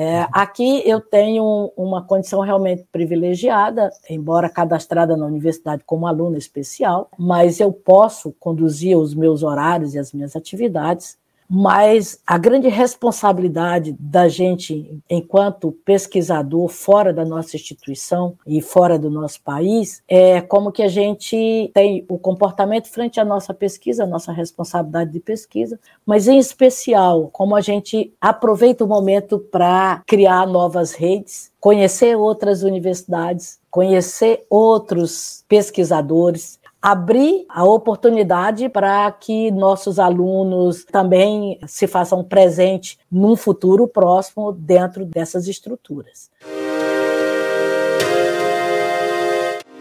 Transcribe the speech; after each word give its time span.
É, 0.00 0.28
aqui 0.30 0.80
eu 0.88 1.00
tenho 1.00 1.72
uma 1.76 2.00
condição 2.00 2.38
realmente 2.40 2.86
privilegiada, 2.92 3.90
embora 4.08 4.48
cadastrada 4.48 5.16
na 5.16 5.26
universidade 5.26 5.82
como 5.84 6.06
aluna 6.06 6.38
especial, 6.38 7.10
mas 7.18 7.58
eu 7.58 7.72
posso 7.72 8.32
conduzir 8.38 8.96
os 8.96 9.12
meus 9.12 9.42
horários 9.42 9.96
e 9.96 9.98
as 9.98 10.12
minhas 10.12 10.36
atividades 10.36 11.18
mas 11.48 12.20
a 12.26 12.36
grande 12.36 12.68
responsabilidade 12.68 13.96
da 13.98 14.28
gente, 14.28 15.00
enquanto 15.08 15.72
pesquisador 15.72 16.68
fora 16.68 17.12
da 17.12 17.24
nossa 17.24 17.56
instituição 17.56 18.36
e 18.46 18.60
fora 18.60 18.98
do 18.98 19.10
nosso 19.10 19.40
país, 19.40 20.02
é 20.06 20.42
como 20.42 20.70
que 20.70 20.82
a 20.82 20.88
gente 20.88 21.70
tem 21.72 22.04
o 22.08 22.18
comportamento 22.18 22.88
frente 22.88 23.18
à 23.18 23.24
nossa 23.24 23.54
pesquisa, 23.54 24.04
a 24.04 24.06
nossa 24.06 24.30
responsabilidade 24.30 25.10
de 25.10 25.20
pesquisa, 25.20 25.80
mas 26.04 26.28
em 26.28 26.38
especial 26.38 27.30
como 27.32 27.56
a 27.56 27.60
gente 27.62 28.12
aproveita 28.20 28.84
o 28.84 28.88
momento 28.88 29.38
para 29.38 30.02
criar 30.06 30.46
novas 30.46 30.92
redes, 30.92 31.50
conhecer 31.60 32.16
outras 32.16 32.62
universidades, 32.62 33.58
conhecer 33.70 34.44
outros 34.50 35.44
pesquisadores, 35.48 36.57
abrir 36.80 37.44
a 37.48 37.64
oportunidade 37.64 38.68
para 38.68 39.10
que 39.10 39.50
nossos 39.50 39.98
alunos 39.98 40.84
também 40.84 41.58
se 41.66 41.86
façam 41.86 42.22
presente 42.22 42.98
num 43.10 43.36
futuro 43.36 43.88
próximo 43.88 44.52
dentro 44.52 45.04
dessas 45.04 45.48
estruturas. 45.48 46.30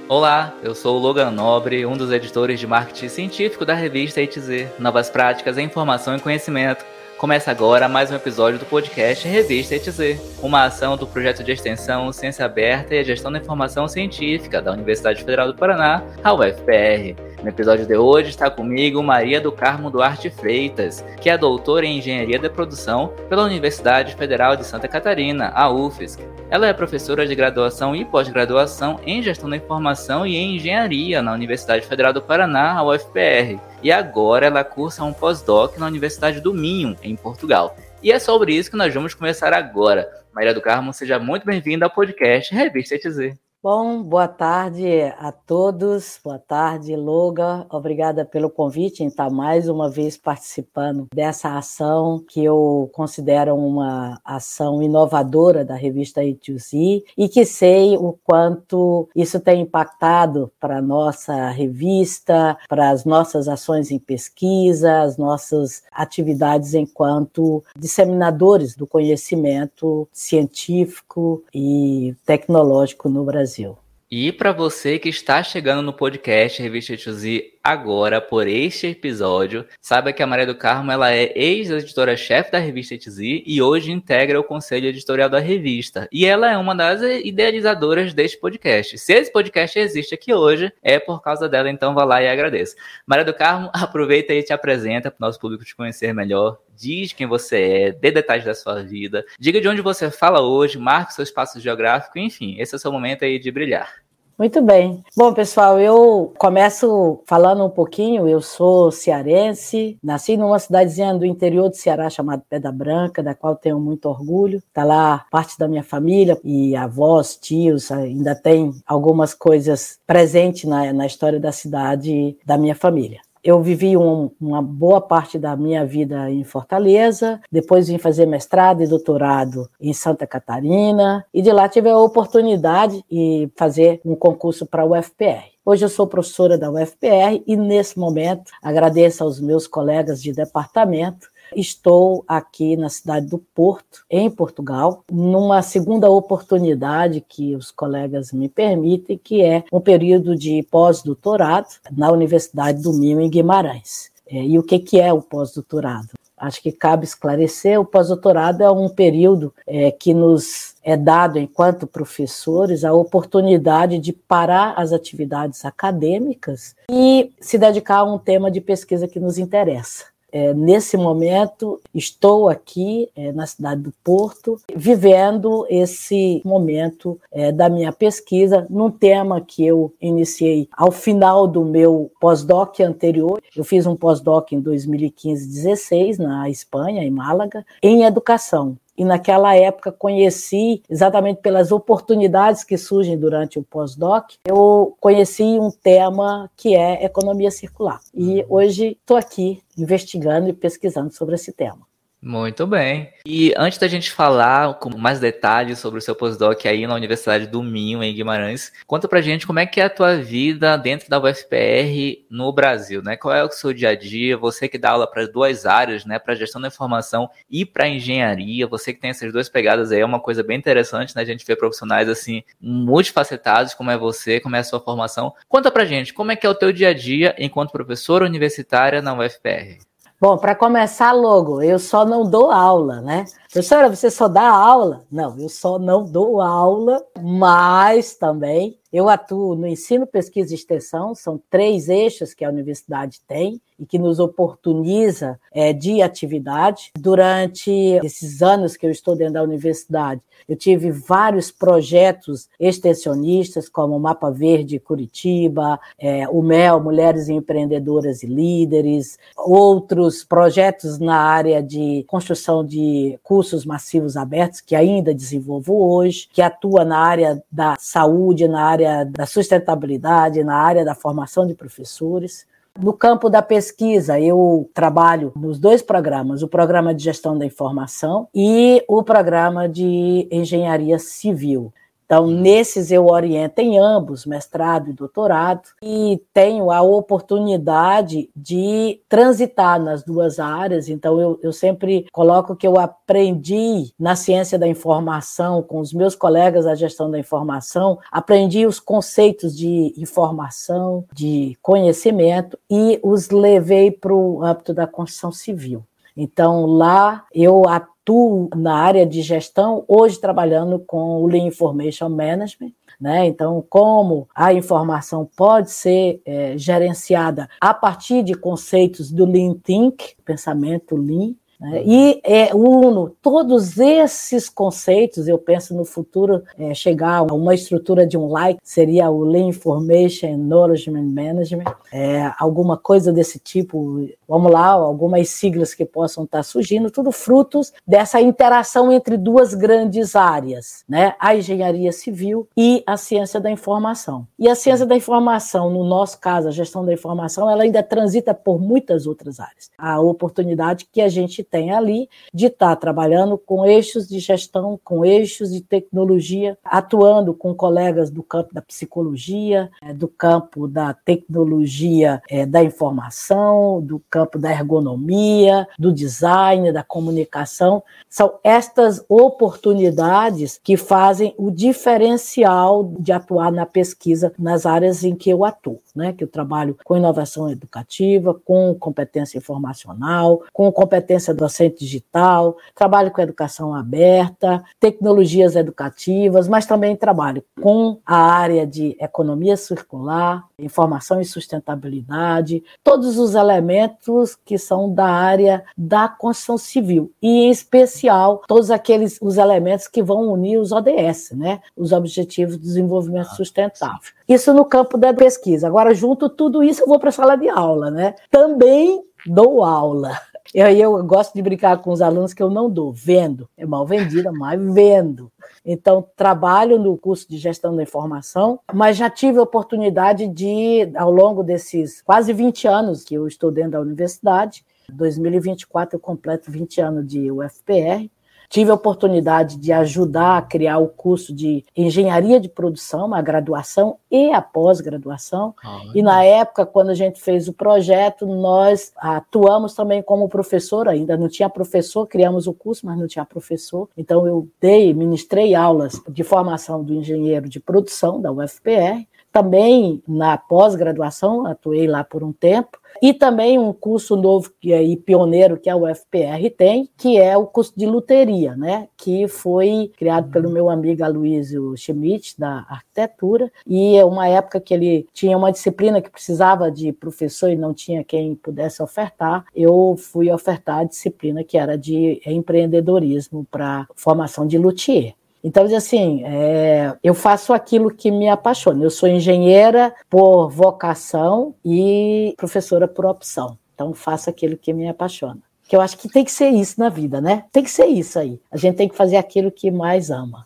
Olá, 0.09 0.55
eu 0.63 0.73
sou 0.73 0.95
o 0.95 0.99
Logan 0.99 1.31
Nobre, 1.31 1.85
um 1.85 1.97
dos 1.97 2.11
editores 2.11 2.59
de 2.59 2.65
marketing 2.65 3.09
científico 3.09 3.65
da 3.65 3.73
revista 3.73 4.21
ETZ, 4.21 4.67
Novas 4.79 5.09
Práticas 5.09 5.57
em 5.57 5.65
Informação 5.65 6.15
e 6.15 6.19
Conhecimento 6.19 6.85
Começa 7.17 7.49
agora 7.49 7.89
mais 7.89 8.11
um 8.11 8.15
episódio 8.15 8.59
do 8.59 8.65
podcast 8.65 9.27
Revista 9.27 9.73
ETZ, 9.73 10.37
uma 10.39 10.65
ação 10.65 10.95
do 10.95 11.07
projeto 11.07 11.43
de 11.43 11.51
extensão 11.51 12.13
Ciência 12.13 12.45
Aberta 12.45 12.93
e 12.93 12.99
a 12.99 13.03
Gestão 13.03 13.31
da 13.31 13.39
Informação 13.39 13.87
Científica 13.87 14.61
da 14.61 14.71
Universidade 14.71 15.21
Federal 15.21 15.47
do 15.47 15.55
Paraná, 15.55 16.03
a 16.23 16.31
UFPR. 16.31 17.15
No 17.41 17.49
episódio 17.49 17.87
de 17.87 17.97
hoje 17.97 18.29
está 18.29 18.51
comigo 18.51 19.01
Maria 19.01 19.41
do 19.41 19.51
Carmo 19.51 19.89
Duarte 19.89 20.29
Freitas, 20.29 21.03
que 21.19 21.27
é 21.27 21.35
doutora 21.35 21.87
em 21.87 21.97
Engenharia 21.97 22.37
de 22.37 22.49
Produção 22.51 23.11
pela 23.27 23.45
Universidade 23.45 24.15
Federal 24.15 24.55
de 24.55 24.63
Santa 24.63 24.87
Catarina, 24.87 25.51
a 25.55 25.71
UFSC. 25.71 26.23
Ela 26.51 26.67
é 26.67 26.73
professora 26.73 27.25
de 27.25 27.33
graduação 27.33 27.95
e 27.95 28.05
pós-graduação 28.05 28.99
em 29.03 29.23
Gestão 29.23 29.49
da 29.49 29.57
Informação 29.57 30.25
e 30.25 30.37
em 30.37 30.55
Engenharia 30.55 31.19
na 31.23 31.33
Universidade 31.33 31.87
Federal 31.87 32.13
do 32.13 32.21
Paraná, 32.21 32.73
a 32.73 32.83
UFPR. 32.83 33.59
E 33.81 33.91
agora 33.91 34.47
ela 34.47 34.63
cursa 34.63 35.03
um 35.03 35.13
pós-doc 35.13 35.77
na 35.77 35.85
Universidade 35.85 36.41
do 36.41 36.53
Minho, 36.53 36.95
em 37.03 37.15
Portugal. 37.15 37.77
E 38.01 38.11
é 38.11 38.19
sobre 38.19 38.53
isso 38.53 38.71
que 38.71 38.77
nós 38.77 38.93
vamos 38.93 39.13
começar 39.13 39.53
agora. 39.53 40.09
Maria 40.33 40.53
do 40.53 40.61
Carmo, 40.61 40.93
seja 40.93 41.19
muito 41.19 41.45
bem-vinda 41.45 41.85
ao 41.85 41.91
podcast 41.91 42.53
Revista 42.53 42.95
ETZ. 42.95 43.46
Bom, 43.63 44.03
boa 44.03 44.27
tarde 44.27 45.01
a 45.17 45.31
todos. 45.31 46.19
Boa 46.23 46.37
tarde, 46.37 46.95
Loga. 46.95 47.65
Obrigada 47.71 48.23
pelo 48.23 48.51
convite 48.51 49.03
em 49.03 49.07
estar 49.07 49.31
mais 49.31 49.67
uma 49.67 49.89
vez 49.89 50.15
participando 50.15 51.07
dessa 51.11 51.57
ação 51.57 52.23
que 52.29 52.45
eu 52.45 52.87
considero 52.93 53.55
uma 53.55 54.21
ação 54.23 54.83
inovadora 54.83 55.65
da 55.65 55.73
revista 55.73 56.21
E2Z 56.21 57.03
e 57.17 57.27
que 57.27 57.43
sei 57.45 57.97
o 57.97 58.13
quanto 58.23 59.09
isso 59.15 59.39
tem 59.39 59.61
impactado 59.61 60.51
para 60.59 60.77
a 60.77 60.81
nossa 60.81 61.49
revista, 61.49 62.55
para 62.69 62.91
as 62.91 63.05
nossas 63.05 63.47
ações 63.47 63.89
em 63.89 63.97
pesquisa, 63.97 65.01
as 65.01 65.17
nossas 65.17 65.81
atividades 65.91 66.75
enquanto 66.75 67.63
disseminadores 67.75 68.75
do 68.75 68.85
conhecimento 68.85 70.07
científico 70.13 71.43
e 71.51 72.15
tecnológico 72.23 73.09
no 73.09 73.25
Brasil. 73.25 73.46
Brasil. 73.47 73.77
E 74.09 74.31
para 74.31 74.53
você 74.53 74.97
que 74.97 75.09
está 75.09 75.43
chegando 75.43 75.81
no 75.81 75.91
podcast 75.91 76.61
Revista 76.61 76.95
Tuzi 76.95 77.53
agora 77.61 78.21
por 78.21 78.47
este 78.47 78.87
episódio, 78.87 79.65
saiba 79.81 80.13
que 80.13 80.23
a 80.23 80.27
Maria 80.27 80.45
do 80.45 80.55
Carmo 80.55 80.93
ela 80.93 81.11
é 81.11 81.33
ex-editora-chefe 81.37 82.49
da 82.49 82.57
revista 82.57 82.97
TZ 82.97 83.19
e 83.45 83.61
hoje 83.61 83.91
integra 83.91 84.39
o 84.39 84.45
conselho 84.45 84.87
editorial 84.87 85.29
da 85.29 85.39
revista. 85.39 86.07
E 86.09 86.25
ela 86.25 86.49
é 86.49 86.57
uma 86.57 86.73
das 86.73 87.01
idealizadoras 87.01 88.13
deste 88.13 88.37
podcast. 88.37 88.97
Se 88.97 89.11
esse 89.11 89.29
podcast 89.31 89.77
existe 89.77 90.15
aqui 90.15 90.33
hoje, 90.33 90.71
é 90.81 90.99
por 90.99 91.21
causa 91.21 91.49
dela, 91.49 91.69
então 91.69 91.93
vá 91.93 92.05
lá 92.05 92.23
e 92.23 92.29
agradeça. 92.29 92.77
Maria 93.05 93.25
do 93.25 93.33
Carmo, 93.33 93.69
aproveita 93.75 94.33
e 94.33 94.41
te 94.41 94.53
apresenta 94.53 95.11
para 95.11 95.25
o 95.25 95.27
nosso 95.27 95.37
público 95.37 95.65
te 95.65 95.75
conhecer 95.75 96.13
melhor. 96.13 96.57
Diz 96.77 97.11
quem 97.11 97.25
você 97.25 97.61
é, 97.61 97.91
dê 97.91 98.11
detalhes 98.11 98.45
da 98.45 98.53
sua 98.53 98.83
vida, 98.83 99.25
diga 99.39 99.59
de 99.59 99.67
onde 99.67 99.81
você 99.81 100.11
fala 100.11 100.41
hoje, 100.41 100.77
marque 100.77 101.13
seu 101.13 101.23
espaço 101.23 101.59
geográfico, 101.59 102.19
enfim, 102.19 102.55
esse 102.59 102.75
é 102.75 102.77
o 102.77 102.79
seu 102.79 102.91
momento 102.91 103.25
aí 103.25 103.39
de 103.39 103.51
brilhar. 103.51 104.07
Muito 104.37 104.61
bem. 104.61 105.03
Bom, 105.15 105.33
pessoal, 105.33 105.79
eu 105.79 106.31
começo 106.37 107.23
falando 107.25 107.65
um 107.65 107.71
pouquinho. 107.71 108.27
Eu 108.27 108.39
sou 108.39 108.91
cearense, 108.91 109.97
nasci 110.03 110.37
numa 110.37 110.59
cidadezinha 110.59 111.15
do 111.15 111.25
interior 111.25 111.69
do 111.69 111.75
Ceará 111.75 112.07
chamada 112.07 112.43
Pedra 112.47 112.71
Branca, 112.71 113.23
da 113.23 113.33
qual 113.33 113.55
tenho 113.55 113.79
muito 113.79 114.07
orgulho. 114.07 114.59
Está 114.59 114.83
lá 114.83 115.25
parte 115.31 115.57
da 115.57 115.67
minha 115.67 115.81
família 115.81 116.39
e 116.43 116.75
avós, 116.75 117.35
tios, 117.35 117.91
ainda 117.91 118.35
tem 118.35 118.75
algumas 118.85 119.33
coisas 119.33 119.97
presentes 120.05 120.65
na, 120.65 120.93
na 120.93 121.07
história 121.07 121.39
da 121.39 121.51
cidade 121.51 122.37
da 122.45 122.59
minha 122.59 122.75
família 122.75 123.19
eu 123.43 123.61
vivi 123.61 123.95
um, 123.95 124.29
uma 124.39 124.61
boa 124.61 125.01
parte 125.01 125.37
da 125.37 125.55
minha 125.55 125.85
vida 125.85 126.29
em 126.29 126.43
Fortaleza, 126.43 127.39
depois 127.51 127.87
vim 127.87 127.97
fazer 127.97 128.25
mestrado 128.25 128.83
e 128.83 128.87
doutorado 128.87 129.69
em 129.79 129.93
Santa 129.93 130.27
Catarina, 130.27 131.25
e 131.33 131.41
de 131.41 131.51
lá 131.51 131.67
tive 131.67 131.89
a 131.89 131.97
oportunidade 131.97 133.03
de 133.09 133.49
fazer 133.55 134.01
um 134.03 134.15
concurso 134.15 134.65
para 134.65 134.83
a 134.83 134.85
UFPR. 134.85 135.57
Hoje 135.65 135.83
eu 135.83 135.89
sou 135.89 136.07
professora 136.07 136.57
da 136.57 136.71
UFPR 136.71 137.43
e, 137.45 137.57
nesse 137.57 137.99
momento, 137.99 138.51
agradeço 138.61 139.23
aos 139.23 139.41
meus 139.41 139.67
colegas 139.67 140.21
de 140.21 140.31
departamento 140.31 141.27
Estou 141.55 142.23
aqui 142.27 142.75
na 142.75 142.89
cidade 142.89 143.27
do 143.27 143.37
Porto, 143.37 144.03
em 144.09 144.29
Portugal, 144.29 145.03
numa 145.11 145.61
segunda 145.61 146.09
oportunidade 146.09 147.23
que 147.27 147.55
os 147.55 147.71
colegas 147.71 148.31
me 148.31 148.49
permitem, 148.49 149.17
que 149.17 149.41
é 149.41 149.63
um 149.71 149.79
período 149.79 150.35
de 150.35 150.63
pós-doutorado 150.69 151.67
na 151.91 152.11
Universidade 152.11 152.81
do 152.81 152.93
Minho, 152.93 153.21
em 153.21 153.29
Guimarães. 153.29 154.11
É, 154.29 154.43
e 154.43 154.59
o 154.59 154.63
que, 154.63 154.99
é 154.99 155.11
o 155.13 155.21
pós-doutorado? 155.21 156.09
Acho 156.37 156.61
que 156.61 156.71
cabe 156.71 157.05
esclarecer: 157.05 157.79
o 157.79 157.85
pós-doutorado 157.85 158.61
é 158.61 158.69
um 158.69 158.89
período 158.89 159.53
é, 159.65 159.89
que 159.89 160.13
nos 160.13 160.75
é 160.83 160.95
dado, 160.95 161.39
enquanto 161.39 161.87
professores, 161.87 162.83
a 162.83 162.93
oportunidade 162.93 163.97
de 163.97 164.13
parar 164.13 164.73
as 164.77 164.93
atividades 164.93 165.65
acadêmicas 165.65 166.75
e 166.91 167.31
se 167.39 167.57
dedicar 167.57 167.99
a 167.99 168.03
um 168.03 168.19
tema 168.19 168.51
de 168.51 168.61
pesquisa 168.61 169.07
que 169.07 169.19
nos 169.19 169.37
interessa. 169.37 170.05
É, 170.37 170.53
nesse 170.53 170.95
momento, 170.97 171.81
estou 171.95 172.47
aqui 172.47 173.09
é, 173.15 173.31
na 173.31 173.47
cidade 173.47 173.81
do 173.81 173.91
Porto, 174.03 174.61
vivendo 174.75 175.65
esse 175.67 176.43
momento 176.45 177.19
é, 177.31 177.51
da 177.51 177.67
minha 177.67 177.91
pesquisa 177.91 178.67
num 178.69 178.91
tema 178.91 179.41
que 179.41 179.65
eu 179.65 179.91
iniciei 179.99 180.69
ao 180.71 180.91
final 180.91 181.47
do 181.47 181.65
meu 181.65 182.11
pós-doc 182.21 182.79
anterior. 182.81 183.41
Eu 183.55 183.63
fiz 183.63 183.87
um 183.87 183.95
pós-doc 183.95 184.51
em 184.51 184.61
2015-16 184.61 186.19
na 186.19 186.47
Espanha, 186.47 187.03
em 187.03 187.09
Málaga, 187.09 187.65
em 187.81 188.03
educação 188.03 188.77
e 188.97 189.05
naquela 189.05 189.55
época 189.55 189.91
conheci, 189.91 190.81
exatamente 190.89 191.41
pelas 191.41 191.71
oportunidades 191.71 192.63
que 192.63 192.77
surgem 192.77 193.17
durante 193.17 193.59
o 193.59 193.63
pós-doc, 193.63 194.31
eu 194.45 194.95
conheci 194.99 195.43
um 195.43 195.69
tema 195.71 196.49
que 196.57 196.75
é 196.75 197.05
economia 197.05 197.51
circular. 197.51 197.99
E 198.13 198.41
uhum. 198.41 198.45
hoje 198.49 198.97
estou 198.99 199.15
aqui 199.15 199.61
investigando 199.77 200.49
e 200.49 200.53
pesquisando 200.53 201.13
sobre 201.13 201.35
esse 201.35 201.53
tema. 201.53 201.86
Muito 202.19 202.65
bem. 202.65 203.13
E 203.25 203.53
antes 203.55 203.77
da 203.77 203.87
gente 203.87 204.11
falar 204.11 204.73
com 204.79 204.97
mais 204.97 205.19
detalhes 205.19 205.77
sobre 205.77 205.99
o 205.99 206.01
seu 206.01 206.15
postdoc 206.15 206.67
aí 206.67 206.87
na 206.87 206.95
Universidade 206.95 207.45
do 207.45 207.61
Minho, 207.61 208.03
em 208.03 208.13
Guimarães, 208.13 208.73
conta 208.87 209.07
pra 209.07 209.21
gente 209.21 209.45
como 209.45 209.59
é 209.59 209.67
que 209.67 209.79
é 209.79 209.85
a 209.85 209.89
tua 209.89 210.17
vida 210.17 210.75
dentro 210.77 211.07
da 211.09 211.19
UFPR 211.19 212.25
no 212.29 212.51
Brasil, 212.51 213.03
né? 213.03 213.15
Qual 213.15 213.33
é 213.33 213.43
o 213.43 213.51
seu 213.51 213.71
dia 213.71 213.89
a 213.89 213.95
dia? 213.95 214.35
Você 214.35 214.67
que 214.67 214.79
dá 214.79 214.91
aula 214.91 215.05
para 215.09 215.27
duas 215.27 215.67
áreas, 215.67 216.05
né? 216.05 216.17
Para 216.17 216.33
gestão 216.33 216.59
da 216.59 216.69
informação 216.69 217.29
e 217.49 217.63
para 217.63 217.87
engenharia, 217.87 218.65
você 218.65 218.93
que 218.93 218.99
tem 218.99 219.11
essas 219.11 219.31
duas 219.31 219.47
pegadas 219.47 219.91
aí, 219.91 219.99
é 219.99 220.05
uma 220.05 220.19
coisa 220.19 220.41
bem 220.41 220.57
interessante, 220.57 221.15
né? 221.15 221.21
A 221.21 221.25
gente 221.25 221.45
vê 221.45 221.55
profissionais 221.55 222.09
assim, 222.09 222.41
multifacetados, 222.59 223.75
como 223.75 223.91
é 223.91 223.97
você, 223.97 224.39
como 224.39 224.55
é 224.55 224.59
a 224.59 224.63
sua 224.63 224.79
formação. 224.79 225.33
Conta 225.47 225.69
pra 225.71 225.85
gente, 225.85 226.15
como 226.15 226.31
é 226.31 226.35
que 226.35 226.47
é 226.47 226.49
o 226.49 226.55
teu 226.55 226.71
dia 226.73 226.89
a 226.89 226.93
dia 226.93 227.35
enquanto 227.37 227.71
professora 227.71 228.25
universitária 228.25 229.03
na 229.03 229.13
UFPR? 229.13 229.86
Bom, 230.19 230.35
para 230.35 230.55
começar 230.55 231.11
logo, 231.11 231.61
eu 231.61 231.77
só 231.77 232.03
não 232.03 232.27
dou 232.27 232.49
aula, 232.49 233.01
né? 233.01 233.25
Professora, 233.57 233.89
você 233.89 234.11
só 234.11 234.27
dá 234.27 234.47
aula? 234.47 235.03
Não, 235.11 235.35
eu 235.39 235.49
só 235.49 235.79
não 235.79 236.05
dou 236.05 236.39
aula, 236.39 237.03
mas 237.19 238.13
também 238.13 238.77
eu 238.91 239.09
atuo 239.09 239.55
no 239.55 239.67
ensino, 239.67 240.07
pesquisa 240.07 240.53
e 240.53 240.55
extensão, 240.55 241.13
são 241.13 241.41
três 241.49 241.89
eixos 241.89 242.33
que 242.33 242.45
a 242.45 242.49
universidade 242.49 243.19
tem 243.27 243.61
e 243.77 243.85
que 243.85 243.99
nos 243.99 244.19
oportuniza 244.19 245.39
é, 245.51 245.73
de 245.73 246.01
atividade. 246.01 246.91
Durante 246.97 247.69
esses 248.03 248.41
anos 248.41 248.77
que 248.77 248.85
eu 248.85 248.91
estou 248.91 249.15
dentro 249.15 249.35
da 249.35 249.43
universidade, 249.43 250.21
eu 250.47 250.55
tive 250.55 250.89
vários 250.91 251.51
projetos 251.51 252.47
extensionistas, 252.59 253.67
como 253.67 253.95
o 253.95 253.99
Mapa 253.99 254.31
Verde 254.31 254.79
Curitiba, 254.79 255.79
é, 255.99 256.27
o 256.29 256.41
MEL, 256.41 256.79
Mulheres 256.79 257.27
Empreendedoras 257.27 258.23
e 258.23 258.27
Líderes, 258.27 259.19
outros 259.35 260.23
projetos 260.23 260.97
na 260.97 261.17
área 261.17 261.61
de 261.61 262.03
construção 262.07 262.65
de 262.65 263.19
cursos 263.21 263.46
massivos 263.65 264.17
abertos, 264.17 264.61
que 264.61 264.75
ainda 264.75 265.13
desenvolvo 265.13 265.73
hoje, 265.73 266.27
que 266.31 266.41
atua 266.41 266.83
na 266.83 266.97
área 266.97 267.43
da 267.51 267.75
saúde, 267.79 268.47
na 268.47 268.61
área 268.61 269.05
da 269.05 269.25
sustentabilidade, 269.25 270.43
na 270.43 270.55
área 270.55 270.83
da 270.83 270.95
formação 270.95 271.45
de 271.45 271.53
professores. 271.53 272.45
No 272.79 272.93
campo 272.93 273.27
da 273.29 273.41
pesquisa, 273.41 274.19
eu 274.19 274.69
trabalho 274.73 275.33
nos 275.35 275.57
dois 275.57 275.81
programas, 275.81 276.43
o 276.43 276.47
programa 276.47 276.93
de 276.93 277.03
gestão 277.03 277.37
da 277.37 277.45
informação 277.45 278.27
e 278.33 278.83
o 278.87 279.01
programa 279.01 279.67
de 279.67 280.27
engenharia 280.31 280.99
civil. 280.99 281.73
Então, 282.07 282.25
nesses 282.25 282.89
eu 282.89 283.07
oriento 283.07 283.59
em 283.59 283.77
ambos, 283.77 284.25
mestrado 284.25 284.89
e 284.89 284.93
doutorado, 284.93 285.67
e 285.83 286.23
tenho 286.33 286.71
a 286.71 286.81
oportunidade 286.81 288.29
de 288.33 289.01
transitar 289.09 289.77
nas 289.77 290.03
duas 290.03 290.39
áreas. 290.39 290.87
Então, 290.87 291.19
eu, 291.19 291.37
eu 291.43 291.51
sempre 291.51 292.07
coloco 292.13 292.55
que 292.55 292.65
eu 292.65 292.79
aprendi 292.79 293.93
na 293.99 294.15
ciência 294.15 294.57
da 294.57 294.65
informação 294.65 295.61
com 295.61 295.81
os 295.81 295.91
meus 295.91 296.15
colegas 296.15 296.63
da 296.63 296.75
gestão 296.75 297.11
da 297.11 297.19
informação, 297.19 297.99
aprendi 298.09 298.65
os 298.65 298.79
conceitos 298.79 299.53
de 299.55 299.93
informação, 299.97 301.03
de 301.13 301.57
conhecimento 301.61 302.57
e 302.71 303.01
os 303.03 303.29
levei 303.29 303.91
para 303.91 304.13
o 304.13 304.41
âmbito 304.41 304.73
da 304.73 304.87
construção 304.87 305.33
civil. 305.33 305.83
Então, 306.15 306.65
lá 306.65 307.25
eu 307.33 307.63
atuo 308.07 308.49
na 308.55 308.75
área 308.75 309.05
de 309.05 309.21
gestão, 309.21 309.83
hoje 309.87 310.19
trabalhando 310.19 310.79
com 310.79 311.21
o 311.21 311.27
Lean 311.27 311.47
Information 311.47 312.07
Management. 312.07 312.71
Né? 312.99 313.27
Então, 313.27 313.63
como 313.69 314.27
a 314.33 314.53
informação 314.53 315.29
pode 315.35 315.69
ser 315.69 316.21
é, 316.25 316.57
gerenciada 316.57 317.49
a 317.59 317.73
partir 317.73 318.23
de 318.23 318.33
conceitos 318.33 319.11
do 319.11 319.25
Lean 319.25 319.53
Think, 319.61 320.15
pensamento 320.23 320.95
Lean? 320.95 321.35
E 321.59 322.21
é, 322.23 322.53
uno 322.53 323.15
todos 323.21 323.79
esses 323.79 324.47
conceitos, 324.47 325.27
eu 325.27 325.39
penso 325.39 325.73
no 325.73 325.83
futuro 325.83 326.43
é, 326.57 326.73
chegar 326.73 327.17
a 327.17 327.23
uma 327.23 327.55
estrutura 327.55 328.05
de 328.05 328.17
um 328.17 328.27
like, 328.27 328.59
seria 328.63 329.09
o 329.09 329.23
Lean 329.23 329.47
Information 329.47 330.37
Knowledge 330.37 330.91
Management, 330.91 331.65
é, 331.91 332.31
alguma 332.39 332.77
coisa 332.77 333.11
desse 333.11 333.39
tipo, 333.39 334.07
vamos 334.27 334.51
lá, 334.51 334.67
algumas 334.67 335.29
siglas 335.29 335.73
que 335.73 335.83
possam 335.83 336.25
estar 336.25 336.43
surgindo, 336.43 336.91
tudo 336.91 337.11
frutos 337.11 337.73
dessa 337.87 338.21
interação 338.21 338.91
entre 338.91 339.17
duas 339.17 339.53
grandes 339.53 340.15
áreas, 340.15 340.83
né? 340.87 341.15
a 341.19 341.35
engenharia 341.35 341.91
civil 341.91 342.47
e 342.55 342.83
a 342.85 342.97
ciência 342.97 343.39
da 343.39 343.49
informação. 343.49 344.27
E 344.37 344.47
a 344.47 344.55
ciência 344.55 344.85
da 344.85 344.95
informação, 344.95 345.71
no 345.71 345.83
nosso 345.83 346.19
caso, 346.19 346.47
a 346.47 346.51
gestão 346.51 346.85
da 346.85 346.93
informação, 346.93 347.49
ela 347.49 347.63
ainda 347.63 347.81
transita 347.81 348.33
por 348.33 348.59
muitas 348.59 349.07
outras 349.07 349.39
áreas. 349.39 349.71
A 349.77 349.99
oportunidade 349.99 350.87
que 350.91 351.01
a 351.01 351.09
gente 351.09 351.46
tem 351.49 351.71
ali 351.71 352.09
de 352.33 352.47
estar 352.47 352.75
trabalhando 352.75 353.37
com 353.37 353.65
eixos 353.65 354.07
de 354.07 354.19
gestão, 354.19 354.79
com 354.83 355.05
eixos 355.05 355.51
de 355.51 355.61
tecnologia, 355.61 356.57
atuando 356.63 357.33
com 357.33 357.53
colegas 357.53 358.09
do 358.09 358.23
campo 358.23 358.53
da 358.53 358.61
psicologia, 358.61 359.69
é, 359.81 359.93
do 359.93 360.07
campo 360.07 360.67
da 360.67 360.93
tecnologia 360.93 362.21
é, 362.29 362.45
da 362.45 362.63
informação, 362.63 363.81
do 363.81 364.01
campo 364.09 364.37
da 364.37 364.51
ergonomia, 364.51 365.67
do 365.77 365.91
design, 365.91 366.71
da 366.71 366.83
comunicação. 366.83 367.83
São 368.09 368.35
estas 368.43 369.03
oportunidades 369.09 370.59
que 370.63 370.77
fazem 370.77 371.33
o 371.37 371.51
diferencial 371.51 372.91
de 372.99 373.11
atuar 373.11 373.51
na 373.51 373.65
pesquisa 373.65 374.33
nas 374.37 374.65
áreas 374.65 375.03
em 375.03 375.15
que 375.15 375.29
eu 375.29 375.43
atuo, 375.43 375.79
né? 375.95 376.13
Que 376.13 376.23
eu 376.23 376.27
trabalho 376.27 376.77
com 376.83 376.97
inovação 376.97 377.49
educativa, 377.49 378.33
com 378.33 378.75
competência 378.75 379.37
informacional, 379.37 380.43
com 380.53 380.71
competência 380.71 381.33
docente 381.37 381.79
digital, 381.79 382.57
trabalho 382.75 383.11
com 383.11 383.21
educação 383.21 383.73
aberta, 383.73 384.63
tecnologias 384.79 385.55
educativas, 385.55 386.47
mas 386.47 386.65
também 386.65 386.95
trabalho 386.95 387.43
com 387.61 387.99
a 388.05 388.17
área 388.17 388.65
de 388.65 388.97
economia 388.99 389.55
circular, 389.55 390.43
informação 390.59 391.21
e 391.21 391.25
sustentabilidade, 391.25 392.63
todos 392.83 393.17
os 393.17 393.35
elementos 393.35 394.35
que 394.43 394.57
são 394.57 394.93
da 394.93 395.05
área 395.05 395.63
da 395.77 396.07
construção 396.07 396.57
civil 396.57 397.11
e 397.21 397.45
em 397.45 397.51
especial 397.51 398.41
todos 398.47 398.71
aqueles 398.71 399.19
os 399.21 399.37
elementos 399.37 399.87
que 399.87 400.01
vão 400.01 400.31
unir 400.31 400.57
os 400.59 400.71
ODS, 400.71 401.31
né, 401.31 401.61
os 401.75 401.91
Objetivos 401.91 402.57
de 402.57 402.63
Desenvolvimento 402.63 403.29
ah, 403.31 403.35
Sustentável. 403.35 404.11
Isso 404.27 404.53
no 404.53 404.65
campo 404.65 404.97
da 404.97 405.13
pesquisa. 405.13 405.67
Agora 405.67 405.93
junto 405.93 406.29
tudo 406.29 406.63
isso 406.63 406.81
eu 406.81 406.87
vou 406.87 406.99
para 406.99 407.09
a 407.09 407.11
sala 407.11 407.35
de 407.35 407.49
aula, 407.49 407.91
né? 407.91 408.15
Também 408.29 409.03
dou 409.25 409.63
aula. 409.63 410.19
Eu 410.53 411.03
gosto 411.03 411.33
de 411.33 411.41
brincar 411.41 411.77
com 411.81 411.91
os 411.91 412.01
alunos 412.01 412.33
que 412.33 412.41
eu 412.41 412.49
não 412.49 412.69
dou, 412.69 412.91
vendo. 412.91 413.49
É 413.57 413.65
mal 413.65 413.85
vendida, 413.85 414.31
mas 414.31 414.59
vendo. 414.73 415.31
Então, 415.65 416.05
trabalho 416.15 416.79
no 416.79 416.97
curso 416.97 417.29
de 417.29 417.37
gestão 417.37 417.75
da 417.75 417.83
informação, 417.83 418.59
mas 418.73 418.97
já 418.97 419.09
tive 419.09 419.37
a 419.39 419.43
oportunidade 419.43 420.27
de, 420.27 420.89
ao 420.95 421.11
longo 421.11 421.43
desses 421.43 422.01
quase 422.01 422.31
20 422.31 422.67
anos 422.67 423.03
que 423.03 423.15
eu 423.15 423.27
estou 423.27 423.51
dentro 423.51 423.71
da 423.71 423.81
universidade, 423.81 424.65
2024 424.89 425.95
eu 425.95 425.99
completo 425.99 426.49
20 426.49 426.81
anos 426.81 427.07
de 427.07 427.29
UFPR, 427.31 428.09
Tive 428.49 428.71
a 428.71 428.75
oportunidade 428.75 429.57
de 429.57 429.73
ajudar 429.73 430.37
a 430.37 430.41
criar 430.41 430.77
o 430.77 430.87
curso 430.87 431.33
de 431.33 431.65
engenharia 431.75 432.39
de 432.39 432.47
produção, 432.47 433.13
a 433.13 433.21
graduação 433.21 433.97
e 434.09 434.31
a 434.31 434.41
pós-graduação. 434.41 435.53
Ah, 435.63 435.81
e 435.93 436.01
na 436.01 436.23
época, 436.23 436.65
quando 436.65 436.89
a 436.89 436.95
gente 436.95 437.21
fez 437.21 437.49
o 437.49 437.53
projeto, 437.53 438.25
nós 438.25 438.93
atuamos 438.95 439.73
também 439.73 440.01
como 440.01 440.29
professor, 440.29 440.87
ainda 440.87 441.17
não 441.17 441.27
tinha 441.27 441.49
professor, 441.49 442.07
criamos 442.07 442.47
o 442.47 442.53
curso, 442.53 442.85
mas 442.85 442.97
não 442.97 443.07
tinha 443.07 443.25
professor. 443.25 443.89
Então 443.97 444.25
eu 444.25 444.47
dei, 444.61 444.93
ministrei 444.93 445.53
aulas 445.53 446.01
de 446.07 446.23
formação 446.23 446.81
do 446.83 446.93
engenheiro 446.93 447.49
de 447.49 447.59
produção 447.59 448.21
da 448.21 448.31
UFPR. 448.31 449.05
Também 449.31 450.01
na 450.07 450.37
pós-graduação, 450.37 451.45
atuei 451.45 451.85
lá 451.85 452.03
por 452.03 452.23
um 452.23 452.31
tempo, 452.31 452.79
e 453.01 453.13
também 453.13 453.57
um 453.59 453.73
curso 453.73 454.15
novo 454.15 454.51
que 454.59 454.73
é, 454.73 454.83
e 454.83 454.95
pioneiro 454.95 455.57
que 455.57 455.69
a 455.69 455.75
UFPR 455.75 456.49
tem, 456.57 456.89
que 456.97 457.17
é 457.17 457.37
o 457.37 457.45
curso 457.45 457.73
de 457.75 457.85
luteria, 457.85 458.55
né? 458.55 458.87
Que 458.97 459.27
foi 459.27 459.91
criado 459.97 460.29
pelo 460.29 460.49
meu 460.49 460.69
amigo 460.69 461.03
Aloysio 461.03 461.75
Schmidt, 461.75 462.39
da 462.39 462.65
arquitetura, 462.69 463.51
e 463.65 463.95
é 463.97 464.05
uma 464.05 464.27
época 464.27 464.59
que 464.59 464.73
ele 464.73 465.07
tinha 465.13 465.37
uma 465.37 465.51
disciplina 465.51 466.01
que 466.01 466.09
precisava 466.09 466.71
de 466.71 466.91
professor 466.91 467.49
e 467.49 467.55
não 467.55 467.73
tinha 467.73 468.03
quem 468.03 468.35
pudesse 468.35 468.81
ofertar, 468.81 469.45
eu 469.55 469.95
fui 469.97 470.31
ofertar 470.31 470.79
a 470.79 470.83
disciplina 470.83 471.43
que 471.43 471.57
era 471.57 471.77
de 471.77 472.21
empreendedorismo 472.25 473.45
para 473.49 473.87
formação 473.95 474.45
de 474.47 474.57
luthier. 474.57 475.16
Então, 475.43 475.65
assim, 475.75 476.23
é, 476.25 476.95
eu 477.03 477.13
faço 477.13 477.53
aquilo 477.53 477.93
que 477.93 478.11
me 478.11 478.27
apaixona. 478.29 478.83
Eu 478.83 478.89
sou 478.89 479.07
engenheira 479.07 479.93
por 480.09 480.49
vocação 480.49 481.55
e 481.63 482.33
professora 482.37 482.87
por 482.87 483.05
opção. 483.05 483.57
Então, 483.73 483.93
faço 483.93 484.29
aquilo 484.29 484.57
que 484.57 484.73
me 484.73 484.89
apaixona. 484.89 485.39
Que 485.67 485.75
eu 485.75 485.81
acho 485.81 485.97
que 485.97 486.09
tem 486.09 486.23
que 486.23 486.31
ser 486.31 486.49
isso 486.49 486.79
na 486.79 486.89
vida, 486.89 487.21
né? 487.21 487.43
Tem 487.51 487.63
que 487.63 487.69
ser 487.69 487.85
isso 487.85 488.17
aí. 488.17 488.39
A 488.51 488.57
gente 488.57 488.75
tem 488.75 488.89
que 488.89 488.95
fazer 488.95 489.17
aquilo 489.17 489.51
que 489.51 489.69
mais 489.69 490.09
ama. 490.09 490.45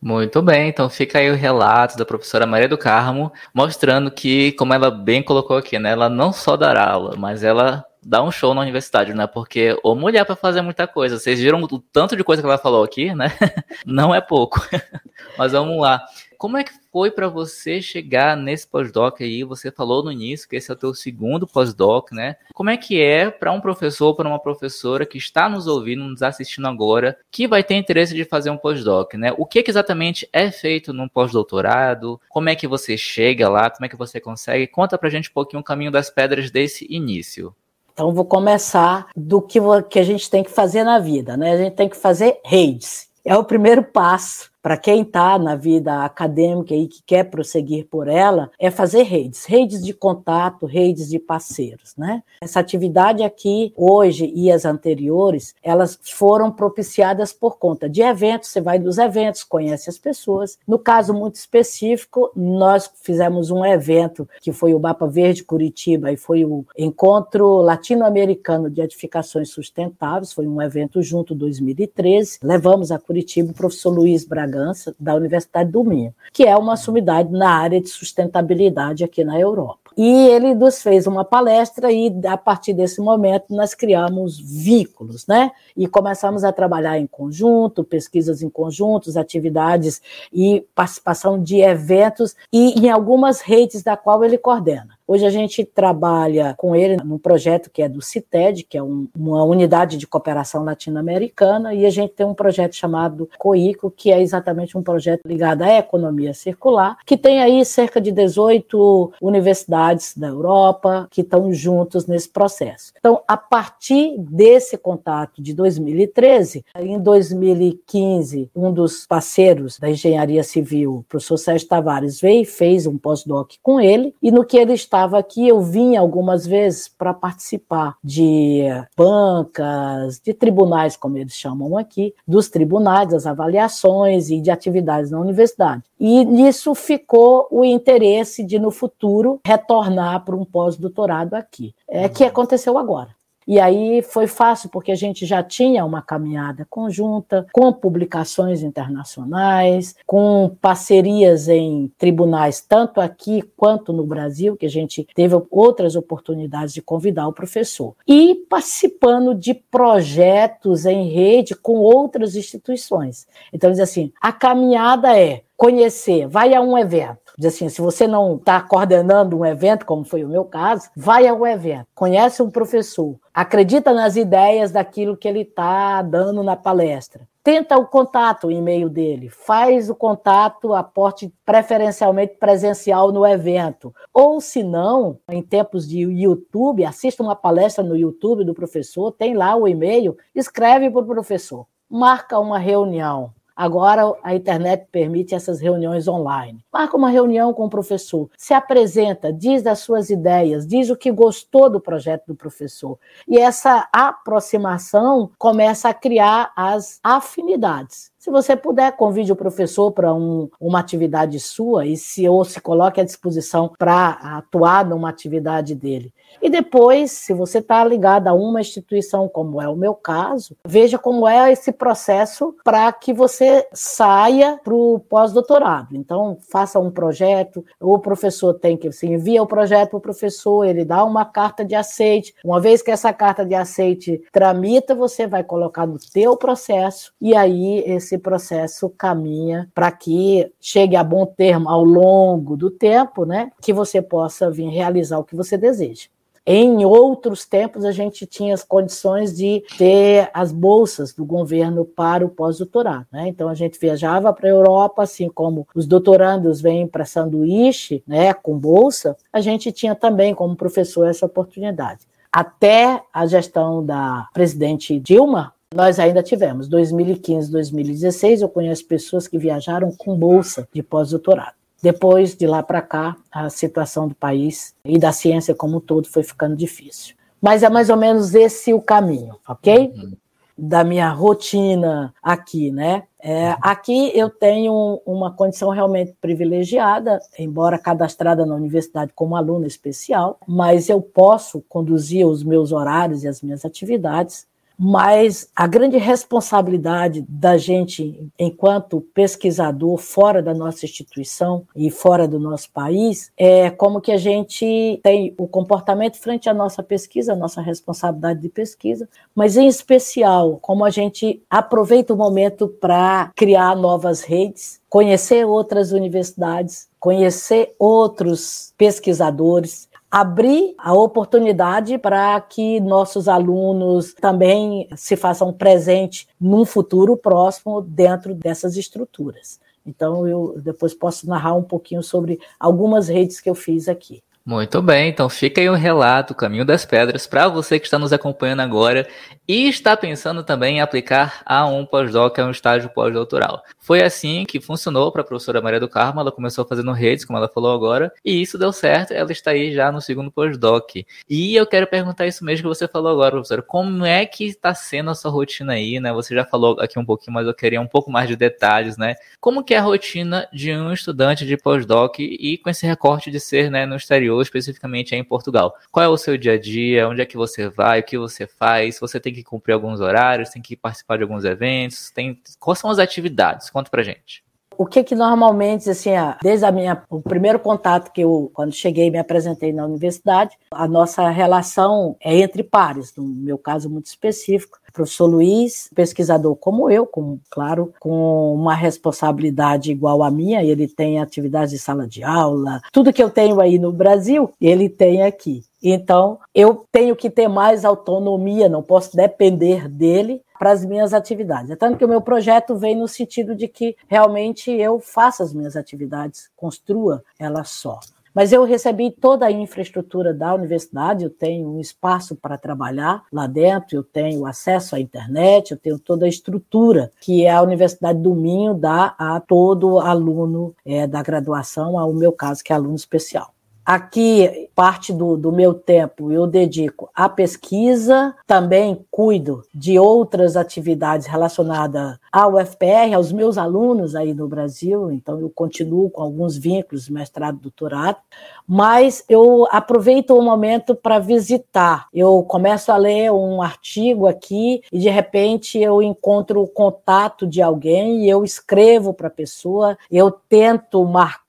Muito 0.00 0.40
bem, 0.40 0.70
então 0.70 0.88
fica 0.88 1.18
aí 1.18 1.30
o 1.30 1.36
relato 1.36 1.98
da 1.98 2.06
professora 2.06 2.46
Maria 2.46 2.68
do 2.68 2.78
Carmo, 2.78 3.30
mostrando 3.52 4.10
que, 4.10 4.52
como 4.52 4.72
ela 4.72 4.90
bem 4.90 5.22
colocou 5.22 5.58
aqui, 5.58 5.78
né, 5.78 5.90
ela 5.90 6.08
não 6.08 6.32
só 6.32 6.56
dará 6.56 6.88
aula, 6.88 7.16
mas 7.18 7.44
ela 7.44 7.84
dá 8.04 8.22
um 8.22 8.30
show 8.30 8.54
na 8.54 8.60
universidade, 8.60 9.14
né? 9.14 9.26
Porque 9.26 9.78
ou 9.82 9.94
mulher 9.94 10.24
para 10.24 10.36
fazer 10.36 10.62
muita 10.62 10.86
coisa. 10.86 11.18
Vocês 11.18 11.40
viram 11.40 11.62
o 11.62 11.78
tanto 11.78 12.16
de 12.16 12.24
coisa 12.24 12.42
que 12.42 12.46
ela 12.46 12.58
falou 12.58 12.82
aqui, 12.82 13.14
né? 13.14 13.28
Não 13.84 14.14
é 14.14 14.20
pouco. 14.20 14.60
Mas 15.36 15.52
vamos 15.52 15.80
lá. 15.80 16.04
Como 16.40 16.56
é 16.56 16.64
que 16.64 16.72
foi 16.90 17.10
para 17.10 17.28
você 17.28 17.82
chegar 17.82 18.34
nesse 18.34 18.66
pós-doc 18.66 19.20
aí? 19.20 19.44
Você 19.44 19.70
falou 19.70 20.02
no 20.02 20.10
início 20.10 20.48
que 20.48 20.56
esse 20.56 20.70
é 20.70 20.74
o 20.74 20.76
teu 20.76 20.94
segundo 20.94 21.46
pós-doc, 21.46 22.12
né? 22.12 22.36
Como 22.54 22.70
é 22.70 22.78
que 22.78 22.98
é 22.98 23.30
para 23.30 23.52
um 23.52 23.60
professor, 23.60 24.14
para 24.14 24.26
uma 24.26 24.38
professora 24.38 25.04
que 25.04 25.18
está 25.18 25.50
nos 25.50 25.66
ouvindo, 25.66 26.02
nos 26.02 26.22
assistindo 26.22 26.66
agora, 26.66 27.18
que 27.30 27.46
vai 27.46 27.62
ter 27.62 27.74
interesse 27.74 28.14
de 28.14 28.24
fazer 28.24 28.48
um 28.48 28.56
pós-doc, 28.56 29.12
né? 29.14 29.34
O 29.36 29.44
que, 29.44 29.62
que 29.62 29.70
exatamente 29.70 30.26
é 30.32 30.50
feito 30.50 30.94
num 30.94 31.08
pós-doutorado? 31.08 32.18
Como 32.30 32.48
é 32.48 32.56
que 32.56 32.66
você 32.66 32.96
chega 32.96 33.46
lá? 33.46 33.68
Como 33.68 33.84
é 33.84 33.88
que 33.90 33.96
você 33.96 34.18
consegue? 34.18 34.66
Conta 34.66 34.96
pra 34.96 35.10
gente 35.10 35.28
um 35.28 35.34
pouquinho 35.34 35.60
o 35.60 35.64
caminho 35.64 35.90
das 35.90 36.08
pedras 36.08 36.50
desse 36.50 36.86
início. 36.88 37.54
Então, 37.92 38.12
vou 38.12 38.24
começar 38.24 39.08
do 39.16 39.40
que, 39.40 39.58
que 39.88 39.98
a 39.98 40.02
gente 40.02 40.30
tem 40.30 40.42
que 40.42 40.50
fazer 40.50 40.84
na 40.84 40.98
vida, 40.98 41.36
né? 41.36 41.52
A 41.52 41.56
gente 41.56 41.74
tem 41.74 41.88
que 41.88 41.96
fazer 41.96 42.40
redes. 42.44 43.08
É 43.24 43.36
o 43.36 43.44
primeiro 43.44 43.82
passo 43.82 44.49
para 44.62 44.76
quem 44.76 45.02
está 45.02 45.38
na 45.38 45.56
vida 45.56 46.04
acadêmica 46.04 46.74
e 46.74 46.86
que 46.86 47.02
quer 47.02 47.24
prosseguir 47.24 47.86
por 47.86 48.08
ela, 48.08 48.50
é 48.58 48.70
fazer 48.70 49.02
redes, 49.02 49.44
redes 49.44 49.82
de 49.82 49.92
contato, 49.92 50.66
redes 50.66 51.08
de 51.08 51.18
parceiros, 51.18 51.94
né? 51.96 52.22
Essa 52.42 52.60
atividade 52.60 53.22
aqui, 53.22 53.72
hoje 53.76 54.30
e 54.34 54.50
as 54.50 54.64
anteriores, 54.64 55.54
elas 55.62 55.98
foram 56.02 56.50
propiciadas 56.50 57.32
por 57.32 57.58
conta 57.58 57.88
de 57.88 58.02
eventos, 58.02 58.50
você 58.50 58.60
vai 58.60 58.78
dos 58.78 58.98
eventos, 58.98 59.42
conhece 59.42 59.88
as 59.88 59.98
pessoas. 59.98 60.58
No 60.66 60.78
caso 60.78 61.14
muito 61.14 61.36
específico, 61.36 62.30
nós 62.36 62.90
fizemos 63.02 63.50
um 63.50 63.64
evento 63.64 64.28
que 64.40 64.52
foi 64.52 64.74
o 64.74 64.80
Mapa 64.80 65.06
Verde 65.06 65.44
Curitiba 65.44 66.12
e 66.12 66.16
foi 66.16 66.44
o 66.44 66.66
Encontro 66.76 67.58
Latino-Americano 67.62 68.68
de 68.68 68.80
Edificações 68.80 69.50
Sustentáveis, 69.50 70.32
foi 70.32 70.46
um 70.46 70.60
evento 70.60 71.02
junto 71.02 71.34
2013. 71.34 72.38
Levamos 72.42 72.92
a 72.92 72.98
Curitiba 72.98 73.50
o 73.50 73.54
professor 73.54 73.90
Luiz 73.90 74.24
Braga 74.24 74.49
Bragança, 74.50 74.94
da 74.98 75.14
Universidade 75.14 75.70
do 75.70 75.84
Minho, 75.84 76.14
que 76.32 76.44
é 76.44 76.56
uma 76.56 76.76
sumidade 76.76 77.30
na 77.30 77.50
área 77.50 77.80
de 77.80 77.88
sustentabilidade 77.88 79.04
aqui 79.04 79.24
na 79.24 79.38
Europa. 79.38 79.89
E 80.02 80.28
ele 80.28 80.54
nos 80.54 80.80
fez 80.80 81.06
uma 81.06 81.26
palestra 81.26 81.92
e 81.92 82.10
a 82.26 82.34
partir 82.34 82.72
desse 82.72 83.02
momento 83.02 83.54
nós 83.54 83.74
criamos 83.74 84.40
vínculos, 84.40 85.26
né? 85.26 85.50
E 85.76 85.86
começamos 85.86 86.42
a 86.42 86.50
trabalhar 86.50 86.98
em 86.98 87.06
conjunto, 87.06 87.84
pesquisas 87.84 88.40
em 88.40 88.48
conjuntos, 88.48 89.18
atividades 89.18 90.00
e 90.32 90.64
participação 90.74 91.38
de 91.38 91.60
eventos 91.60 92.34
e 92.50 92.80
em 92.80 92.88
algumas 92.88 93.42
redes 93.42 93.82
da 93.82 93.94
qual 93.94 94.24
ele 94.24 94.38
coordena. 94.38 94.98
Hoje 95.10 95.26
a 95.26 95.30
gente 95.30 95.64
trabalha 95.64 96.54
com 96.56 96.76
ele 96.76 96.96
num 96.98 97.18
projeto 97.18 97.68
que 97.68 97.82
é 97.82 97.88
do 97.88 98.00
CITED, 98.00 98.62
que 98.62 98.78
é 98.78 98.82
um, 98.82 99.08
uma 99.12 99.42
unidade 99.42 99.96
de 99.96 100.06
cooperação 100.06 100.62
latino-americana, 100.62 101.74
e 101.74 101.84
a 101.84 101.90
gente 101.90 102.12
tem 102.12 102.24
um 102.24 102.32
projeto 102.32 102.76
chamado 102.76 103.28
COICO, 103.36 103.90
que 103.90 104.12
é 104.12 104.22
exatamente 104.22 104.78
um 104.78 104.84
projeto 104.84 105.22
ligado 105.26 105.62
à 105.62 105.78
economia 105.78 106.32
circular, 106.32 106.96
que 107.04 107.16
tem 107.16 107.42
aí 107.42 107.64
cerca 107.64 108.00
de 108.00 108.12
18 108.12 109.12
universidades 109.20 109.89
da 110.18 110.28
Europa 110.28 111.08
que 111.10 111.20
estão 111.20 111.52
juntos 111.52 112.06
nesse 112.06 112.28
processo. 112.28 112.92
Então, 112.98 113.22
a 113.26 113.36
partir 113.36 114.16
desse 114.18 114.76
contato 114.76 115.42
de 115.42 115.54
2013, 115.54 116.64
em 116.76 116.98
2015, 116.98 118.50
um 118.54 118.72
dos 118.72 119.06
parceiros 119.06 119.78
da 119.78 119.90
engenharia 119.90 120.42
civil, 120.42 120.96
o 120.96 121.02
professor 121.02 121.36
Sérgio 121.36 121.68
Tavares, 121.68 122.20
veio 122.20 122.42
e 122.42 122.44
fez 122.44 122.86
um 122.86 122.96
pós-doc 122.96 123.52
com 123.62 123.80
ele, 123.80 124.14
e 124.22 124.30
no 124.30 124.44
que 124.44 124.56
ele 124.56 124.72
estava 124.72 125.18
aqui, 125.18 125.46
eu 125.46 125.60
vinha 125.60 126.00
algumas 126.00 126.46
vezes 126.46 126.88
para 126.88 127.12
participar 127.12 127.96
de 128.02 128.64
bancas, 128.96 130.20
de 130.20 130.32
tribunais, 130.32 130.96
como 130.96 131.16
eles 131.16 131.34
chamam 131.34 131.76
aqui, 131.76 132.14
dos 132.26 132.48
tribunais, 132.48 133.10
das 133.10 133.26
avaliações 133.26 134.30
e 134.30 134.40
de 134.40 134.50
atividades 134.50 135.10
na 135.10 135.20
universidade. 135.20 135.82
E 136.00 136.24
nisso 136.24 136.74
ficou 136.74 137.46
o 137.50 137.62
interesse 137.62 138.42
de, 138.42 138.58
no 138.58 138.70
futuro, 138.70 139.38
retornar 139.46 140.24
para 140.24 140.34
um 140.34 140.46
pós-doutorado 140.46 141.34
aqui. 141.34 141.74
É 141.86 142.08
que 142.08 142.24
aconteceu 142.24 142.78
agora. 142.78 143.14
E 143.50 143.58
aí 143.58 144.00
foi 144.00 144.28
fácil, 144.28 144.68
porque 144.68 144.92
a 144.92 144.94
gente 144.94 145.26
já 145.26 145.42
tinha 145.42 145.84
uma 145.84 146.00
caminhada 146.00 146.66
conjunta, 146.70 147.46
com 147.52 147.72
publicações 147.72 148.62
internacionais, 148.62 149.96
com 150.06 150.56
parcerias 150.60 151.48
em 151.48 151.90
tribunais, 151.98 152.60
tanto 152.60 153.00
aqui 153.00 153.42
quanto 153.56 153.92
no 153.92 154.06
Brasil, 154.06 154.56
que 154.56 154.66
a 154.66 154.70
gente 154.70 155.04
teve 155.16 155.34
outras 155.50 155.96
oportunidades 155.96 156.72
de 156.72 156.80
convidar 156.80 157.26
o 157.26 157.32
professor, 157.32 157.96
e 158.06 158.36
participando 158.48 159.34
de 159.34 159.52
projetos 159.52 160.86
em 160.86 161.08
rede 161.08 161.56
com 161.56 161.78
outras 161.78 162.36
instituições. 162.36 163.26
Então, 163.52 163.70
diz 163.70 163.80
assim: 163.80 164.12
a 164.20 164.32
caminhada 164.32 165.18
é 165.18 165.42
conhecer, 165.60 166.26
vai 166.26 166.54
a 166.54 166.62
um 166.62 166.78
evento. 166.78 167.34
Diz 167.36 167.54
assim, 167.54 167.68
se 167.68 167.82
você 167.82 168.08
não 168.08 168.36
está 168.36 168.62
coordenando 168.62 169.38
um 169.38 169.44
evento, 169.44 169.84
como 169.84 170.04
foi 170.04 170.24
o 170.24 170.28
meu 170.28 170.42
caso, 170.42 170.88
vai 170.96 171.28
ao 171.28 171.46
evento, 171.46 171.86
conhece 171.94 172.42
um 172.42 172.50
professor, 172.50 173.14
acredita 173.34 173.92
nas 173.92 174.16
ideias 174.16 174.70
daquilo 174.70 175.18
que 175.18 175.28
ele 175.28 175.42
está 175.42 176.00
dando 176.00 176.42
na 176.42 176.56
palestra. 176.56 177.28
Tenta 177.44 177.76
o 177.76 177.86
contato, 177.86 178.46
o 178.46 178.50
e-mail 178.50 178.88
dele, 178.88 179.28
faz 179.28 179.90
o 179.90 179.94
contato, 179.94 180.72
aporte 180.72 181.30
preferencialmente 181.44 182.36
presencial 182.40 183.12
no 183.12 183.26
evento. 183.26 183.94
Ou, 184.14 184.40
se 184.40 184.62
não, 184.62 185.18
em 185.28 185.42
tempos 185.42 185.86
de 185.86 186.00
YouTube, 186.00 186.86
assista 186.86 187.22
uma 187.22 187.36
palestra 187.36 187.84
no 187.84 187.94
YouTube 187.94 188.46
do 188.46 188.54
professor, 188.54 189.12
tem 189.12 189.34
lá 189.34 189.54
o 189.54 189.68
e-mail, 189.68 190.16
escreve 190.34 190.90
para 190.90 191.02
o 191.02 191.06
professor, 191.06 191.66
marca 191.86 192.38
uma 192.38 192.58
reunião, 192.58 193.34
Agora 193.60 194.14
a 194.22 194.34
internet 194.34 194.86
permite 194.90 195.34
essas 195.34 195.60
reuniões 195.60 196.08
online. 196.08 196.64
Marca 196.72 196.96
uma 196.96 197.10
reunião 197.10 197.52
com 197.52 197.66
o 197.66 197.68
professor, 197.68 198.30
se 198.34 198.54
apresenta, 198.54 199.30
diz 199.30 199.62
das 199.62 199.80
suas 199.80 200.08
ideias, 200.08 200.66
diz 200.66 200.88
o 200.88 200.96
que 200.96 201.12
gostou 201.12 201.68
do 201.68 201.78
projeto 201.78 202.24
do 202.28 202.34
professor. 202.34 202.98
E 203.28 203.36
essa 203.36 203.86
aproximação 203.92 205.30
começa 205.36 205.90
a 205.90 205.94
criar 205.94 206.50
as 206.56 207.00
afinidades. 207.04 208.09
Se 208.20 208.30
você 208.30 208.54
puder, 208.54 208.92
convide 208.92 209.32
o 209.32 209.36
professor 209.36 209.90
para 209.92 210.12
um, 210.12 210.50
uma 210.60 210.78
atividade 210.78 211.40
sua 211.40 211.86
e 211.86 211.96
se 211.96 212.28
ou 212.28 212.44
se 212.44 212.60
coloque 212.60 213.00
à 213.00 213.04
disposição 213.04 213.72
para 213.78 214.10
atuar 214.36 214.84
numa 214.84 215.08
atividade 215.08 215.74
dele. 215.74 216.12
E 216.42 216.48
depois, 216.48 217.12
se 217.12 217.32
você 217.32 217.58
está 217.58 217.82
ligado 217.84 218.28
a 218.28 218.34
uma 218.34 218.60
instituição, 218.60 219.28
como 219.28 219.60
é 219.60 219.68
o 219.68 219.76
meu 219.76 219.94
caso, 219.94 220.56
veja 220.66 220.98
como 220.98 221.26
é 221.26 221.50
esse 221.50 221.72
processo 221.72 222.54
para 222.62 222.92
que 222.92 223.12
você 223.12 223.66
saia 223.72 224.60
para 224.62 224.74
o 224.74 225.00
pós-doutorado. 225.00 225.96
Então, 225.96 226.36
faça 226.50 226.78
um 226.78 226.90
projeto, 226.90 227.64
o 227.80 227.98
professor 227.98 228.54
tem 228.54 228.76
que 228.76 228.92
se 228.92 229.06
envia 229.06 229.42
o 229.42 229.46
projeto 229.46 229.90
para 229.90 229.98
o 229.98 230.02
professor, 230.02 230.64
ele 230.64 230.84
dá 230.84 231.04
uma 231.04 231.24
carta 231.24 231.64
de 231.64 231.74
aceite. 231.74 232.34
Uma 232.44 232.60
vez 232.60 232.82
que 232.82 232.90
essa 232.90 233.12
carta 233.12 233.44
de 233.44 233.54
aceite 233.54 234.22
tramita, 234.30 234.94
você 234.94 235.26
vai 235.26 235.42
colocar 235.42 235.86
no 235.86 235.98
teu 236.12 236.36
processo 236.36 237.12
e 237.20 237.34
aí 237.34 237.82
esse 237.86 238.09
esse 238.10 238.18
processo 238.18 238.90
caminha 238.90 239.68
para 239.72 239.90
que 239.92 240.52
chegue 240.60 240.96
a 240.96 241.04
bom 241.04 241.24
termo 241.24 241.68
ao 241.68 241.84
longo 241.84 242.56
do 242.56 242.70
tempo, 242.70 243.24
né? 243.24 243.52
Que 243.62 243.72
você 243.72 244.02
possa 244.02 244.50
vir 244.50 244.68
realizar 244.68 245.18
o 245.18 245.24
que 245.24 245.36
você 245.36 245.56
deseja. 245.56 246.08
Em 246.44 246.84
outros 246.84 247.46
tempos, 247.46 247.84
a 247.84 247.92
gente 247.92 248.26
tinha 248.26 248.54
as 248.54 248.64
condições 248.64 249.36
de 249.36 249.62
ter 249.76 250.30
as 250.34 250.50
bolsas 250.50 251.12
do 251.12 251.24
governo 251.24 251.84
para 251.84 252.24
o 252.24 252.30
pós-doutorado. 252.30 253.06
Né? 253.12 253.28
Então, 253.28 253.48
a 253.48 253.54
gente 253.54 253.78
viajava 253.78 254.32
para 254.32 254.48
a 254.48 254.50
Europa, 254.50 255.02
assim 255.02 255.28
como 255.28 255.68
os 255.74 255.86
doutorandos 255.86 256.60
vêm 256.60 256.88
para 256.88 257.04
sanduíche 257.04 258.02
né, 258.06 258.32
com 258.32 258.58
bolsa, 258.58 259.16
a 259.32 259.40
gente 259.40 259.70
tinha 259.70 259.94
também, 259.94 260.34
como 260.34 260.56
professor, 260.56 261.06
essa 261.06 261.26
oportunidade. 261.26 262.00
Até 262.32 263.02
a 263.12 263.26
gestão 263.26 263.84
da 263.84 264.26
presidente 264.32 264.98
Dilma, 264.98 265.52
nós 265.72 266.00
ainda 266.00 266.20
tivemos 266.20 266.66
2015, 266.66 267.50
2016, 267.50 268.42
eu 268.42 268.48
conheço 268.48 268.84
pessoas 268.86 269.28
que 269.28 269.38
viajaram 269.38 269.92
com 269.96 270.18
bolsa 270.18 270.68
de 270.74 270.82
pós-doutorado. 270.82 271.54
Depois 271.80 272.34
de 272.34 272.44
lá 272.44 272.60
para 272.60 272.82
cá, 272.82 273.16
a 273.30 273.48
situação 273.48 274.08
do 274.08 274.14
país 274.14 274.74
e 274.84 274.98
da 274.98 275.12
ciência 275.12 275.54
como 275.54 275.76
um 275.76 275.80
todo 275.80 276.08
foi 276.08 276.24
ficando 276.24 276.56
difícil. 276.56 277.14
Mas 277.40 277.62
é 277.62 277.70
mais 277.70 277.88
ou 277.88 277.96
menos 277.96 278.34
esse 278.34 278.72
o 278.74 278.82
caminho, 278.82 279.36
ok? 279.48 279.92
Uhum. 279.94 280.12
Da 280.58 280.82
minha 280.82 281.08
rotina 281.08 282.12
aqui, 282.20 282.70
né? 282.72 283.04
É, 283.22 283.56
aqui 283.62 284.10
eu 284.14 284.28
tenho 284.28 285.00
uma 285.06 285.30
condição 285.30 285.70
realmente 285.70 286.14
privilegiada, 286.20 287.20
embora 287.38 287.78
cadastrada 287.78 288.44
na 288.44 288.56
universidade 288.56 289.12
como 289.14 289.36
aluna 289.36 289.66
especial, 289.66 290.38
mas 290.46 290.88
eu 290.88 291.00
posso 291.00 291.62
conduzir 291.68 292.26
os 292.26 292.42
meus 292.42 292.72
horários 292.72 293.22
e 293.22 293.28
as 293.28 293.40
minhas 293.40 293.64
atividades 293.64 294.49
mas 294.82 295.50
a 295.54 295.66
grande 295.66 295.98
responsabilidade 295.98 297.22
da 297.28 297.58
gente, 297.58 298.32
enquanto 298.38 299.02
pesquisador, 299.12 299.98
fora 299.98 300.42
da 300.42 300.54
nossa 300.54 300.86
instituição 300.86 301.66
e 301.76 301.90
fora 301.90 302.26
do 302.26 302.40
nosso 302.40 302.70
país, 302.72 303.30
é 303.36 303.68
como 303.68 304.00
que 304.00 304.10
a 304.10 304.16
gente 304.16 304.98
tem 305.02 305.34
o 305.36 305.46
comportamento 305.46 306.16
frente 306.16 306.48
à 306.48 306.54
nossa 306.54 306.82
pesquisa, 306.82 307.34
a 307.34 307.36
nossa 307.36 307.60
responsabilidade 307.60 308.40
de 308.40 308.48
pesquisa, 308.48 309.06
mas 309.34 309.58
em 309.58 309.68
especial, 309.68 310.58
como 310.62 310.82
a 310.82 310.88
gente 310.88 311.42
aproveita 311.50 312.14
o 312.14 312.16
momento 312.16 312.66
para 312.66 313.30
criar 313.36 313.76
novas 313.76 314.22
redes, 314.22 314.80
conhecer 314.88 315.44
outras 315.44 315.92
universidades, 315.92 316.88
conhecer 316.98 317.74
outros 317.78 318.72
pesquisadores, 318.78 319.89
abrir 320.10 320.74
a 320.76 320.92
oportunidade 320.92 321.96
para 321.96 322.40
que 322.40 322.80
nossos 322.80 323.28
alunos 323.28 324.12
também 324.12 324.88
se 324.96 325.16
façam 325.16 325.52
presente 325.52 326.26
num 326.40 326.64
futuro 326.64 327.16
próximo 327.16 327.80
dentro 327.80 328.34
dessas 328.34 328.76
estruturas. 328.76 329.60
Então, 329.86 330.26
eu 330.26 330.54
depois 330.62 330.92
posso 330.92 331.28
narrar 331.28 331.54
um 331.54 331.62
pouquinho 331.62 332.02
sobre 332.02 332.40
algumas 332.58 333.08
redes 333.08 333.40
que 333.40 333.48
eu 333.48 333.54
fiz 333.54 333.88
aqui. 333.88 334.22
Muito 334.50 334.82
bem, 334.82 335.10
então 335.10 335.28
fica 335.28 335.60
aí 335.60 335.68
o 335.68 335.74
um 335.74 335.76
relato, 335.76 336.32
o 336.32 336.36
caminho 336.36 336.64
das 336.64 336.84
pedras, 336.84 337.24
para 337.24 337.46
você 337.46 337.78
que 337.78 337.86
está 337.86 338.00
nos 338.00 338.12
acompanhando 338.12 338.58
agora 338.58 339.06
e 339.46 339.68
está 339.68 339.96
pensando 339.96 340.42
também 340.42 340.78
em 340.78 340.80
aplicar 340.80 341.40
a 341.46 341.64
um 341.66 341.86
pós-doc, 341.86 342.36
a 342.36 342.44
um 342.44 342.50
estágio 342.50 342.90
pós-doutoral. 342.90 343.62
Foi 343.78 344.02
assim 344.02 344.44
que 344.44 344.60
funcionou 344.60 345.12
para 345.12 345.22
a 345.22 345.24
professora 345.24 345.62
Maria 345.62 345.78
do 345.78 345.88
Carmo, 345.88 346.20
ela 346.20 346.32
começou 346.32 346.64
fazendo 346.64 346.90
redes, 346.90 347.24
como 347.24 347.38
ela 347.38 347.48
falou 347.48 347.72
agora, 347.72 348.12
e 348.24 348.42
isso 348.42 348.58
deu 348.58 348.72
certo, 348.72 349.12
ela 349.12 349.30
está 349.30 349.52
aí 349.52 349.72
já 349.72 349.92
no 349.92 350.00
segundo 350.00 350.32
pós-doc. 350.32 350.96
E 351.28 351.54
eu 351.54 351.64
quero 351.64 351.86
perguntar 351.86 352.26
isso 352.26 352.44
mesmo 352.44 352.68
que 352.68 352.76
você 352.76 352.88
falou 352.88 353.12
agora, 353.12 353.30
professora, 353.30 353.62
como 353.62 354.04
é 354.04 354.26
que 354.26 354.46
está 354.46 354.74
sendo 354.74 355.10
a 355.10 355.14
sua 355.14 355.30
rotina 355.30 355.74
aí, 355.74 356.00
né? 356.00 356.12
Você 356.12 356.34
já 356.34 356.44
falou 356.44 356.76
aqui 356.80 356.98
um 356.98 357.04
pouquinho, 357.04 357.34
mas 357.34 357.46
eu 357.46 357.54
queria 357.54 357.80
um 357.80 357.86
pouco 357.86 358.10
mais 358.10 358.28
de 358.28 358.34
detalhes, 358.34 358.96
né? 358.96 359.14
Como 359.40 359.62
que 359.62 359.74
é 359.74 359.78
a 359.78 359.82
rotina 359.82 360.48
de 360.52 360.72
um 360.72 360.92
estudante 360.92 361.46
de 361.46 361.56
pós-doc 361.56 362.18
e 362.18 362.58
com 362.58 362.68
esse 362.68 362.84
recorte 362.84 363.30
de 363.30 363.38
ser, 363.38 363.70
né, 363.70 363.86
no 363.86 363.94
exterior, 363.94 364.39
especificamente 364.42 365.14
aí 365.14 365.20
em 365.20 365.24
Portugal? 365.24 365.74
Qual 365.90 366.04
é 366.04 366.08
o 366.08 366.16
seu 366.16 366.38
dia 366.38 366.52
a 366.52 366.58
dia? 366.58 367.08
Onde 367.08 367.20
é 367.20 367.26
que 367.26 367.36
você 367.36 367.68
vai? 367.68 368.00
O 368.00 368.04
que 368.04 368.16
você 368.16 368.46
faz? 368.46 368.98
Você 369.00 369.18
tem 369.18 369.32
que 369.32 369.40
que 369.42 369.44
cumprir 369.44 369.72
alguns 369.72 370.00
horários, 370.00 370.50
tem 370.50 370.62
que 370.62 370.76
participar 370.76 371.16
de 371.16 371.22
alguns 371.22 371.44
eventos, 371.44 372.10
tem 372.10 372.40
quais 372.58 372.78
são 372.78 372.90
as 372.90 372.98
atividades? 372.98 373.70
Conta 373.70 373.90
pra 373.90 374.02
gente. 374.02 374.44
O 374.78 374.86
que 374.86 375.04
que 375.04 375.14
normalmente, 375.14 375.90
assim, 375.90 376.10
desde 376.42 376.64
a 376.64 376.72
minha, 376.72 377.02
o 377.10 377.20
primeiro 377.20 377.58
contato 377.58 378.10
que 378.10 378.22
eu, 378.22 378.50
quando 378.54 378.72
cheguei 378.72 379.10
me 379.10 379.18
apresentei 379.18 379.74
na 379.74 379.84
universidade, 379.84 380.56
a 380.70 380.88
nossa 380.88 381.28
relação 381.28 382.16
é 382.18 382.38
entre 382.38 382.62
pares, 382.62 383.14
no 383.14 383.24
meu 383.24 383.58
caso 383.58 383.90
muito 383.90 384.06
específico. 384.06 384.78
Professor 384.92 385.26
Luiz, 385.26 385.88
pesquisador 385.94 386.56
como 386.56 386.90
eu, 386.90 387.06
com, 387.06 387.38
claro, 387.50 387.92
com 388.00 388.54
uma 388.54 388.74
responsabilidade 388.74 389.90
igual 389.90 390.22
à 390.22 390.30
minha, 390.30 390.62
ele 390.62 390.88
tem 390.88 391.20
atividades 391.20 391.72
de 391.72 391.78
sala 391.78 392.06
de 392.06 392.22
aula, 392.22 392.80
tudo 392.92 393.12
que 393.12 393.22
eu 393.22 393.30
tenho 393.30 393.60
aí 393.60 393.78
no 393.78 393.92
Brasil, 393.92 394.50
ele 394.60 394.88
tem 394.88 395.22
aqui. 395.22 395.62
Então, 395.82 396.38
eu 396.54 396.84
tenho 396.92 397.16
que 397.16 397.30
ter 397.30 397.48
mais 397.48 397.84
autonomia, 397.84 398.68
não 398.68 398.82
posso 398.82 399.16
depender 399.16 399.88
dele 399.88 400.42
para 400.58 400.72
as 400.72 400.84
minhas 400.84 401.14
atividades. 401.14 401.70
É 401.70 401.76
tanto 401.76 401.96
que 401.96 402.04
o 402.04 402.08
meu 402.08 402.20
projeto 402.20 402.76
vem 402.76 402.94
no 402.94 403.08
sentido 403.08 403.54
de 403.56 403.66
que 403.66 403.96
realmente 404.06 404.70
eu 404.70 405.00
faça 405.00 405.42
as 405.42 405.54
minhas 405.54 405.74
atividades, 405.74 406.50
construa 406.54 407.24
elas 407.38 407.70
só. 407.70 407.98
Mas 408.34 408.52
eu 408.52 408.64
recebi 408.64 409.10
toda 409.10 409.46
a 409.46 409.50
infraestrutura 409.50 410.32
da 410.32 410.54
universidade, 410.54 411.24
eu 411.24 411.30
tenho 411.30 411.68
um 411.68 411.80
espaço 411.80 412.36
para 412.36 412.56
trabalhar 412.56 413.24
lá 413.32 413.46
dentro, 413.46 413.96
eu 413.96 414.04
tenho 414.04 414.46
acesso 414.46 414.94
à 414.94 415.00
internet, 415.00 415.72
eu 415.72 415.76
tenho 415.76 415.98
toda 415.98 416.26
a 416.26 416.28
estrutura 416.28 417.10
que 417.20 417.46
a 417.46 417.60
Universidade 417.62 418.20
do 418.20 418.34
Minho 418.34 418.74
dá 418.74 419.14
a 419.18 419.40
todo 419.40 419.98
aluno 419.98 420.74
é, 420.84 421.06
da 421.06 421.22
graduação, 421.22 421.98
ao 421.98 422.12
meu 422.12 422.32
caso, 422.32 422.62
que 422.62 422.72
é 422.72 422.76
aluno 422.76 422.94
especial. 422.94 423.52
Aqui, 423.92 424.70
parte 424.72 425.12
do, 425.12 425.36
do 425.36 425.50
meu 425.50 425.74
tempo 425.74 426.30
eu 426.30 426.46
dedico 426.46 427.10
à 427.12 427.28
pesquisa, 427.28 428.36
também 428.46 429.04
cuido 429.10 429.64
de 429.74 429.98
outras 429.98 430.56
atividades 430.56 431.26
relacionadas 431.26 432.16
ao 432.30 432.54
UFPR, 432.54 433.12
aos 433.16 433.32
meus 433.32 433.58
alunos 433.58 434.14
aí 434.14 434.32
no 434.32 434.46
Brasil, 434.46 435.10
então 435.10 435.40
eu 435.40 435.50
continuo 435.50 436.08
com 436.08 436.22
alguns 436.22 436.56
vínculos, 436.56 437.08
mestrado, 437.08 437.58
doutorado, 437.58 438.18
mas 438.64 439.24
eu 439.28 439.66
aproveito 439.72 440.36
o 440.36 440.40
momento 440.40 440.94
para 440.94 441.18
visitar. 441.18 442.06
Eu 442.14 442.44
começo 442.44 442.92
a 442.92 442.96
ler 442.96 443.32
um 443.32 443.60
artigo 443.60 444.28
aqui 444.28 444.82
e 444.92 445.00
de 445.00 445.10
repente 445.10 445.80
eu 445.80 446.00
encontro 446.00 446.62
o 446.62 446.68
contato 446.68 447.44
de 447.44 447.60
alguém 447.60 448.24
e 448.24 448.30
eu 448.30 448.44
escrevo 448.44 449.12
para 449.12 449.26
a 449.26 449.32
pessoa, 449.32 449.98
eu 450.08 450.30
tento 450.30 451.04
marcar 451.04 451.39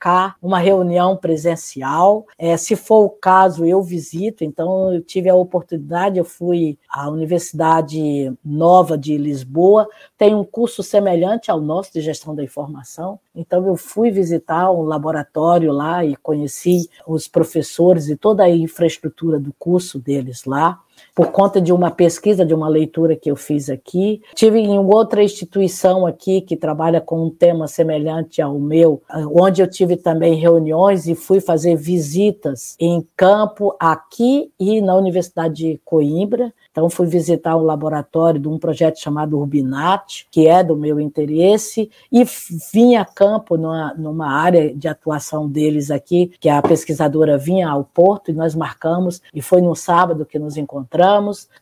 uma 0.42 0.60
reunião 0.60 1.16
presencial. 1.16 2.26
É, 2.38 2.58
se 2.58 2.76
for 2.76 3.06
o 3.06 3.10
caso, 3.10 3.66
eu 3.66 3.82
visito. 3.84 4.44
Então, 4.44 4.94
eu 4.94 5.02
tive 5.02 5.30
a 5.30 5.36
oportunidade, 5.36 6.18
eu 6.18 6.26
fui 6.26 6.78
à 6.90 7.10
Universidade 7.10 8.34
Nova 8.44 8.98
de 8.98 9.18
Lisboa, 9.18 9.88
tem 10.18 10.34
um 10.34 10.44
curso 10.44 10.82
semelhante 10.82 11.52
ao 11.52 11.62
nosso 11.62 11.94
de 11.94 12.02
gestão 12.02 12.34
da 12.34 12.44
informação. 12.44 13.20
Então, 13.36 13.66
eu 13.68 13.76
fui 13.76 14.12
visitar 14.12 14.72
um 14.72 14.82
laboratório 14.82 15.72
lá 15.72 16.04
e 16.04 16.16
conheci 16.16 16.90
os 17.06 17.28
professores 17.28 18.10
e 18.10 18.16
toda 18.16 18.44
a 18.44 18.50
infraestrutura 18.50 19.40
do 19.40 19.54
curso 19.58 20.00
deles 20.00 20.46
lá 20.46 20.80
por 21.14 21.32
conta 21.32 21.62
de 21.62 21.74
uma 21.74 21.92
pesquisa, 21.92 22.46
de 22.46 22.54
uma 22.54 22.68
leitura 22.68 23.16
que 23.16 23.30
eu 23.30 23.36
fiz 23.36 23.70
aqui. 23.70 24.22
Tive 24.34 24.60
em 24.60 24.80
outra 24.80 25.24
instituição 25.24 26.06
aqui 26.06 26.42
que 26.42 26.56
trabalha 26.56 27.02
com 27.02 27.26
um 27.26 27.30
tema 27.30 27.68
semelhante 27.68 28.42
ao 28.42 28.58
meu, 28.58 29.02
onde 29.34 29.62
eu 29.62 29.70
tive 29.70 29.98
também 29.98 30.36
reuniões 30.36 31.08
e 31.08 31.16
fui 31.16 31.42
fazer 31.42 31.76
visitas 31.76 32.76
em 32.80 33.06
campo 33.16 33.76
aqui 33.80 34.52
e 34.60 34.80
na 34.82 34.96
Universidade 34.96 35.56
de 35.56 35.82
Coimbra. 35.84 36.54
Então, 36.72 36.90
fui 36.90 37.06
visitar 37.06 37.58
um 37.58 37.64
laboratório 37.64 38.40
de 38.40 38.48
um 38.48 38.58
projeto 38.58 38.98
chamado 38.98 39.38
Urbinat, 39.38 40.26
que 40.32 40.48
é 40.48 40.64
do 40.64 40.78
meu 40.78 41.00
interesse, 41.00 41.90
e 42.10 42.24
vim 42.72 42.96
a 42.96 43.04
campo 43.04 43.58
numa, 43.58 43.94
numa 43.96 44.32
área 44.32 44.74
de 44.74 44.88
atuação 44.88 45.50
deles 45.50 45.92
aqui, 45.92 46.32
que 46.40 46.48
a 46.48 46.62
pesquisadora 46.62 47.38
vinha 47.38 47.70
ao 47.70 47.84
Porto, 47.84 48.32
e 48.32 48.34
nós 48.34 48.56
marcamos, 48.56 49.22
e 49.34 49.42
foi 49.42 49.62
no 49.62 49.76
sábado 49.76 50.26
que 50.26 50.40
nos 50.40 50.56
encontramos. 50.56 51.01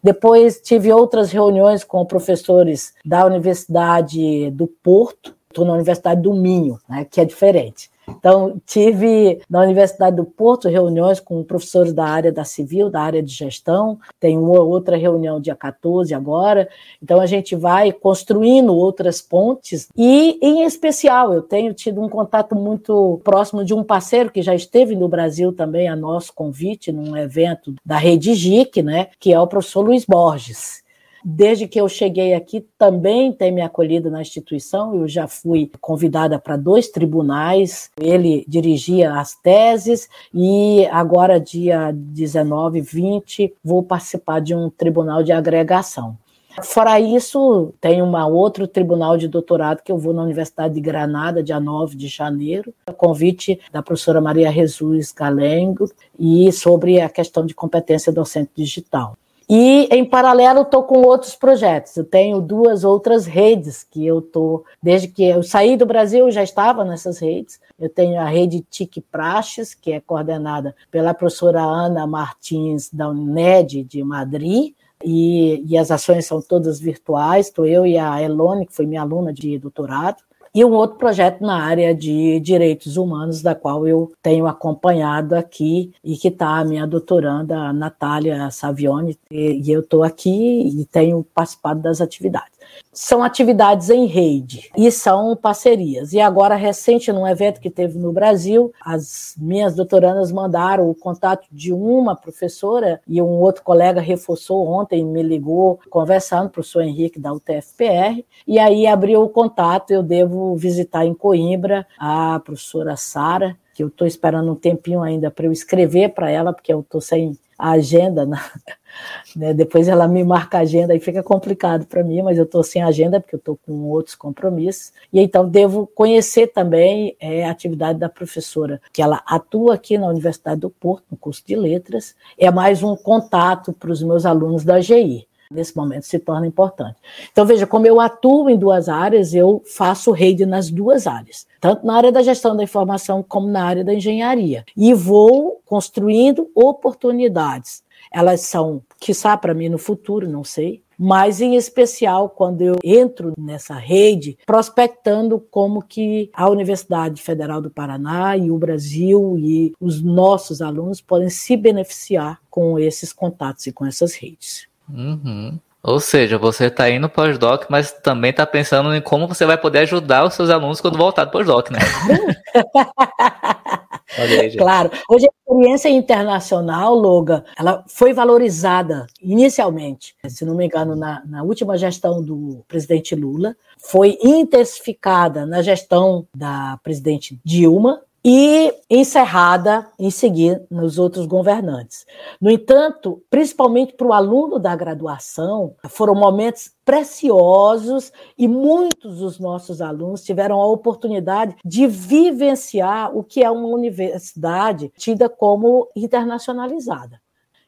Depois, 0.03 0.59
tive 0.61 0.91
outras 0.91 1.31
reuniões 1.31 1.83
com 1.83 2.05
professores 2.05 2.93
da 3.05 3.25
Universidade 3.25 4.51
do 4.51 4.67
Porto, 4.67 5.35
estou 5.49 5.65
na 5.65 5.73
Universidade 5.73 6.21
do 6.21 6.33
Minho, 6.33 6.79
né, 6.87 7.05
que 7.09 7.19
é 7.19 7.25
diferente. 7.25 7.89
Então, 8.17 8.61
tive 8.65 9.41
na 9.49 9.61
Universidade 9.61 10.15
do 10.15 10.25
Porto 10.25 10.67
reuniões 10.67 11.19
com 11.19 11.43
professores 11.43 11.93
da 11.93 12.05
área 12.05 12.31
da 12.31 12.43
civil, 12.43 12.89
da 12.89 13.01
área 13.01 13.21
de 13.21 13.33
gestão, 13.33 13.99
tem 14.19 14.37
uma 14.37 14.59
outra 14.61 14.97
reunião 14.97 15.39
dia 15.39 15.55
14 15.55 16.13
agora. 16.13 16.69
Então, 17.01 17.19
a 17.19 17.25
gente 17.25 17.55
vai 17.55 17.91
construindo 17.91 18.75
outras 18.75 19.21
pontes 19.21 19.89
e, 19.95 20.37
em 20.41 20.63
especial, 20.63 21.33
eu 21.33 21.41
tenho 21.41 21.73
tido 21.73 22.01
um 22.01 22.09
contato 22.09 22.55
muito 22.55 23.19
próximo 23.23 23.63
de 23.63 23.73
um 23.73 23.83
parceiro 23.83 24.31
que 24.31 24.41
já 24.41 24.55
esteve 24.55 24.95
no 24.95 25.07
Brasil 25.07 25.53
também 25.53 25.87
a 25.87 25.95
nosso 25.95 26.33
convite, 26.33 26.91
num 26.91 27.15
evento 27.15 27.73
da 27.85 27.97
Rede 27.97 28.33
GIC, 28.33 28.81
né, 28.81 29.07
que 29.19 29.33
é 29.33 29.39
o 29.39 29.47
professor 29.47 29.81
Luiz 29.81 30.05
Borges. 30.05 30.83
Desde 31.23 31.67
que 31.67 31.79
eu 31.79 31.89
cheguei 31.89 32.33
aqui, 32.33 32.65
também 32.77 33.31
tem 33.31 33.51
me 33.51 33.61
acolhido 33.61 34.09
na 34.09 34.21
instituição. 34.21 34.95
Eu 34.95 35.07
já 35.07 35.27
fui 35.27 35.69
convidada 35.81 36.39
para 36.39 36.55
dois 36.55 36.87
tribunais. 36.87 37.89
Ele 37.99 38.45
dirigia 38.47 39.13
as 39.13 39.35
teses 39.35 40.07
e 40.33 40.85
agora, 40.91 41.39
dia 41.39 41.91
19, 41.93 42.81
20, 42.81 43.53
vou 43.63 43.83
participar 43.83 44.39
de 44.39 44.55
um 44.55 44.69
tribunal 44.69 45.23
de 45.23 45.31
agregação. 45.31 46.17
Fora 46.63 46.99
isso, 46.99 47.73
tem 47.79 48.01
um 48.01 48.15
outro 48.33 48.67
tribunal 48.67 49.17
de 49.17 49.27
doutorado 49.27 49.81
que 49.81 49.91
eu 49.91 49.97
vou 49.97 50.13
na 50.13 50.23
Universidade 50.23 50.73
de 50.73 50.81
Granada, 50.81 51.43
dia 51.43 51.59
9 51.59 51.95
de 51.95 52.07
janeiro, 52.07 52.73
convite 52.97 53.59
da 53.71 53.81
professora 53.81 54.19
Maria 54.19 54.51
Jesus 54.51 55.11
Galengo, 55.11 55.89
e 56.17 56.51
sobre 56.51 56.99
a 56.99 57.07
questão 57.07 57.45
de 57.45 57.53
competência 57.53 58.11
docente 58.11 58.51
digital. 58.55 59.15
E, 59.49 59.89
em 59.91 60.05
paralelo, 60.05 60.61
estou 60.61 60.83
com 60.83 61.01
outros 61.01 61.35
projetos. 61.35 61.97
Eu 61.97 62.05
tenho 62.05 62.39
duas 62.39 62.83
outras 62.83 63.25
redes 63.25 63.83
que 63.83 64.05
eu 64.05 64.19
estou, 64.19 64.63
desde 64.81 65.07
que 65.07 65.23
eu 65.23 65.41
saí 65.41 65.75
do 65.75 65.87
Brasil, 65.87 66.29
já 66.29 66.43
estava 66.43 66.85
nessas 66.85 67.17
redes. 67.17 67.59
Eu 67.79 67.89
tenho 67.89 68.21
a 68.21 68.25
rede 68.25 68.61
TIC 68.61 69.01
Praxes, 69.01 69.73
que 69.73 69.91
é 69.91 69.99
coordenada 69.99 70.75
pela 70.91 71.15
professora 71.15 71.63
Ana 71.63 72.05
Martins, 72.05 72.91
da 72.93 73.09
UNED 73.09 73.83
de 73.83 74.03
Madrid, 74.03 74.75
e, 75.03 75.63
e 75.65 75.75
as 75.79 75.89
ações 75.89 76.27
são 76.27 76.39
todas 76.39 76.79
virtuais. 76.79 77.47
Estou 77.47 77.65
eu 77.65 77.87
e 77.87 77.97
a 77.97 78.21
Elone, 78.21 78.67
que 78.67 78.75
foi 78.75 78.85
minha 78.85 79.01
aluna 79.01 79.33
de 79.33 79.57
doutorado 79.57 80.28
e 80.53 80.63
um 80.65 80.71
outro 80.71 80.97
projeto 80.97 81.41
na 81.41 81.63
área 81.63 81.93
de 81.93 82.39
direitos 82.39 82.97
humanos, 82.97 83.41
da 83.41 83.55
qual 83.55 83.87
eu 83.87 84.11
tenho 84.21 84.47
acompanhado 84.47 85.35
aqui 85.35 85.91
e 86.03 86.17
que 86.17 86.27
está 86.27 86.59
a 86.59 86.65
minha 86.65 86.85
doutoranda, 86.85 87.71
Natália 87.73 88.49
Savione, 88.51 89.17
e 89.31 89.71
eu 89.71 89.81
estou 89.81 90.03
aqui 90.03 90.81
e 90.81 90.85
tenho 90.85 91.23
participado 91.33 91.81
das 91.81 92.01
atividades 92.01 92.58
são 92.91 93.23
atividades 93.23 93.89
em 93.89 94.05
rede 94.05 94.69
e 94.75 94.91
são 94.91 95.35
parcerias. 95.35 96.11
E 96.11 96.19
agora, 96.19 96.55
recente, 96.55 97.11
num 97.11 97.27
evento 97.27 97.61
que 97.61 97.69
teve 97.69 97.97
no 97.97 98.11
Brasil, 98.11 98.73
as 98.81 99.35
minhas 99.37 99.75
doutorandas 99.75 100.31
mandaram 100.31 100.89
o 100.89 100.95
contato 100.95 101.47
de 101.51 101.71
uma 101.71 102.15
professora 102.15 102.99
e 103.07 103.21
um 103.21 103.39
outro 103.39 103.63
colega 103.63 104.01
reforçou 104.01 104.67
ontem, 104.67 105.05
me 105.05 105.23
ligou, 105.23 105.79
conversando, 105.89 106.47
o 106.47 106.49
professor 106.49 106.81
Henrique 106.81 107.19
da 107.19 107.31
UTFPR, 107.31 108.25
e 108.47 108.59
aí 108.59 108.87
abriu 108.87 109.21
o 109.21 109.29
contato, 109.29 109.91
eu 109.91 110.03
devo 110.03 110.55
visitar 110.55 111.05
em 111.05 111.13
Coimbra 111.13 111.85
a 111.97 112.39
professora 112.43 112.95
Sara, 112.95 113.55
que 113.73 113.83
eu 113.83 113.87
estou 113.87 114.05
esperando 114.05 114.51
um 114.51 114.55
tempinho 114.55 115.01
ainda 115.01 115.31
para 115.31 115.45
eu 115.45 115.51
escrever 115.51 116.09
para 116.09 116.29
ela, 116.29 116.51
porque 116.51 116.73
eu 116.73 116.81
estou 116.81 116.99
sem 116.99 117.37
a 117.59 117.71
agenda, 117.71 118.25
né? 119.35 119.53
depois 119.53 119.89
ela 119.89 120.07
me 120.07 120.23
marca 120.23 120.57
a 120.57 120.61
agenda 120.61 120.95
e 120.95 120.99
fica 120.99 121.21
complicado 121.21 121.85
para 121.85 122.03
mim, 122.03 122.21
mas 122.21 122.37
eu 122.37 122.45
estou 122.45 122.63
sem 122.63 122.81
agenda 122.81 123.19
porque 123.19 123.35
eu 123.35 123.39
estou 123.39 123.57
com 123.57 123.73
outros 123.89 124.15
compromissos. 124.15 124.93
E 125.11 125.19
então 125.19 125.47
devo 125.47 125.85
conhecer 125.85 126.47
também 126.47 127.17
é, 127.19 127.45
a 127.45 127.51
atividade 127.51 127.99
da 127.99 128.07
professora, 128.07 128.81
que 128.93 129.01
ela 129.01 129.21
atua 129.25 129.75
aqui 129.75 129.97
na 129.97 130.07
Universidade 130.07 130.61
do 130.61 130.69
Porto, 130.69 131.03
no 131.11 131.17
curso 131.17 131.43
de 131.45 131.55
letras, 131.55 132.15
é 132.37 132.49
mais 132.49 132.81
um 132.81 132.95
contato 132.95 133.73
para 133.73 133.91
os 133.91 134.01
meus 134.01 134.25
alunos 134.25 134.63
da 134.63 134.79
GI 134.79 135.28
nesse 135.49 135.75
momento 135.75 136.03
se 136.03 136.19
torna 136.19 136.45
importante. 136.45 136.97
Então, 137.31 137.45
veja, 137.45 137.65
como 137.65 137.87
eu 137.87 137.99
atuo 137.99 138.49
em 138.49 138.57
duas 138.57 138.87
áreas, 138.87 139.33
eu 139.33 139.63
faço 139.65 140.11
rede 140.11 140.45
nas 140.45 140.69
duas 140.69 141.07
áreas, 141.07 141.47
tanto 141.59 141.85
na 141.85 141.95
área 141.95 142.11
da 142.11 142.21
gestão 142.21 142.55
da 142.55 142.63
informação 142.63 143.23
como 143.23 143.47
na 143.47 143.63
área 143.63 143.83
da 143.83 143.93
engenharia. 143.93 144.63
E 144.77 144.93
vou 144.93 145.59
construindo 145.65 146.49
oportunidades. 146.53 147.83
Elas 148.11 148.41
são, 148.41 148.81
quiçá 148.99 149.35
para 149.35 149.53
mim 149.53 149.69
no 149.69 149.77
futuro, 149.77 150.29
não 150.29 150.43
sei, 150.43 150.83
mas 150.97 151.41
em 151.41 151.55
especial 151.55 152.29
quando 152.29 152.61
eu 152.61 152.75
entro 152.83 153.33
nessa 153.37 153.73
rede, 153.73 154.37
prospectando 154.45 155.39
como 155.49 155.81
que 155.81 156.29
a 156.33 156.49
Universidade 156.49 157.21
Federal 157.21 157.61
do 157.61 157.71
Paraná 157.71 158.37
e 158.37 158.51
o 158.51 158.57
Brasil 158.57 159.35
e 159.39 159.73
os 159.79 160.01
nossos 160.01 160.61
alunos 160.61 161.01
podem 161.01 161.29
se 161.29 161.57
beneficiar 161.57 162.39
com 162.49 162.77
esses 162.77 163.11
contatos 163.11 163.65
e 163.65 163.71
com 163.71 163.85
essas 163.85 164.13
redes. 164.13 164.68
Uhum. 164.89 165.59
Ou 165.81 165.99
seja, 165.99 166.37
você 166.37 166.65
está 166.65 166.89
indo 166.89 167.07
pós-doc, 167.07 167.65
mas 167.69 167.91
também 167.91 168.31
está 168.31 168.45
pensando 168.45 168.93
em 168.93 169.01
como 169.01 169.27
você 169.27 169.45
vai 169.45 169.57
poder 169.57 169.79
ajudar 169.79 170.25
os 170.25 170.33
seus 170.33 170.49
alunos 170.49 170.81
quando 170.81 170.97
voltar 170.97 171.23
do 171.23 171.31
pós-doc, 171.31 171.71
né? 171.71 171.79
aí, 174.17 174.57
claro. 174.57 174.91
Hoje 175.09 175.25
a 175.25 175.29
experiência 175.29 175.89
internacional, 175.89 176.93
Loga, 176.93 177.45
ela 177.57 177.85
foi 177.87 178.11
valorizada 178.11 179.07
inicialmente, 179.21 180.15
se 180.27 180.43
não 180.43 180.53
me 180.53 180.65
engano, 180.65 180.97
na, 180.97 181.23
na 181.25 181.43
última 181.43 181.77
gestão 181.77 182.21
do 182.21 182.61
presidente 182.67 183.15
Lula, 183.15 183.55
foi 183.77 184.17
intensificada 184.21 185.45
na 185.45 185.61
gestão 185.61 186.27
da 186.35 186.77
presidente 186.83 187.39
Dilma, 187.43 188.01
e 188.23 188.73
encerrada 188.89 189.87
em 189.97 190.11
seguir 190.11 190.61
nos 190.69 190.97
outros 190.97 191.25
governantes. 191.25 192.05
No 192.41 192.49
entanto, 192.49 193.23
principalmente 193.29 193.93
para 193.93 194.07
o 194.07 194.13
aluno 194.13 194.59
da 194.59 194.75
graduação, 194.75 195.75
foram 195.87 196.15
momentos 196.15 196.71
preciosos 196.83 198.11
e 198.37 198.47
muitos 198.47 199.19
dos 199.19 199.39
nossos 199.39 199.81
alunos 199.81 200.23
tiveram 200.23 200.59
a 200.61 200.67
oportunidade 200.67 201.55
de 201.63 201.87
vivenciar 201.87 203.15
o 203.15 203.23
que 203.23 203.43
é 203.43 203.49
uma 203.49 203.67
universidade 203.67 204.91
tida 204.97 205.29
como 205.29 205.87
internacionalizada. 205.95 207.21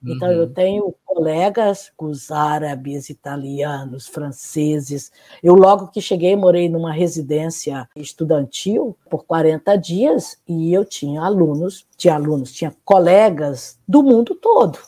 Então, 0.03 0.29
uhum. 0.29 0.35
eu 0.35 0.49
tenho 0.49 0.95
colegas, 1.05 1.91
os 1.99 2.31
árabes, 2.31 3.09
italianos, 3.09 4.07
franceses. 4.07 5.11
Eu, 5.43 5.53
logo 5.53 5.87
que 5.87 6.01
cheguei, 6.01 6.35
morei 6.35 6.67
numa 6.67 6.91
residência 6.91 7.87
estudantil 7.95 8.97
por 9.09 9.25
40 9.25 9.75
dias 9.77 10.37
e 10.47 10.73
eu 10.73 10.83
tinha 10.83 11.21
alunos, 11.21 11.85
tinha 11.95 12.15
alunos, 12.15 12.51
tinha 12.51 12.73
colegas 12.83 13.77
do 13.87 14.01
mundo 14.01 14.35
todo 14.35 14.79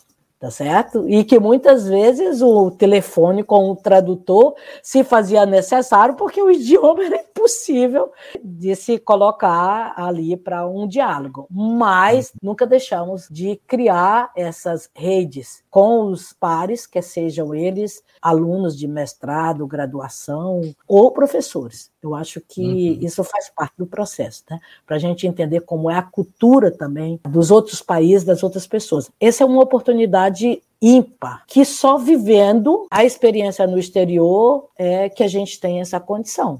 tá 0.43 0.51
certo? 0.51 1.07
E 1.07 1.23
que 1.23 1.39
muitas 1.39 1.87
vezes 1.87 2.41
o 2.41 2.69
telefone 2.69 3.45
com 3.45 3.71
o 3.71 3.77
tradutor 3.77 4.55
se 4.81 5.01
fazia 5.01 5.45
necessário 5.45 6.15
porque 6.15 6.41
o 6.41 6.51
idioma 6.51 7.05
era 7.05 7.23
impossível 7.43 8.11
de 8.41 8.75
se 8.75 8.97
colocar 8.97 9.93
ali 9.97 10.37
para 10.37 10.65
um 10.67 10.87
diálogo. 10.87 11.45
Mas 11.51 12.31
nunca 12.41 12.65
deixamos 12.65 13.27
de 13.29 13.59
criar 13.67 14.31
essas 14.35 14.89
redes 14.95 15.63
com 15.69 16.05
os 16.05 16.31
pares, 16.31 16.87
que 16.87 17.01
sejam 17.01 17.53
eles 17.53 18.01
alunos 18.21 18.77
de 18.77 18.87
mestrado, 18.87 19.67
graduação 19.67 20.61
ou 20.87 21.11
professores. 21.11 21.91
Eu 22.01 22.15
acho 22.15 22.41
que 22.41 22.61
uhum. 22.61 23.05
isso 23.05 23.23
faz 23.23 23.49
parte 23.49 23.73
do 23.77 23.85
processo, 23.85 24.43
né? 24.49 24.59
Para 24.85 24.95
a 24.95 24.99
gente 24.99 25.27
entender 25.27 25.61
como 25.61 25.89
é 25.89 25.95
a 25.95 26.01
cultura 26.01 26.71
também 26.71 27.19
dos 27.27 27.51
outros 27.51 27.81
países, 27.81 28.25
das 28.25 28.43
outras 28.43 28.67
pessoas. 28.67 29.09
Essa 29.19 29.43
é 29.43 29.47
uma 29.47 29.63
oportunidade 29.63 30.61
ímpar, 30.81 31.45
que 31.47 31.63
só 31.63 31.97
vivendo 31.97 32.87
a 32.91 33.05
experiência 33.05 33.65
no 33.65 33.79
exterior 33.79 34.67
é 34.77 35.07
que 35.07 35.23
a 35.23 35.29
gente 35.29 35.57
tem 35.59 35.79
essa 35.79 35.97
condição. 35.97 36.59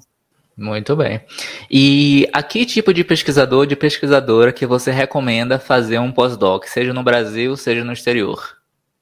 Muito 0.56 0.96
bem. 0.96 1.22
E 1.70 2.30
a 2.32 2.44
que 2.44 2.66
tipo 2.66 2.94
de 2.94 3.04
pesquisador, 3.04 3.66
de 3.66 3.76
pesquisadora 3.76 4.54
que 4.54 4.66
você 4.66 4.92
recomenda 4.92 5.58
fazer 5.58 6.00
um 6.00 6.12
pós-doc, 6.12 6.66
seja 6.66 6.94
no 6.94 7.04
Brasil, 7.04 7.58
seja 7.58 7.84
no 7.84 7.92
exterior? 7.92 8.58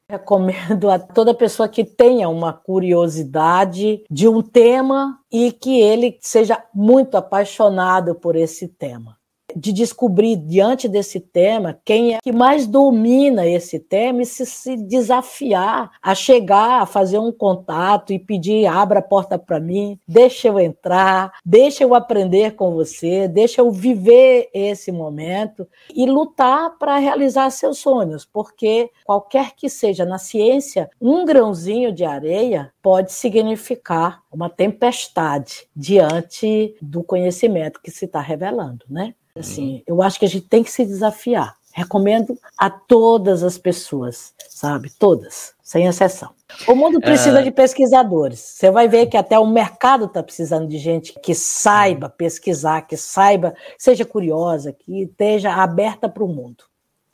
Recomendo 0.09 0.89
a 0.89 0.99
toda 0.99 1.33
pessoa 1.33 1.69
que 1.69 1.85
tenha 1.85 2.27
uma 2.27 2.51
curiosidade 2.51 4.03
de 4.09 4.27
um 4.27 4.41
tema 4.41 5.17
e 5.31 5.51
que 5.51 5.79
ele 5.79 6.17
seja 6.21 6.61
muito 6.73 7.15
apaixonado 7.15 8.15
por 8.15 8.35
esse 8.35 8.67
tema 8.67 9.20
de 9.55 9.71
descobrir 9.71 10.35
diante 10.35 10.87
desse 10.87 11.19
tema 11.19 11.79
quem 11.83 12.15
é 12.15 12.19
que 12.21 12.31
mais 12.31 12.67
domina 12.67 13.47
esse 13.47 13.79
tema 13.79 14.21
e 14.21 14.25
se, 14.25 14.45
se 14.45 14.75
desafiar 14.75 15.91
a 16.01 16.15
chegar, 16.15 16.81
a 16.81 16.85
fazer 16.85 17.19
um 17.19 17.31
contato 17.31 18.13
e 18.13 18.19
pedir 18.19 18.65
abra 18.65 18.99
a 18.99 19.03
porta 19.03 19.37
para 19.37 19.59
mim, 19.59 19.99
deixa 20.07 20.47
eu 20.47 20.59
entrar, 20.59 21.33
deixa 21.45 21.83
eu 21.83 21.93
aprender 21.93 22.55
com 22.55 22.73
você, 22.73 23.27
deixa 23.27 23.61
eu 23.61 23.71
viver 23.71 24.49
esse 24.53 24.91
momento 24.91 25.67
e 25.93 26.05
lutar 26.05 26.77
para 26.77 26.97
realizar 26.97 27.49
seus 27.49 27.79
sonhos, 27.79 28.25
porque 28.25 28.89
qualquer 29.05 29.55
que 29.55 29.69
seja 29.69 30.05
na 30.05 30.17
ciência, 30.17 30.89
um 30.99 31.25
grãozinho 31.25 31.91
de 31.91 32.03
areia 32.03 32.71
pode 32.81 33.11
significar 33.11 34.21
uma 34.31 34.49
tempestade 34.49 35.67
diante 35.75 36.75
do 36.81 37.03
conhecimento 37.03 37.81
que 37.81 37.91
se 37.91 38.05
está 38.05 38.21
revelando, 38.21 38.85
né? 38.89 39.13
Assim, 39.35 39.83
eu 39.87 40.01
acho 40.01 40.19
que 40.19 40.25
a 40.25 40.29
gente 40.29 40.47
tem 40.47 40.63
que 40.63 40.71
se 40.71 40.85
desafiar. 40.85 41.55
Recomendo 41.73 42.37
a 42.57 42.69
todas 42.69 43.43
as 43.43 43.57
pessoas, 43.57 44.33
sabe? 44.49 44.89
Todas, 44.89 45.53
sem 45.63 45.87
exceção. 45.87 46.31
O 46.67 46.75
mundo 46.75 46.99
precisa 46.99 47.39
é... 47.39 47.43
de 47.43 47.51
pesquisadores. 47.51 48.39
Você 48.39 48.69
vai 48.69 48.89
ver 48.89 49.05
que 49.07 49.15
até 49.15 49.39
o 49.39 49.47
mercado 49.47 50.05
está 50.05 50.21
precisando 50.21 50.67
de 50.67 50.77
gente 50.77 51.17
que 51.21 51.33
saiba 51.33 52.09
pesquisar, 52.09 52.81
que 52.81 52.97
saiba, 52.97 53.55
seja 53.77 54.03
curiosa, 54.03 54.73
que 54.73 55.03
esteja 55.03 55.53
aberta 55.53 56.09
para 56.09 56.23
o 56.23 56.27
mundo. 56.27 56.65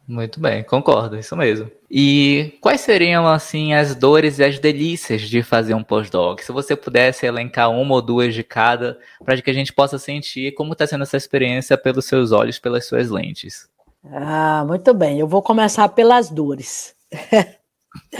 Muito 0.07 0.39
bem, 0.39 0.63
concordo, 0.63 1.17
isso 1.17 1.35
mesmo. 1.35 1.69
E 1.91 2.57
quais 2.61 2.79
seriam, 2.79 3.27
assim, 3.27 3.73
as 3.73 3.93
dores 3.93 4.39
e 4.39 4.43
as 4.43 4.57
delícias 4.57 5.21
de 5.21 5.43
fazer 5.43 5.73
um 5.73 5.83
pós-doc? 5.83 6.39
Se 6.39 6.51
você 6.53 6.77
pudesse 6.77 7.25
elencar 7.25 7.69
uma 7.69 7.95
ou 7.95 8.01
duas 8.01 8.33
de 8.33 8.41
cada, 8.41 8.97
para 9.25 9.41
que 9.41 9.51
a 9.51 9.53
gente 9.53 9.73
possa 9.73 9.99
sentir 9.99 10.53
como 10.53 10.71
está 10.71 10.87
sendo 10.87 11.03
essa 11.03 11.17
experiência 11.17 11.77
pelos 11.77 12.05
seus 12.05 12.31
olhos, 12.31 12.57
pelas 12.57 12.87
suas 12.87 13.09
lentes. 13.09 13.67
Ah, 14.05 14.63
muito 14.65 14.93
bem. 14.93 15.19
Eu 15.19 15.27
vou 15.27 15.41
começar 15.41 15.89
pelas 15.89 16.29
dores. 16.29 16.95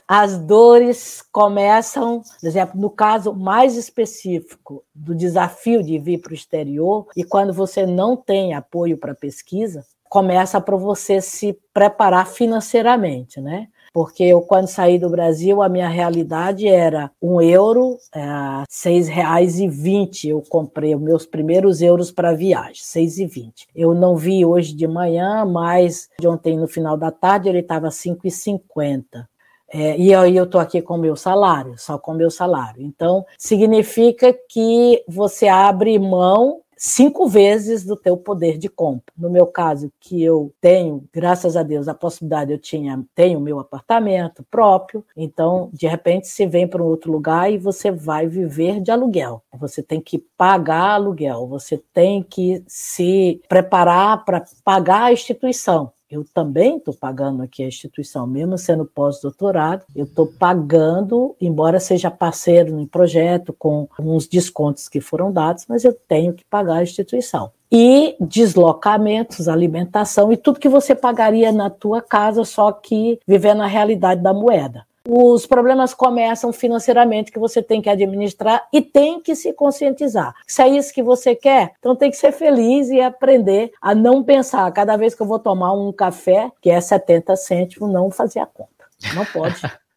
As 0.08 0.38
dores 0.38 1.24
começam, 1.32 2.22
por 2.40 2.48
exemplo, 2.48 2.80
no 2.80 2.90
caso 2.90 3.34
mais 3.34 3.78
específico 3.78 4.84
do 4.94 5.16
desafio 5.16 5.84
de 5.84 5.98
vir 6.00 6.20
para 6.20 6.32
o 6.32 6.36
exterior, 6.36 7.08
e 7.16 7.24
quando 7.24 7.54
você 7.54 7.86
não 7.86 8.18
tem 8.18 8.54
apoio 8.54 8.98
para 8.98 9.14
pesquisa, 9.14 9.86
começa 10.10 10.60
para 10.62 10.76
você 10.76 11.22
se 11.22 11.58
preparar 11.74 12.28
financeiramente, 12.28 13.42
né? 13.42 13.68
Porque 13.94 14.24
eu, 14.24 14.42
quando 14.42 14.68
saí 14.68 15.00
do 15.00 15.10
Brasil, 15.10 15.62
a 15.62 15.70
minha 15.70 15.88
realidade 15.88 16.68
era 16.68 17.10
um 17.20 17.42
euro, 17.42 17.98
é, 18.14 18.22
seis 18.70 19.08
reais 19.08 19.60
e 19.60 19.68
vinte. 19.68 20.30
Eu 20.30 20.44
comprei 20.48 20.94
os 20.94 21.02
meus 21.02 21.26
primeiros 21.26 21.82
euros 21.82 22.12
para 22.12 22.34
viagem, 22.34 22.76
seis 22.76 23.18
e 23.18 23.26
vinte. 23.26 23.66
Eu 23.76 23.96
não 23.96 24.16
vi 24.16 24.46
hoje 24.46 24.76
de 24.76 24.88
manhã, 24.88 25.44
mas 25.46 26.10
de 26.20 26.28
ontem 26.28 26.58
no 26.58 26.68
final 26.68 26.96
da 26.96 27.10
tarde 27.10 27.50
ele 27.50 27.60
estava 27.60 27.90
cinco 27.90 28.28
e 28.28 28.32
cinquenta. 28.32 29.28
É, 29.70 29.98
e 29.98 30.14
aí 30.14 30.38
eu 30.38 30.44
estou 30.44 30.62
aqui 30.62 30.82
com 30.82 30.96
meu 30.96 31.16
salário, 31.16 31.74
só 31.78 31.98
com 31.98 32.14
meu 32.14 32.30
salário. 32.30 32.82
Então, 32.82 33.26
significa 33.38 34.34
que 34.48 35.04
você 35.08 35.48
abre 35.48 35.98
mão 35.98 36.62
cinco 36.78 37.28
vezes 37.28 37.84
do 37.84 37.96
teu 37.96 38.16
poder 38.16 38.58
de 38.58 38.70
compra. 38.70 39.14
No 39.18 39.30
meu 39.30 39.48
caso, 39.48 39.92
que 40.00 40.24
eu 40.24 40.54
tenho, 40.62 41.04
graças 41.12 41.58
a 41.58 41.64
Deus, 41.64 41.88
a 41.88 41.94
possibilidade, 41.94 42.52
eu 42.52 42.60
tinha, 42.60 43.04
tenho 43.16 43.40
meu 43.40 43.60
apartamento 43.60 44.46
próprio, 44.50 45.04
então, 45.16 45.70
de 45.74 45.88
repente, 45.88 46.28
você 46.28 46.46
vem 46.46 46.68
para 46.68 46.82
um 46.82 46.86
outro 46.86 47.12
lugar 47.12 47.52
e 47.52 47.58
você 47.58 47.92
vai 47.92 48.28
viver 48.28 48.80
de 48.80 48.92
aluguel. 48.92 49.44
Você 49.60 49.82
tem 49.82 50.00
que 50.00 50.20
pagar 50.38 50.92
aluguel, 50.92 51.48
você 51.48 51.82
tem 51.94 52.22
que 52.22 52.64
se 52.68 53.42
preparar 53.50 54.24
para 54.24 54.46
pagar 54.64 55.06
a 55.06 55.14
instituição. 55.14 55.92
Eu 56.10 56.26
também 56.34 56.78
estou 56.78 56.94
pagando 56.94 57.44
aqui 57.44 57.64
a 57.64 57.68
instituição, 57.68 58.26
mesmo 58.26 58.58
sendo 58.58 58.86
pós-doutorado, 58.86 59.84
eu 59.94 60.06
estou 60.06 60.26
pagando, 60.26 61.36
embora 61.42 61.80
seja 61.80 62.10
parceiro 62.10 62.80
em 62.80 62.86
projeto, 62.86 63.52
com 63.52 63.90
uns 64.00 64.26
descontos 64.26 64.88
que 64.88 65.02
foram 65.02 65.32
dados, 65.32 65.66
mas 65.68 65.84
eu 65.84 65.94
tenho 65.94 66.34
que 66.34 66.46
pagar 66.46 66.76
a 66.76 66.84
instituição. 66.84 67.52
e 67.70 68.16
deslocamentos, 68.22 69.50
alimentação 69.50 70.32
e 70.32 70.38
tudo 70.38 70.58
que 70.60 70.70
você 70.70 70.96
pagaria 70.96 71.52
na 71.52 71.70
tua 71.70 72.02
casa, 72.02 72.46
só 72.46 72.72
que 72.72 73.20
vivendo 73.28 73.62
a 73.62 73.68
realidade 73.68 74.22
da 74.22 74.34
moeda. 74.34 74.86
Os 75.10 75.46
problemas 75.46 75.94
começam 75.94 76.52
financeiramente 76.52 77.32
que 77.32 77.40
você 77.40 77.64
tem 77.64 77.82
que 77.82 77.90
administrar 77.90 78.68
e 78.74 78.82
tem 78.82 79.22
que 79.22 79.36
se 79.36 79.54
conscientizar. 79.54 80.36
Se 80.46 80.62
é 80.62 80.68
isso 80.68 80.94
que 80.94 81.02
você 81.02 81.34
quer, 81.34 81.72
então 81.80 81.96
tem 81.96 82.12
que 82.12 82.18
ser 82.18 82.34
feliz 82.34 82.90
e 82.90 83.00
aprender 83.00 83.72
a 83.82 83.96
não 83.96 84.22
pensar 84.22 84.70
cada 84.74 84.98
vez 84.98 85.16
que 85.16 85.22
eu 85.22 85.28
vou 85.28 85.40
tomar 85.40 85.72
um 85.72 85.94
café, 85.94 86.52
que 86.62 86.70
é 86.70 86.82
70 86.82 87.38
cêntimos, 87.38 87.90
não 87.90 88.12
fazer 88.12 88.40
a 88.40 88.46
conta. 88.46 88.70
Não 89.16 89.26
pode. 89.26 89.62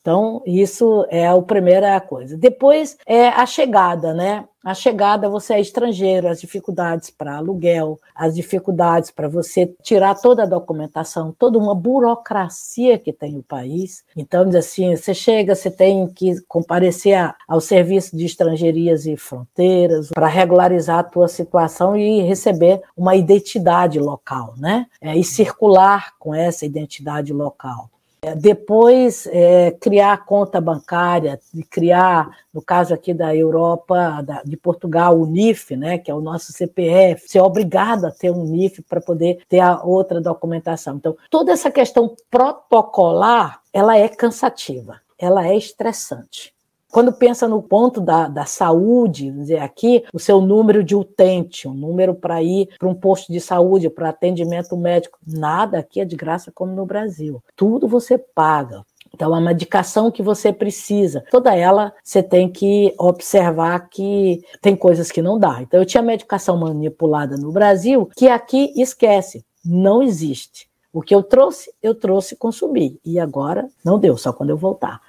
Então, 0.00 0.42
isso 0.46 1.04
é 1.10 1.26
a 1.26 1.42
primeira 1.42 2.00
coisa. 2.00 2.34
Depois 2.34 2.96
é 3.04 3.28
a 3.28 3.44
chegada, 3.44 4.14
né? 4.14 4.44
A 4.68 4.74
chegada, 4.74 5.30
você 5.30 5.54
é 5.54 5.60
estrangeiro, 5.62 6.28
as 6.28 6.42
dificuldades 6.42 7.08
para 7.08 7.38
aluguel, 7.38 7.98
as 8.14 8.34
dificuldades 8.34 9.10
para 9.10 9.26
você 9.26 9.74
tirar 9.82 10.14
toda 10.14 10.42
a 10.42 10.46
documentação, 10.46 11.34
toda 11.38 11.56
uma 11.56 11.74
burocracia 11.74 12.98
que 12.98 13.10
tem 13.10 13.38
o 13.38 13.42
país. 13.42 14.04
Então, 14.14 14.44
diz 14.44 14.56
assim, 14.56 14.94
você 14.94 15.14
chega, 15.14 15.54
você 15.54 15.70
tem 15.70 16.06
que 16.08 16.38
comparecer 16.42 17.34
ao 17.48 17.62
serviço 17.62 18.14
de 18.14 18.26
estrangerias 18.26 19.06
e 19.06 19.16
fronteiras 19.16 20.10
para 20.10 20.26
regularizar 20.26 20.98
a 20.98 21.04
tua 21.04 21.28
situação 21.28 21.96
e 21.96 22.20
receber 22.20 22.82
uma 22.94 23.16
identidade 23.16 23.98
local, 23.98 24.52
né? 24.58 24.84
É, 25.00 25.16
e 25.16 25.24
circular 25.24 26.12
com 26.18 26.34
essa 26.34 26.66
identidade 26.66 27.32
local. 27.32 27.88
É, 28.20 28.34
depois, 28.34 29.26
é, 29.28 29.70
criar 29.70 30.24
conta 30.24 30.60
bancária, 30.60 31.38
criar, 31.70 32.36
no 32.52 32.60
caso 32.60 32.92
aqui 32.92 33.14
da 33.14 33.34
Europa, 33.34 34.22
da, 34.22 34.42
de 34.42 34.56
Portugal, 34.56 35.18
o 35.18 35.26
NIF, 35.26 35.76
né, 35.76 35.98
que 35.98 36.10
é 36.10 36.14
o 36.14 36.20
nosso 36.20 36.52
CPF, 36.52 37.28
ser 37.28 37.40
obrigado 37.40 38.06
a 38.06 38.10
ter 38.10 38.30
um 38.30 38.44
NIF 38.44 38.82
para 38.82 39.00
poder 39.00 39.38
ter 39.48 39.60
a 39.60 39.82
outra 39.84 40.20
documentação. 40.20 40.96
Então, 40.96 41.16
toda 41.30 41.52
essa 41.52 41.70
questão 41.70 42.16
protocolar, 42.28 43.60
ela 43.72 43.96
é 43.96 44.08
cansativa, 44.08 45.00
ela 45.16 45.46
é 45.46 45.56
estressante. 45.56 46.57
Quando 46.90 47.12
pensa 47.12 47.46
no 47.46 47.62
ponto 47.62 48.00
da, 48.00 48.28
da 48.28 48.44
saúde, 48.44 49.30
dizer 49.30 49.58
aqui, 49.58 50.04
o 50.12 50.18
seu 50.18 50.40
número 50.40 50.82
de 50.82 50.96
utente, 50.96 51.68
um 51.68 51.74
número 51.74 52.14
para 52.14 52.42
ir 52.42 52.68
para 52.78 52.88
um 52.88 52.94
posto 52.94 53.30
de 53.32 53.40
saúde, 53.40 53.90
para 53.90 54.08
atendimento 54.08 54.76
médico, 54.76 55.18
nada 55.26 55.78
aqui 55.78 56.00
é 56.00 56.04
de 56.04 56.16
graça 56.16 56.50
como 56.50 56.72
no 56.72 56.86
Brasil. 56.86 57.42
Tudo 57.54 57.86
você 57.86 58.16
paga. 58.16 58.84
Então, 59.14 59.34
a 59.34 59.40
medicação 59.40 60.10
que 60.10 60.22
você 60.22 60.52
precisa, 60.52 61.24
toda 61.30 61.54
ela 61.54 61.92
você 62.02 62.22
tem 62.22 62.48
que 62.48 62.94
observar 62.98 63.88
que 63.88 64.42
tem 64.60 64.76
coisas 64.76 65.10
que 65.10 65.22
não 65.22 65.38
dá. 65.38 65.60
Então, 65.62 65.80
eu 65.80 65.86
tinha 65.86 66.02
medicação 66.02 66.56
manipulada 66.56 67.36
no 67.36 67.50
Brasil 67.50 68.08
que 68.16 68.28
aqui 68.28 68.72
esquece, 68.76 69.44
não 69.64 70.02
existe. 70.02 70.67
O 70.92 71.02
que 71.02 71.14
eu 71.14 71.22
trouxe, 71.22 71.72
eu 71.82 71.94
trouxe 71.94 72.34
e 72.34 72.36
consumi. 72.36 72.98
E 73.04 73.20
agora 73.20 73.68
não 73.84 73.98
deu, 73.98 74.16
só 74.16 74.32
quando 74.32 74.50
eu 74.50 74.56
voltar. 74.56 75.00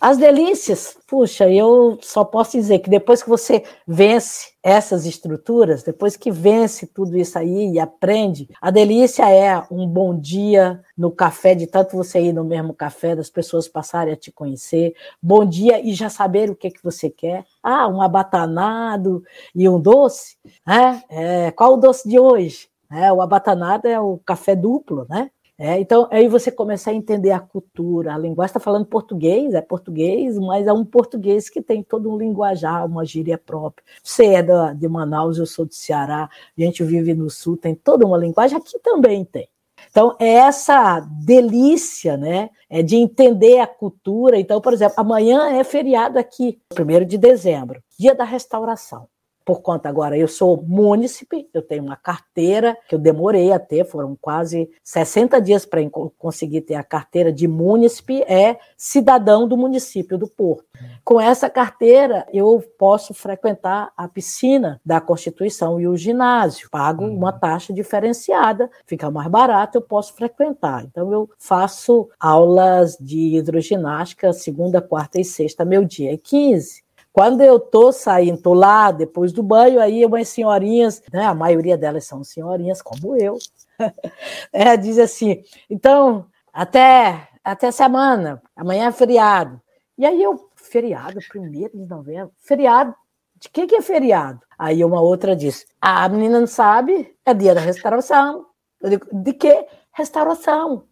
As 0.00 0.18
delícias, 0.18 0.96
puxa, 1.06 1.50
eu 1.50 1.98
só 2.02 2.24
posso 2.24 2.52
dizer 2.52 2.80
que 2.80 2.90
depois 2.90 3.22
que 3.22 3.28
você 3.28 3.64
vence 3.86 4.52
essas 4.62 5.06
estruturas, 5.06 5.82
depois 5.82 6.16
que 6.16 6.30
vence 6.30 6.86
tudo 6.86 7.16
isso 7.16 7.38
aí 7.38 7.72
e 7.72 7.80
aprende, 7.80 8.48
a 8.60 8.70
delícia 8.70 9.28
é 9.30 9.62
um 9.70 9.86
bom 9.86 10.18
dia 10.18 10.82
no 10.96 11.10
café, 11.10 11.54
de 11.54 11.66
tanto 11.66 11.96
você 11.96 12.20
ir 12.20 12.32
no 12.32 12.44
mesmo 12.44 12.74
café, 12.74 13.16
das 13.16 13.30
pessoas 13.30 13.68
passarem 13.68 14.12
a 14.12 14.16
te 14.16 14.30
conhecer, 14.30 14.94
bom 15.22 15.44
dia 15.44 15.80
e 15.80 15.94
já 15.94 16.10
saber 16.10 16.50
o 16.50 16.56
que, 16.56 16.70
que 16.70 16.82
você 16.82 17.08
quer. 17.08 17.44
Ah, 17.62 17.88
um 17.88 18.02
abatanado 18.02 19.22
e 19.54 19.68
um 19.68 19.80
doce, 19.80 20.36
né? 20.66 21.02
É, 21.08 21.50
qual 21.52 21.74
o 21.74 21.78
doce 21.78 22.08
de 22.08 22.18
hoje? 22.18 22.68
É, 22.96 23.12
o 23.12 23.20
abatanado 23.20 23.86
é 23.86 24.00
o 24.00 24.18
café 24.18 24.56
duplo, 24.56 25.06
né? 25.08 25.30
É, 25.58 25.80
então, 25.80 26.06
aí 26.10 26.28
você 26.28 26.50
começa 26.50 26.90
a 26.90 26.94
entender 26.94 27.30
a 27.30 27.40
cultura, 27.40 28.14
a 28.14 28.18
linguagem. 28.18 28.50
Está 28.50 28.60
falando 28.60 28.84
português, 28.84 29.54
é 29.54 29.62
português, 29.62 30.38
mas 30.38 30.66
é 30.66 30.72
um 30.72 30.84
português 30.84 31.48
que 31.48 31.62
tem 31.62 31.82
todo 31.82 32.10
um 32.10 32.18
linguajar, 32.18 32.84
uma 32.84 33.06
gíria 33.06 33.38
própria. 33.38 33.84
Você 34.02 34.26
é 34.26 34.42
da, 34.42 34.74
de 34.74 34.86
Manaus, 34.86 35.38
eu 35.38 35.46
sou 35.46 35.64
do 35.64 35.74
Ceará, 35.74 36.28
a 36.58 36.60
gente 36.60 36.84
vive 36.84 37.14
no 37.14 37.30
Sul, 37.30 37.56
tem 37.56 37.74
toda 37.74 38.06
uma 38.06 38.18
linguagem, 38.18 38.56
aqui 38.56 38.78
também 38.80 39.24
tem. 39.24 39.48
Então, 39.90 40.14
é 40.18 40.28
essa 40.28 41.00
delícia 41.00 42.16
né, 42.18 42.50
é 42.68 42.82
de 42.82 42.96
entender 42.96 43.60
a 43.60 43.66
cultura. 43.66 44.38
Então, 44.38 44.60
por 44.60 44.74
exemplo, 44.74 44.94
amanhã 44.98 45.48
é 45.58 45.64
feriado 45.64 46.18
aqui, 46.18 46.60
1 46.78 47.06
de 47.06 47.16
dezembro, 47.16 47.82
dia 47.98 48.14
da 48.14 48.24
restauração 48.24 49.08
por 49.46 49.62
conta 49.62 49.88
agora, 49.88 50.18
eu 50.18 50.26
sou 50.26 50.60
munícipe, 50.60 51.48
eu 51.54 51.62
tenho 51.62 51.84
uma 51.84 51.94
carteira 51.94 52.76
que 52.88 52.96
eu 52.96 52.98
demorei 52.98 53.52
a 53.52 53.60
ter, 53.60 53.84
foram 53.84 54.18
quase 54.20 54.68
60 54.82 55.40
dias 55.40 55.64
para 55.64 55.80
conseguir 56.18 56.62
ter 56.62 56.74
a 56.74 56.82
carteira 56.82 57.32
de 57.32 57.46
munícipe, 57.46 58.22
é 58.22 58.58
cidadão 58.76 59.46
do 59.46 59.56
município 59.56 60.18
do 60.18 60.26
Porto. 60.26 60.64
Com 61.04 61.20
essa 61.20 61.48
carteira, 61.48 62.26
eu 62.32 62.60
posso 62.76 63.14
frequentar 63.14 63.92
a 63.96 64.08
piscina 64.08 64.80
da 64.84 65.00
Constituição 65.00 65.80
e 65.80 65.86
o 65.86 65.96
ginásio. 65.96 66.68
Pago 66.68 67.04
uhum. 67.04 67.16
uma 67.16 67.32
taxa 67.32 67.72
diferenciada, 67.72 68.68
fica 68.84 69.08
mais 69.12 69.28
barato, 69.28 69.78
eu 69.78 69.82
posso 69.82 70.12
frequentar. 70.14 70.84
Então, 70.84 71.12
eu 71.12 71.30
faço 71.38 72.08
aulas 72.18 72.96
de 73.00 73.36
hidroginástica 73.36 74.32
segunda, 74.32 74.82
quarta 74.82 75.20
e 75.20 75.24
sexta, 75.24 75.64
meu 75.64 75.84
dia 75.84 76.12
é 76.12 76.16
15. 76.16 76.85
Quando 77.16 77.40
eu 77.40 77.58
tô 77.58 77.92
saindo, 77.92 78.42
tô 78.42 78.52
lá 78.52 78.92
depois 78.92 79.32
do 79.32 79.42
banho, 79.42 79.80
aí 79.80 80.04
umas 80.04 80.28
senhorinhas, 80.28 81.02
né, 81.10 81.24
a 81.24 81.34
maioria 81.34 81.74
delas 81.74 82.04
são 82.04 82.22
senhorinhas 82.22 82.82
como 82.82 83.16
eu, 83.16 83.38
é, 84.52 84.76
diz 84.76 84.98
assim, 84.98 85.42
então, 85.70 86.26
até, 86.52 87.30
até 87.42 87.70
semana, 87.70 88.42
amanhã 88.54 88.88
é 88.88 88.92
feriado. 88.92 89.58
E 89.96 90.04
aí 90.04 90.22
eu, 90.22 90.50
feriado, 90.56 91.18
primeiro 91.26 91.78
de 91.78 91.86
novembro, 91.86 92.34
feriado, 92.36 92.94
de 93.36 93.48
que 93.48 93.66
que 93.66 93.76
é 93.76 93.80
feriado? 93.80 94.42
Aí 94.58 94.84
uma 94.84 95.00
outra 95.00 95.34
diz, 95.34 95.64
a 95.80 96.06
menina 96.10 96.38
não 96.38 96.46
sabe, 96.46 97.16
é 97.24 97.32
dia 97.32 97.54
da 97.54 97.62
restauração. 97.62 98.44
Eu 98.78 98.90
digo, 98.90 99.06
de 99.10 99.32
que? 99.32 99.66
Restauração. 99.90 100.84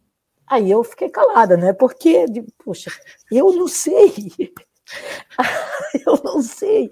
Aí 0.47 0.71
eu 0.71 0.83
fiquei 0.85 1.11
calada, 1.11 1.55
né? 1.55 1.75
Porque, 1.75 2.25
puxa, 2.65 2.91
eu 3.31 3.53
não 3.53 3.69
sei. 3.69 4.33
eu 6.07 6.20
não 6.25 6.42
sei. 6.42 6.90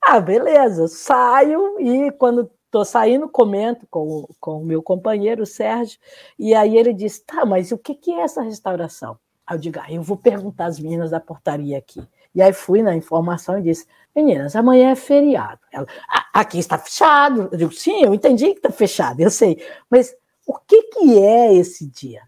Ah, 0.00 0.20
beleza, 0.20 0.88
saio 0.88 1.78
e 1.80 2.10
quando 2.12 2.50
estou 2.66 2.84
saindo, 2.84 3.28
comento 3.28 3.86
com, 3.90 4.26
com 4.38 4.62
o 4.62 4.64
meu 4.64 4.82
companheiro, 4.82 5.42
o 5.42 5.46
Sérgio, 5.46 5.98
e 6.38 6.54
aí 6.54 6.76
ele 6.76 6.92
diz: 6.92 7.18
tá, 7.18 7.44
mas 7.44 7.72
o 7.72 7.78
que, 7.78 7.94
que 7.94 8.12
é 8.12 8.20
essa 8.20 8.42
restauração? 8.42 9.18
Aí 9.46 9.56
eu 9.56 9.60
digo: 9.60 9.78
ah, 9.80 9.92
eu 9.92 10.02
vou 10.02 10.16
perguntar 10.16 10.66
às 10.66 10.78
meninas 10.78 11.10
da 11.10 11.20
portaria 11.20 11.76
aqui. 11.76 12.06
E 12.34 12.40
aí 12.40 12.52
fui 12.52 12.82
na 12.82 12.94
informação 12.94 13.58
e 13.58 13.62
disse: 13.62 13.86
meninas, 14.14 14.54
amanhã 14.54 14.90
é 14.90 14.96
feriado. 14.96 15.60
Ela, 15.72 15.86
ah, 16.08 16.26
aqui 16.32 16.58
está 16.58 16.78
fechado. 16.78 17.48
Eu 17.50 17.58
digo: 17.58 17.72
sim, 17.72 18.02
eu 18.02 18.14
entendi 18.14 18.46
que 18.52 18.58
está 18.58 18.70
fechado, 18.70 19.20
eu 19.20 19.30
sei. 19.30 19.62
Mas 19.90 20.14
o 20.46 20.56
que, 20.66 20.82
que 20.84 21.18
é 21.18 21.52
esse 21.54 21.86
dia? 21.86 22.22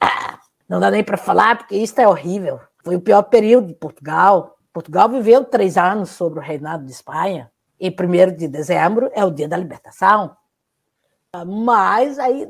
Ah, 0.00 0.38
não 0.68 0.80
dá 0.80 0.90
nem 0.90 1.04
para 1.04 1.18
falar, 1.18 1.58
porque 1.58 1.76
isso 1.76 2.00
é 2.00 2.08
horrível. 2.08 2.58
Foi 2.82 2.96
o 2.96 3.00
pior 3.00 3.22
período 3.24 3.68
de 3.68 3.74
Portugal. 3.74 4.51
Portugal 4.72 5.08
viveu 5.08 5.44
três 5.44 5.76
anos 5.76 6.10
sobre 6.10 6.38
o 6.38 6.42
reinado 6.42 6.84
de 6.84 6.92
Espanha, 6.92 7.50
e 7.78 7.90
1 7.90 8.36
de 8.36 8.46
dezembro 8.46 9.10
é 9.12 9.24
o 9.24 9.30
dia 9.30 9.48
da 9.48 9.56
libertação. 9.56 10.36
Mas 11.46 12.18
aí 12.18 12.46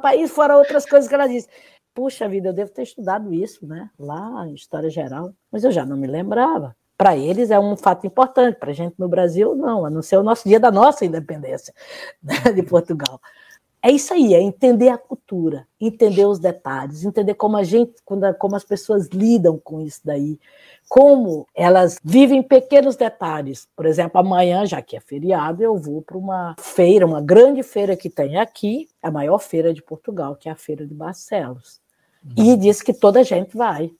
país 0.00 0.30
fora 0.30 0.56
outras 0.56 0.86
coisas 0.86 1.08
que 1.08 1.14
ela 1.14 1.26
disse. 1.26 1.48
Puxa 1.92 2.28
vida, 2.28 2.48
eu 2.48 2.52
devo 2.52 2.70
ter 2.70 2.82
estudado 2.82 3.34
isso, 3.34 3.66
né? 3.66 3.90
Lá 3.98 4.46
em 4.46 4.54
História 4.54 4.88
Geral, 4.88 5.32
mas 5.50 5.64
eu 5.64 5.70
já 5.70 5.84
não 5.84 5.96
me 5.96 6.06
lembrava. 6.06 6.74
Para 6.96 7.16
eles 7.16 7.50
é 7.50 7.58
um 7.58 7.76
fato 7.76 8.06
importante, 8.06 8.58
para 8.58 8.70
a 8.70 8.74
gente 8.74 8.94
no 8.98 9.08
Brasil, 9.08 9.54
não, 9.54 9.84
a 9.84 9.90
não 9.90 10.00
ser 10.00 10.16
o 10.16 10.22
nosso 10.22 10.48
dia 10.48 10.58
da 10.58 10.70
nossa 10.70 11.04
independência 11.04 11.74
né, 12.22 12.52
de 12.54 12.62
Portugal. 12.62 13.20
É 13.82 13.90
isso 13.90 14.12
aí, 14.12 14.34
é 14.34 14.40
entender 14.40 14.88
a 14.88 14.98
cultura, 14.98 15.66
entender 15.80 16.26
os 16.26 16.38
detalhes, 16.38 17.04
entender 17.04 17.34
como 17.34 17.56
a 17.56 17.62
gente, 17.62 17.94
como 18.04 18.56
as 18.56 18.64
pessoas 18.64 19.08
lidam 19.08 19.58
com 19.58 19.80
isso 19.80 20.00
daí, 20.04 20.40
como 20.88 21.46
elas 21.54 22.00
vivem 22.02 22.42
pequenos 22.42 22.96
detalhes. 22.96 23.68
Por 23.76 23.86
exemplo, 23.86 24.20
amanhã, 24.20 24.66
já 24.66 24.82
que 24.82 24.96
é 24.96 25.00
feriado, 25.00 25.62
eu 25.62 25.76
vou 25.76 26.02
para 26.02 26.16
uma 26.16 26.56
feira, 26.58 27.06
uma 27.06 27.20
grande 27.20 27.62
feira 27.62 27.96
que 27.96 28.10
tem 28.10 28.38
aqui, 28.38 28.88
a 29.02 29.10
maior 29.10 29.38
feira 29.38 29.72
de 29.72 29.82
Portugal, 29.82 30.34
que 30.34 30.48
é 30.48 30.52
a 30.52 30.56
Feira 30.56 30.86
de 30.86 30.94
Barcelos. 30.94 31.80
E 32.36 32.50
uhum. 32.50 32.58
diz 32.58 32.82
que 32.82 32.92
toda 32.92 33.20
a 33.20 33.22
gente 33.22 33.56
vai. 33.56 33.92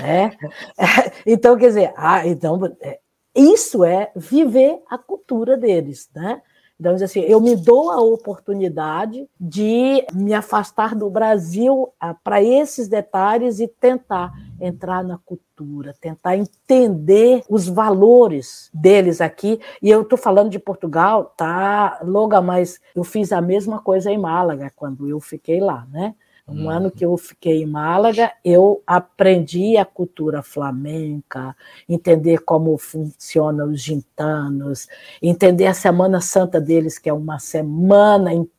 Né? 0.00 0.36
Então, 1.26 1.56
quer 1.56 1.68
dizer, 1.68 1.94
ah, 1.96 2.26
então, 2.26 2.60
é, 2.82 2.98
isso 3.34 3.84
é 3.84 4.12
viver 4.14 4.80
a 4.88 4.98
cultura 4.98 5.56
deles, 5.56 6.10
né? 6.14 6.42
Então, 6.78 6.94
assim, 6.94 7.20
eu 7.20 7.40
me 7.40 7.54
dou 7.54 7.90
a 7.90 8.00
oportunidade 8.00 9.28
de 9.40 10.04
me 10.12 10.34
afastar 10.34 10.94
do 10.94 11.08
Brasil 11.08 11.92
ah, 12.00 12.14
para 12.14 12.42
esses 12.42 12.88
detalhes 12.88 13.60
e 13.60 13.68
tentar 13.68 14.32
entrar 14.60 15.04
na 15.04 15.18
cultura, 15.18 15.94
tentar 16.00 16.36
entender 16.36 17.44
os 17.48 17.68
valores 17.68 18.70
deles 18.74 19.20
aqui. 19.20 19.60
E 19.80 19.88
eu 19.88 20.02
estou 20.02 20.18
falando 20.18 20.50
de 20.50 20.58
Portugal, 20.58 21.32
tá, 21.36 22.00
Loga, 22.02 22.40
mas 22.40 22.80
eu 22.94 23.04
fiz 23.04 23.32
a 23.32 23.40
mesma 23.40 23.80
coisa 23.80 24.10
em 24.10 24.18
Málaga 24.18 24.72
quando 24.74 25.08
eu 25.08 25.20
fiquei 25.20 25.60
lá, 25.60 25.86
né? 25.92 26.14
Um 26.46 26.64
hum. 26.64 26.70
ano 26.70 26.90
que 26.90 27.04
eu 27.04 27.16
fiquei 27.16 27.62
em 27.62 27.66
Málaga, 27.66 28.30
eu 28.44 28.82
aprendi 28.86 29.78
a 29.78 29.84
cultura 29.84 30.42
flamenca, 30.42 31.56
entender 31.88 32.40
como 32.40 32.76
funcionam 32.76 33.70
os 33.70 33.80
gintanos, 33.80 34.86
entender 35.22 35.66
a 35.66 35.74
Semana 35.74 36.20
Santa 36.20 36.60
deles, 36.60 36.98
que 36.98 37.08
é 37.08 37.12
uma 37.12 37.38
semana 37.38 38.32
inteira 38.32 38.53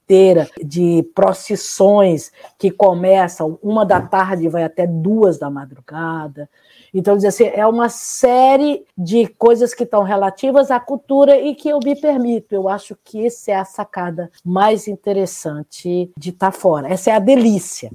de 0.63 1.03
procissões 1.15 2.31
que 2.57 2.69
começam 2.69 3.57
uma 3.61 3.85
da 3.85 4.01
tarde 4.01 4.45
e 4.45 4.49
vai 4.49 4.63
até 4.63 4.85
duas 4.85 5.37
da 5.37 5.49
madrugada. 5.49 6.49
Então, 6.93 7.15
dizer 7.15 7.27
assim, 7.27 7.45
é 7.45 7.67
uma 7.67 7.89
série 7.89 8.85
de 8.97 9.27
coisas 9.27 9.73
que 9.73 9.83
estão 9.83 10.03
relativas 10.03 10.71
à 10.71 10.79
cultura 10.79 11.37
e 11.37 11.53
que 11.53 11.67
eu 11.67 11.79
me 11.83 11.93
permito. 11.93 12.55
Eu 12.55 12.69
acho 12.69 12.97
que 13.03 13.25
essa 13.25 13.51
é 13.51 13.55
a 13.55 13.65
sacada 13.65 14.31
mais 14.45 14.87
interessante 14.87 16.09
de 16.17 16.29
estar 16.29 16.51
fora. 16.51 16.87
Essa 16.87 17.11
é 17.11 17.13
a 17.13 17.19
delícia. 17.19 17.91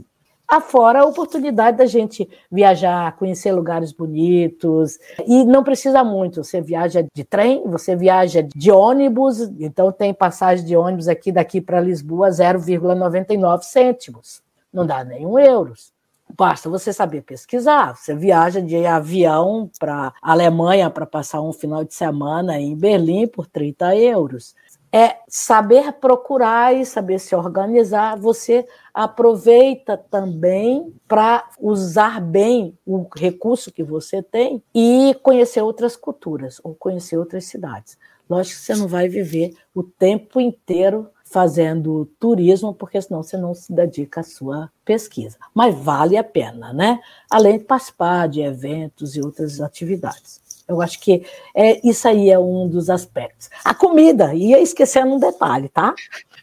Afora 0.51 1.03
a 1.03 1.05
oportunidade 1.05 1.77
da 1.77 1.87
gente 1.87 2.29
viajar, 2.51 3.17
conhecer 3.17 3.53
lugares 3.53 3.93
bonitos. 3.93 4.99
E 5.25 5.45
não 5.45 5.63
precisa 5.63 6.03
muito. 6.03 6.43
Você 6.43 6.61
viaja 6.61 7.07
de 7.15 7.23
trem, 7.23 7.63
você 7.69 7.95
viaja 7.95 8.43
de 8.43 8.69
ônibus. 8.73 9.41
Então, 9.61 9.93
tem 9.93 10.13
passagem 10.13 10.67
de 10.67 10.77
ônibus 10.77 11.07
aqui 11.07 11.31
daqui 11.31 11.61
para 11.61 11.81
Lisboa 11.81 12.31
0,99 12.31 13.63
cêntimos. 13.63 14.43
Não 14.73 14.85
dá 14.85 15.05
nem 15.05 15.25
um 15.25 15.39
euros. 15.39 15.93
Basta 16.37 16.69
você 16.69 16.93
saber 16.93 17.23
pesquisar. 17.23 17.97
Você 17.97 18.13
viaja 18.15 18.61
de 18.61 18.85
avião 18.87 19.71
para 19.79 20.13
Alemanha 20.21 20.91
para 20.91 21.07
passar 21.07 21.41
um 21.41 21.53
final 21.53 21.85
de 21.85 21.95
semana 21.95 22.59
em 22.59 22.77
Berlim 22.77 23.29
por 23.29 23.47
30 23.47 23.97
euros. 23.97 24.55
É 24.93 25.19
saber 25.29 25.93
procurar 25.93 26.75
e 26.75 26.85
saber 26.85 27.19
se 27.21 27.35
organizar. 27.35 28.17
Você 28.19 28.67
aproveita 28.93 29.97
também 29.97 30.93
para 31.07 31.49
usar 31.61 32.21
bem 32.21 32.77
o 32.85 33.07
recurso 33.17 33.71
que 33.71 33.85
você 33.85 34.23
tem 34.23 34.63
e 34.75 35.15
conhecer 35.23 35.63
outras 35.63 35.97
culturas 35.97 36.61
ou 36.65 36.75
conhecer 36.75 37.17
outras 37.17 37.45
cidades. 37.45 37.97
Lógico 38.29 38.61
que 38.61 38.67
você 38.67 38.77
não 38.77 38.87
vai 38.87 39.09
viver 39.09 39.55
o 39.75 39.83
tempo 39.83 40.41
inteiro 40.41 41.09
fazendo 41.25 42.07
turismo, 42.19 42.75
porque 42.75 43.01
senão 43.01 43.23
você 43.23 43.37
não 43.37 43.55
se 43.55 43.73
dedica 43.73 44.21
à 44.21 44.25
sua 44.25 44.71
pesquisa. 44.85 45.39
Mas 45.55 45.75
vale 45.77 46.17
a 46.17 46.25
pena, 46.25 46.73
né? 46.73 47.01
Além 47.31 47.59
de 47.59 47.65
participar 47.65 48.29
de 48.29 48.41
eventos 48.41 49.15
e 49.15 49.21
outras 49.21 49.61
atividades. 49.61 50.40
Eu 50.71 50.81
acho 50.81 51.01
que 51.01 51.27
é, 51.53 51.85
isso 51.87 52.07
aí 52.07 52.31
é 52.31 52.39
um 52.39 52.69
dos 52.69 52.89
aspectos. 52.89 53.51
A 53.65 53.75
comida, 53.75 54.33
ia 54.33 54.61
esquecendo 54.61 55.15
um 55.15 55.19
detalhe, 55.19 55.69
tá? 55.69 55.95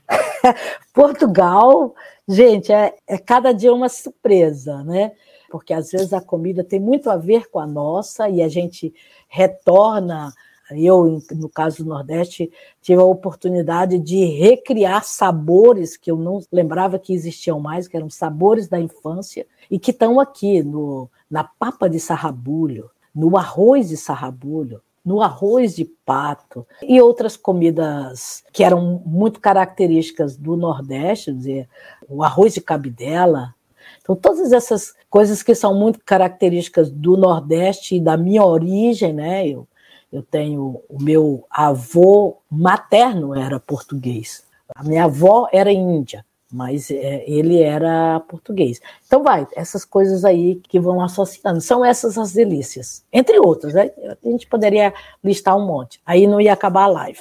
Portugal, 0.94 1.96
gente, 2.28 2.74
é, 2.74 2.94
é 3.08 3.18
cada 3.18 3.54
dia 3.54 3.74
uma 3.74 3.88
surpresa, 3.88 4.84
né? 4.84 5.14
Porque 5.50 5.74
às 5.74 5.92
vezes 5.92 6.12
a 6.12 6.20
comida 6.20 6.62
tem 6.62 6.78
muito 6.78 7.10
a 7.10 7.16
ver 7.16 7.50
com 7.50 7.58
a 7.58 7.66
nossa 7.66 8.28
e 8.28 8.42
a 8.42 8.50
gente 8.50 8.94
retorna 9.30 10.34
eu, 10.72 11.22
no 11.32 11.48
caso 11.48 11.82
do 11.82 11.90
Nordeste, 11.90 12.52
tive 12.82 13.00
a 13.02 13.06
oportunidade 13.06 13.98
de 14.00 14.26
recriar 14.26 15.06
sabores 15.06 15.96
que 15.96 16.12
eu 16.12 16.18
não 16.18 16.42
lembrava 16.52 17.00
que 17.00 17.14
existiam 17.14 17.58
mais, 17.58 17.88
que 17.88 17.96
eram 17.96 18.10
sabores 18.10 18.68
da 18.68 18.78
infância, 18.78 19.48
e 19.72 19.80
que 19.80 19.92
estão 19.92 20.20
aqui 20.20 20.62
no, 20.62 21.10
na 21.32 21.46
papa 21.46 21.90
de 21.90 22.02
sarrabulho, 22.02 22.90
no 23.18 23.36
arroz 23.36 23.90
de 23.90 23.98
sarrabulho, 23.98 24.82
no 25.04 25.22
arroz 25.22 25.76
de 25.76 25.86
pato 26.06 26.68
e 26.84 27.02
outras 27.02 27.36
comidas 27.36 28.44
que 28.54 28.64
eram 28.64 29.02
muito 29.06 29.40
características 29.40 30.38
do 30.38 30.56
Nordeste, 30.56 31.34
dizer, 31.34 31.68
o 32.08 32.24
arroz 32.24 32.54
de 32.54 32.62
cabidela. 32.62 33.56
Então, 34.02 34.16
todas 34.16 34.52
essas 34.52 34.94
coisas 35.10 35.42
que 35.42 35.56
são 35.56 35.74
muito 35.74 36.00
características 36.06 36.92
do 36.92 37.18
Nordeste 37.18 37.96
e 37.96 38.00
da 38.00 38.16
minha 38.16 38.46
origem, 38.46 39.14
né? 39.14 39.48
Eu 39.48 39.68
eu 40.12 40.24
tenho 40.24 40.82
o 40.88 41.02
meu 41.02 41.46
avô 41.50 42.38
materno 42.50 43.36
era 43.36 43.60
português. 43.60 44.46
A 44.74 44.82
minha 44.84 45.06
avó 45.06 45.50
era 45.52 45.72
índia, 45.72 46.26
mas 46.52 46.92
é, 46.92 47.24
ele 47.28 47.62
era 47.62 48.20
português. 48.22 48.80
Então 49.06 49.24
vai, 49.24 49.48
essas 49.56 49.84
coisas 49.84 50.24
aí 50.24 50.62
que 50.68 50.80
vão 50.80 51.02
associando, 51.02 51.62
são 51.62 51.84
essas 51.84 52.18
as 52.18 52.34
delícias, 52.34 53.04
entre 53.12 53.40
outras. 53.40 53.74
Né? 53.74 53.92
A 54.24 54.30
gente 54.30 54.48
poderia 54.48 54.94
listar 55.24 55.58
um 55.58 55.66
monte, 55.66 56.00
aí 56.06 56.28
não 56.28 56.40
ia 56.40 56.54
acabar 56.54 56.84
a 56.84 56.88
live. 56.88 57.20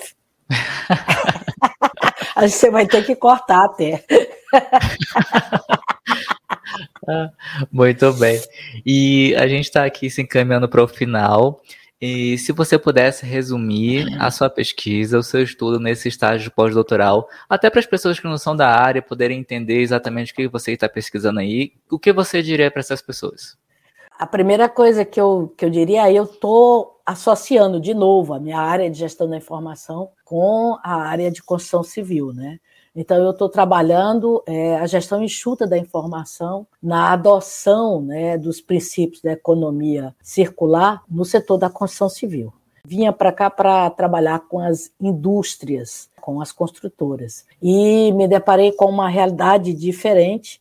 Que 2.39 2.51
você 2.51 2.71
vai 2.71 2.87
ter 2.87 3.05
que 3.05 3.17
cortar 3.17 3.65
até. 3.65 4.05
Muito 7.73 8.13
bem. 8.13 8.39
E 8.85 9.35
a 9.37 9.49
gente 9.49 9.65
está 9.65 9.87
aqui 9.87 10.11
se 10.11 10.21
encaminhando 10.21 10.69
para 10.69 10.85
o 10.85 10.89
final. 10.89 11.63
E 12.01 12.37
se 12.37 12.53
você 12.53 12.79
pudesse 12.79 13.25
resumir 13.25 14.07
a 14.21 14.31
sua 14.31 14.51
pesquisa, 14.51 15.19
o 15.19 15.23
seu 15.23 15.43
estudo 15.43 15.81
nesse 15.81 16.09
estágio 16.09 16.51
pós-doutoral, 16.51 17.27
até 17.49 17.71
para 17.71 17.81
as 17.81 17.87
pessoas 17.87 18.21
que 18.21 18.27
não 18.27 18.37
são 18.37 18.55
da 18.55 18.69
área 18.69 19.01
poderem 19.01 19.39
entender 19.39 19.81
exatamente 19.81 20.33
o 20.33 20.37
que 20.37 20.49
você 20.49 20.73
está 20.73 20.89
pesquisando 20.89 21.41
aí, 21.41 21.73
o 21.91 21.99
que 21.99 22.13
você 22.13 22.43
diria 22.43 22.71
para 22.71 22.81
essas 22.81 23.01
pessoas? 23.01 23.57
A 24.19 24.27
primeira 24.27 24.69
coisa 24.69 25.05
que 25.05 25.21
eu, 25.21 25.53
que 25.57 25.65
eu 25.65 25.71
diria, 25.71 26.11
eu 26.13 26.25
estou 26.25 27.01
associando 27.05 27.81
de 27.81 27.95
novo 27.95 28.35
a 28.35 28.41
minha 28.41 28.59
área 28.59 28.91
de 28.91 28.99
gestão 28.99 29.29
da 29.29 29.37
informação 29.37 30.11
com 30.25 30.79
a 30.83 30.97
área 30.97 31.31
de 31.31 31.43
construção 31.43 31.83
civil, 31.83 32.33
né? 32.33 32.59
Então, 32.97 33.19
eu 33.19 33.31
estou 33.31 33.51
trabalhando 33.51 34.43
é, 34.47 34.77
a 34.77 34.87
gestão 34.87 35.23
enxuta 35.23 35.67
da 35.67 35.77
informação 35.77 36.67
na 36.83 37.13
adoção 37.13 38.01
né, 38.01 38.39
dos 38.39 38.63
princípios 38.63 39.21
da 39.21 39.33
economia 39.33 40.17
circular 40.23 41.03
no 41.07 41.23
setor 41.23 41.59
da 41.59 41.69
construção 41.69 42.09
civil. 42.09 42.55
Vinha 42.87 43.13
para 43.13 43.31
cá 43.31 43.51
para 43.51 43.91
trabalhar 43.91 44.41
com 44.49 44.61
as 44.61 44.91
indústrias, 44.99 46.09
com 46.23 46.41
as 46.41 46.53
construtoras, 46.53 47.45
e 47.61 48.11
me 48.13 48.27
deparei 48.27 48.73
com 48.73 48.87
uma 48.87 49.11
realidade 49.11 49.75
diferente 49.75 50.59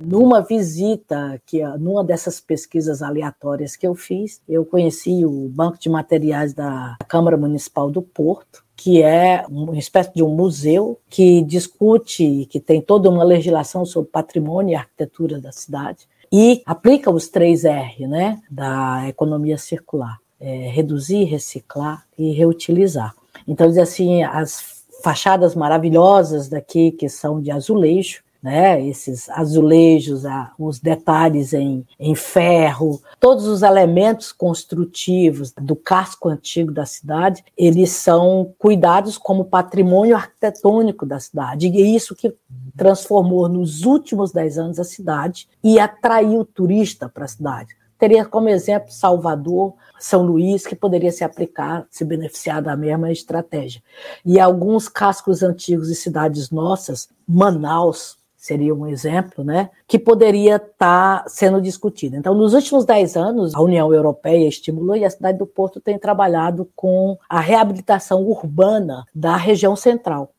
numa 0.00 0.40
visita, 0.40 1.40
que 1.44 1.62
numa 1.78 2.04
dessas 2.04 2.40
pesquisas 2.40 3.02
aleatórias 3.02 3.76
que 3.76 3.86
eu 3.86 3.94
fiz, 3.94 4.40
eu 4.48 4.64
conheci 4.64 5.24
o 5.24 5.48
Banco 5.48 5.78
de 5.78 5.88
Materiais 5.88 6.54
da 6.54 6.96
Câmara 7.08 7.36
Municipal 7.36 7.90
do 7.90 8.00
Porto, 8.00 8.64
que 8.82 9.00
é 9.00 9.44
uma 9.48 9.78
espécie 9.78 10.12
de 10.12 10.24
um 10.24 10.34
museu 10.34 10.98
que 11.08 11.40
discute, 11.42 12.48
que 12.50 12.58
tem 12.58 12.80
toda 12.80 13.08
uma 13.08 13.22
legislação 13.22 13.86
sobre 13.86 14.10
patrimônio 14.10 14.72
e 14.72 14.74
arquitetura 14.74 15.40
da 15.40 15.52
cidade 15.52 16.08
e 16.32 16.62
aplica 16.66 17.08
os 17.08 17.28
três 17.28 17.64
R, 17.64 18.08
né, 18.08 18.42
da 18.50 19.08
economia 19.08 19.56
circular: 19.56 20.18
é, 20.40 20.68
reduzir, 20.68 21.22
reciclar 21.22 22.04
e 22.18 22.32
reutilizar. 22.32 23.14
Então, 23.46 23.68
diz 23.68 23.78
assim, 23.78 24.24
as 24.24 24.82
fachadas 25.00 25.54
maravilhosas 25.54 26.48
daqui 26.48 26.90
que 26.90 27.08
são 27.08 27.40
de 27.40 27.52
azulejo, 27.52 28.24
né, 28.42 28.84
esses 28.84 29.30
azulejos, 29.30 30.24
os 30.58 30.80
detalhes 30.80 31.52
em, 31.52 31.86
em 31.98 32.14
ferro, 32.14 33.00
todos 33.20 33.46
os 33.46 33.62
elementos 33.62 34.32
construtivos 34.32 35.52
do 35.52 35.76
casco 35.76 36.28
antigo 36.28 36.72
da 36.72 36.84
cidade, 36.84 37.44
eles 37.56 37.90
são 37.90 38.52
cuidados 38.58 39.16
como 39.16 39.44
patrimônio 39.44 40.16
arquitetônico 40.16 41.06
da 41.06 41.20
cidade. 41.20 41.68
E 41.68 41.82
é 41.82 41.86
isso 41.86 42.16
que 42.16 42.34
transformou 42.76 43.48
nos 43.48 43.84
últimos 43.84 44.32
dez 44.32 44.58
anos 44.58 44.80
a 44.80 44.84
cidade 44.84 45.48
e 45.62 45.78
atraiu 45.78 46.40
o 46.40 46.44
turista 46.44 47.08
para 47.08 47.24
a 47.24 47.28
cidade. 47.28 47.76
Teria 47.96 48.24
como 48.24 48.48
exemplo 48.48 48.90
Salvador, 48.90 49.74
São 50.00 50.22
Luís, 50.24 50.66
que 50.66 50.74
poderia 50.74 51.12
se 51.12 51.22
aplicar, 51.22 51.86
se 51.88 52.04
beneficiar 52.04 52.60
da 52.60 52.76
mesma 52.76 53.12
estratégia. 53.12 53.80
E 54.26 54.40
alguns 54.40 54.88
cascos 54.88 55.40
antigos 55.40 55.88
e 55.88 55.94
cidades 55.94 56.50
nossas, 56.50 57.08
Manaus, 57.28 58.18
seria 58.42 58.74
um 58.74 58.88
exemplo, 58.88 59.44
né, 59.44 59.70
que 59.86 60.00
poderia 60.00 60.56
estar 60.56 61.22
tá 61.22 61.24
sendo 61.28 61.60
discutido. 61.60 62.16
Então, 62.16 62.34
nos 62.34 62.54
últimos 62.54 62.84
dez 62.84 63.16
anos, 63.16 63.54
a 63.54 63.60
União 63.60 63.94
Europeia 63.94 64.48
estimulou 64.48 64.96
e 64.96 65.04
a 65.04 65.10
cidade 65.10 65.38
do 65.38 65.46
Porto 65.46 65.80
tem 65.80 65.96
trabalhado 65.96 66.68
com 66.74 67.16
a 67.28 67.38
reabilitação 67.38 68.24
urbana 68.24 69.06
da 69.14 69.36
região 69.36 69.76
central. 69.76 70.32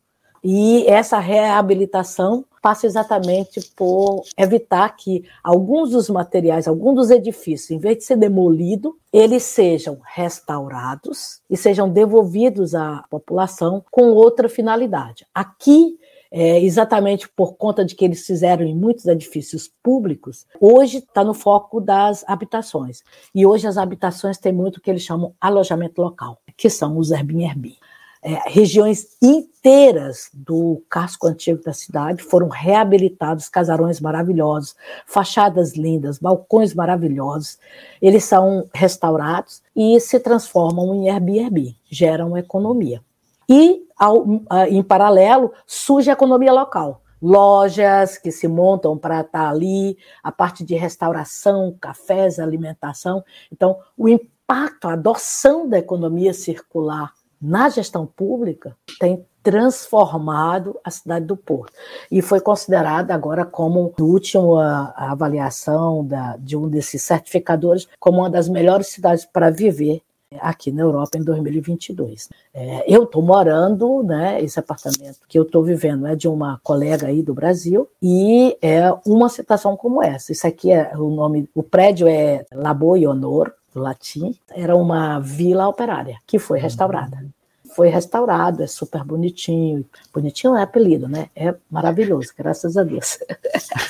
E 0.44 0.86
essa 0.86 1.18
reabilitação 1.18 2.44
passa 2.62 2.86
exatamente 2.86 3.62
por 3.74 4.24
evitar 4.38 4.90
que 4.98 5.24
alguns 5.42 5.92
dos 5.92 6.10
materiais, 6.10 6.68
alguns 6.68 6.96
dos 6.96 7.10
edifícios, 7.10 7.72
em 7.72 7.80
vez 7.80 8.00
de 8.00 8.04
ser 8.04 8.18
demolido, 8.18 8.98
eles 9.14 9.44
sejam 9.44 10.00
restaurados 10.14 11.40
e 11.50 11.56
sejam 11.56 11.90
devolvidos 11.90 12.76
à 12.76 13.06
população 13.10 13.82
com 13.90 14.12
outra 14.12 14.50
finalidade. 14.50 15.26
Aqui 15.34 15.98
é, 16.36 16.60
exatamente 16.60 17.30
por 17.30 17.54
conta 17.54 17.86
de 17.86 17.94
que 17.94 18.04
eles 18.04 18.26
fizeram 18.26 18.66
em 18.66 18.76
muitos 18.76 19.06
edifícios 19.06 19.70
públicos, 19.84 20.48
hoje 20.60 20.98
está 20.98 21.24
no 21.24 21.36
foco 21.36 21.80
das 21.80 22.26
habitações. 22.28 23.04
E 23.36 23.46
hoje 23.46 23.68
as 23.68 23.78
habitações 23.78 24.40
têm 24.40 24.52
muito 24.52 24.78
o 24.78 24.82
que 24.82 24.90
eles 24.90 25.04
chamam 25.04 25.36
alojamento 25.40 26.02
local, 26.02 26.40
que 26.58 26.72
são 26.72 26.98
os 26.98 27.12
Airbnb. 27.12 27.78
É, 28.26 28.50
regiões 28.50 29.18
inteiras 29.22 30.30
do 30.34 30.82
casco 30.90 31.28
antigo 31.28 31.62
da 31.62 31.74
cidade 31.74 32.24
foram 32.24 32.48
reabilitados, 32.48 33.48
casarões 33.48 34.00
maravilhosos, 34.00 34.76
fachadas 35.06 35.76
lindas, 35.76 36.18
balcões 36.18 36.74
maravilhosos. 36.74 37.60
Eles 38.02 38.24
são 38.24 38.68
restaurados 38.74 39.62
e 39.76 40.00
se 40.00 40.20
transformam 40.20 40.96
em 40.96 41.12
Airbnb, 41.12 41.76
geram 41.92 42.36
economia. 42.36 43.04
E, 43.48 43.84
ao, 44.04 44.26
em 44.68 44.84
paralelo, 44.84 45.54
surge 45.66 46.10
a 46.10 46.14
economia 46.14 46.52
local. 46.52 47.02
Lojas 47.22 48.18
que 48.18 48.32
se 48.34 48.50
montam 48.50 48.98
para 48.98 49.22
estar 49.22 49.50
ali, 49.50 49.98
a 50.22 50.30
parte 50.30 50.62
de 50.66 50.76
restauração, 50.76 51.74
cafés, 51.80 52.38
alimentação. 52.38 53.24
Então, 53.50 53.78
o 53.98 54.10
impacto, 54.10 54.90
a 54.90 54.94
adoção 54.94 55.70
da 55.70 55.80
economia 55.80 56.34
circular 56.34 57.14
na 57.42 57.70
gestão 57.70 58.06
pública 58.06 58.76
tem 59.00 59.26
transformado 59.42 60.78
a 60.84 60.92
cidade 60.92 61.26
do 61.26 61.38
Porto. 61.38 61.74
E 62.12 62.22
foi 62.22 62.42
considerada 62.42 63.14
agora 63.14 63.46
como, 63.46 63.94
no 63.98 64.06
último 64.06 64.58
a, 64.58 64.94
a 64.96 65.12
avaliação 65.12 66.06
da, 66.06 66.36
de 66.38 66.58
um 66.58 66.68
desses 66.68 67.04
certificadores, 67.04 67.88
como 68.00 68.20
uma 68.20 68.30
das 68.30 68.50
melhores 68.50 68.88
cidades 68.88 69.26
para 69.26 69.50
viver 69.50 70.02
aqui 70.40 70.72
na 70.72 70.84
Europa 70.84 71.18
em 71.18 71.24
2022. 71.24 72.30
É, 72.54 72.84
eu 72.88 73.04
estou 73.04 73.22
morando, 73.22 74.04
né, 74.04 74.42
esse 74.42 74.60
apartamento 74.60 75.20
que 75.28 75.38
eu 75.38 75.44
estou 75.44 75.64
vivendo 75.64 76.08
é 76.08 76.16
de 76.16 76.28
uma 76.28 76.60
colega 76.64 77.08
aí 77.08 77.22
do 77.22 77.34
Brasil 77.34 77.88
e 78.02 78.58
é 78.62 78.94
uma 79.06 79.30
situação 79.30 79.76
como 79.76 80.04
essa. 80.04 80.32
Isso 80.32 80.48
aqui 80.48 80.72
é 80.72 80.92
o 80.98 81.10
nome, 81.10 81.50
o 81.54 81.64
prédio 81.64 82.08
é 82.08 82.46
Labo 82.54 82.96
Honor, 82.96 83.54
do 83.74 83.82
latim, 83.82 84.38
era 84.52 84.76
uma 84.76 85.20
vila 85.20 85.68
operária 85.68 86.18
que 86.28 86.38
foi 86.38 86.60
restaurada. 86.60 87.26
Foi 87.76 87.90
restaurado, 87.90 88.62
é 88.62 88.68
super 88.68 89.04
bonitinho. 89.04 89.84
Bonitinho 90.14 90.56
é 90.56 90.62
apelido, 90.62 91.08
né? 91.08 91.30
É 91.36 91.56
maravilhoso, 91.72 92.32
graças 92.38 92.78
a 92.78 92.84
Deus. 92.84 93.18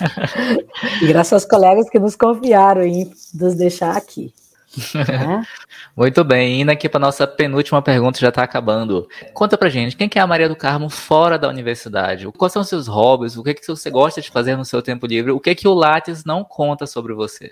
e 1.01 1.07
graças 1.07 1.33
aos 1.33 1.45
colegas 1.45 1.89
que 1.89 1.99
nos 1.99 2.15
confiaram 2.15 2.81
em 2.81 3.11
nos 3.33 3.55
deixar 3.55 3.97
aqui. 3.97 4.33
É? 4.95 5.41
Muito 5.95 6.23
bem, 6.23 6.61
indo 6.61 6.71
aqui 6.71 6.89
para 6.89 6.99
nossa 6.99 7.27
penúltima 7.27 7.81
pergunta, 7.81 8.19
já 8.19 8.29
está 8.29 8.43
acabando. 8.43 9.07
Conta 9.33 9.57
pra 9.57 9.69
gente, 9.69 9.95
quem 9.95 10.09
que 10.09 10.17
é 10.17 10.21
a 10.21 10.27
Maria 10.27 10.49
do 10.49 10.55
Carmo 10.55 10.89
fora 10.89 11.37
da 11.37 11.47
universidade? 11.47 12.29
Quais 12.31 12.51
são 12.51 12.61
os 12.61 12.69
seus 12.69 12.87
hobbies? 12.87 13.37
O 13.37 13.43
que, 13.43 13.53
que 13.53 13.67
você 13.67 13.89
gosta 13.89 14.21
de 14.21 14.31
fazer 14.31 14.55
no 14.55 14.65
seu 14.65 14.81
tempo 14.81 15.05
livre? 15.05 15.31
O 15.31 15.39
que, 15.39 15.53
que 15.53 15.67
o 15.67 15.73
Lattes 15.73 16.25
não 16.25 16.43
conta 16.43 16.87
sobre 16.87 17.13
você? 17.13 17.51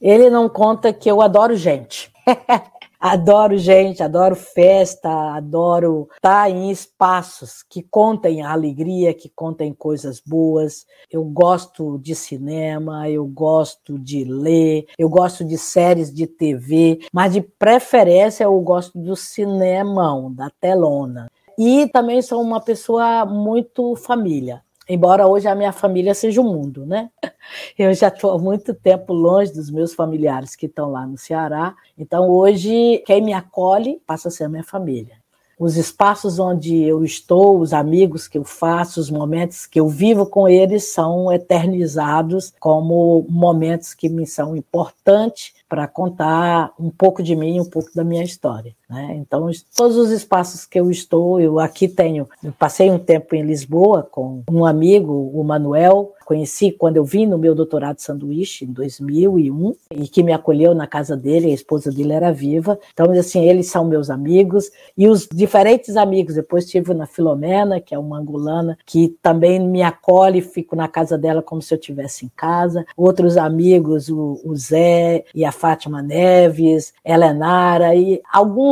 Ele 0.00 0.28
não 0.28 0.48
conta 0.48 0.92
que 0.92 1.10
eu 1.10 1.22
adoro 1.22 1.56
gente. 1.56 2.12
Adoro 2.98 3.58
gente, 3.58 4.02
adoro 4.02 4.34
festa, 4.34 5.08
adoro 5.34 6.08
estar 6.14 6.50
em 6.50 6.70
espaços 6.70 7.62
que 7.62 7.82
contem 7.82 8.42
a 8.42 8.52
alegria, 8.52 9.12
que 9.12 9.28
contem 9.28 9.72
coisas 9.74 10.20
boas. 10.20 10.86
Eu 11.10 11.22
gosto 11.24 11.98
de 11.98 12.14
cinema, 12.14 13.08
eu 13.10 13.26
gosto 13.26 13.98
de 13.98 14.24
ler, 14.24 14.86
eu 14.98 15.08
gosto 15.08 15.44
de 15.44 15.58
séries 15.58 16.12
de 16.12 16.26
TV, 16.26 17.00
mas 17.12 17.34
de 17.34 17.42
preferência 17.42 18.44
eu 18.44 18.60
gosto 18.60 18.98
do 18.98 19.14
cinemão, 19.14 20.32
da 20.32 20.50
telona. 20.60 21.30
E 21.58 21.86
também 21.88 22.20
sou 22.22 22.42
uma 22.42 22.60
pessoa 22.60 23.24
muito 23.24 23.94
família 23.96 24.65
embora 24.88 25.26
hoje 25.26 25.48
a 25.48 25.54
minha 25.54 25.72
família 25.72 26.14
seja 26.14 26.40
o 26.40 26.44
mundo, 26.44 26.86
né? 26.86 27.10
Eu 27.78 27.92
já 27.94 28.08
estou 28.08 28.32
há 28.32 28.38
muito 28.38 28.74
tempo 28.74 29.12
longe 29.12 29.52
dos 29.52 29.70
meus 29.70 29.94
familiares 29.94 30.56
que 30.56 30.66
estão 30.66 30.90
lá 30.90 31.06
no 31.06 31.16
Ceará, 31.16 31.74
então 31.96 32.28
hoje 32.30 33.02
quem 33.06 33.22
me 33.22 33.32
acolhe 33.32 34.00
passa 34.06 34.28
a 34.28 34.30
ser 34.30 34.44
a 34.44 34.48
minha 34.48 34.64
família. 34.64 35.16
Os 35.58 35.78
espaços 35.78 36.38
onde 36.38 36.82
eu 36.82 37.02
estou, 37.02 37.58
os 37.58 37.72
amigos 37.72 38.28
que 38.28 38.36
eu 38.36 38.44
faço, 38.44 39.00
os 39.00 39.10
momentos 39.10 39.64
que 39.64 39.80
eu 39.80 39.88
vivo 39.88 40.26
com 40.26 40.46
eles 40.46 40.92
são 40.92 41.32
eternizados 41.32 42.52
como 42.60 43.24
momentos 43.26 43.94
que 43.94 44.06
me 44.06 44.26
são 44.26 44.54
importantes 44.54 45.54
para 45.66 45.88
contar 45.88 46.74
um 46.78 46.90
pouco 46.90 47.22
de 47.22 47.34
mim, 47.34 47.58
um 47.58 47.64
pouco 47.64 47.90
da 47.94 48.04
minha 48.04 48.22
história. 48.22 48.76
Né? 48.88 49.16
Então, 49.16 49.50
todos 49.76 49.96
os 49.96 50.10
espaços 50.10 50.64
que 50.64 50.78
eu 50.78 50.90
estou, 50.90 51.40
eu 51.40 51.58
aqui 51.58 51.88
tenho, 51.88 52.28
eu 52.42 52.52
passei 52.52 52.90
um 52.90 52.98
tempo 52.98 53.34
em 53.34 53.42
Lisboa 53.42 54.02
com 54.02 54.42
um 54.50 54.64
amigo, 54.64 55.30
o 55.34 55.42
Manuel, 55.42 56.12
conheci 56.26 56.72
quando 56.72 56.96
eu 56.96 57.04
vim 57.04 57.24
no 57.24 57.38
meu 57.38 57.54
doutorado 57.54 57.96
de 57.96 58.02
sanduíche 58.02 58.64
em 58.64 58.72
2001 58.72 59.76
e 59.92 60.08
que 60.08 60.24
me 60.24 60.32
acolheu 60.32 60.74
na 60.74 60.86
casa 60.86 61.16
dele, 61.16 61.52
a 61.52 61.54
esposa 61.54 61.90
dele 61.92 62.12
era 62.12 62.32
viva. 62.32 62.78
Então, 62.92 63.12
assim, 63.12 63.48
eles 63.48 63.70
são 63.70 63.84
meus 63.84 64.10
amigos 64.10 64.68
e 64.98 65.06
os 65.06 65.28
diferentes 65.32 65.96
amigos. 65.96 66.34
Depois 66.34 66.66
tive 66.66 66.92
na 66.92 67.06
Filomena, 67.06 67.80
que 67.80 67.94
é 67.94 67.98
uma 67.98 68.18
angolana, 68.18 68.76
que 68.84 69.16
também 69.22 69.60
me 69.60 69.82
acolhe, 69.82 70.42
fico 70.42 70.74
na 70.74 70.88
casa 70.88 71.16
dela 71.16 71.42
como 71.42 71.62
se 71.62 71.72
eu 71.72 71.78
estivesse 71.78 72.26
em 72.26 72.30
casa. 72.36 72.84
Outros 72.96 73.36
amigos, 73.36 74.08
o, 74.08 74.40
o 74.44 74.56
Zé 74.56 75.24
e 75.32 75.44
a 75.44 75.52
Fátima 75.52 76.02
Neves, 76.02 76.92
Helenara 77.04 77.94
e 77.94 78.20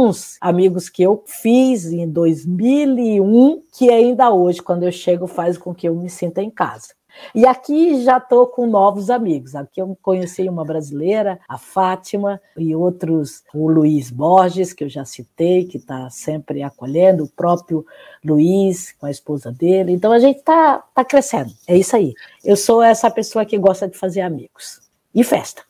alguns 0.04 0.36
amigos 0.40 0.88
que 0.90 1.02
eu 1.02 1.22
fiz 1.26 1.86
em 1.86 2.06
2001 2.06 3.62
que 3.72 3.90
ainda 3.90 4.30
hoje, 4.30 4.60
quando 4.60 4.82
eu 4.82 4.92
chego, 4.92 5.26
faz 5.26 5.56
com 5.56 5.74
que 5.74 5.88
eu 5.88 5.94
me 5.94 6.10
sinta 6.10 6.42
em 6.42 6.50
casa. 6.50 6.88
E 7.34 7.46
aqui 7.46 8.02
já 8.02 8.18
estou 8.18 8.46
com 8.48 8.66
novos 8.66 9.08
amigos. 9.08 9.54
Aqui 9.54 9.80
eu 9.80 9.96
conheci 10.02 10.46
uma 10.48 10.64
brasileira, 10.64 11.38
a 11.48 11.56
Fátima, 11.56 12.40
e 12.56 12.74
outros, 12.74 13.44
o 13.54 13.68
Luiz 13.70 14.10
Borges, 14.10 14.72
que 14.72 14.84
eu 14.84 14.88
já 14.88 15.04
citei, 15.04 15.64
que 15.64 15.78
está 15.78 16.10
sempre 16.10 16.62
acolhendo, 16.62 17.24
o 17.24 17.28
próprio 17.28 17.86
Luiz, 18.22 18.92
com 18.92 19.06
a 19.06 19.10
esposa 19.10 19.52
dele. 19.52 19.92
Então 19.92 20.12
a 20.12 20.18
gente 20.18 20.38
está 20.38 20.82
tá 20.92 21.04
crescendo. 21.04 21.52
É 21.68 21.76
isso 21.76 21.96
aí. 21.96 22.12
Eu 22.44 22.56
sou 22.56 22.82
essa 22.82 23.10
pessoa 23.10 23.46
que 23.46 23.56
gosta 23.56 23.88
de 23.88 23.96
fazer 23.96 24.20
amigos. 24.20 24.80
E 25.14 25.22
festa. 25.22 25.62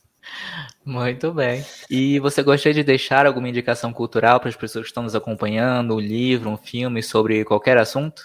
Muito 0.85 1.33
bem. 1.33 1.65
E 1.89 2.19
você 2.19 2.43
gostaria 2.43 2.75
de 2.75 2.85
deixar 2.85 3.27
alguma 3.27 3.49
indicação 3.49 3.93
cultural 3.93 4.39
para 4.39 4.51
as 4.51 4.57
pessoas 4.57 4.85
que 4.85 4.91
estão 4.91 5.03
nos 5.03 5.15
acompanhando, 5.15 5.95
um 5.95 6.01
livro, 6.01 6.51
um 6.51 6.57
filme 6.57 7.03
sobre 7.03 7.45
qualquer 7.45 7.79
assunto? 7.79 8.23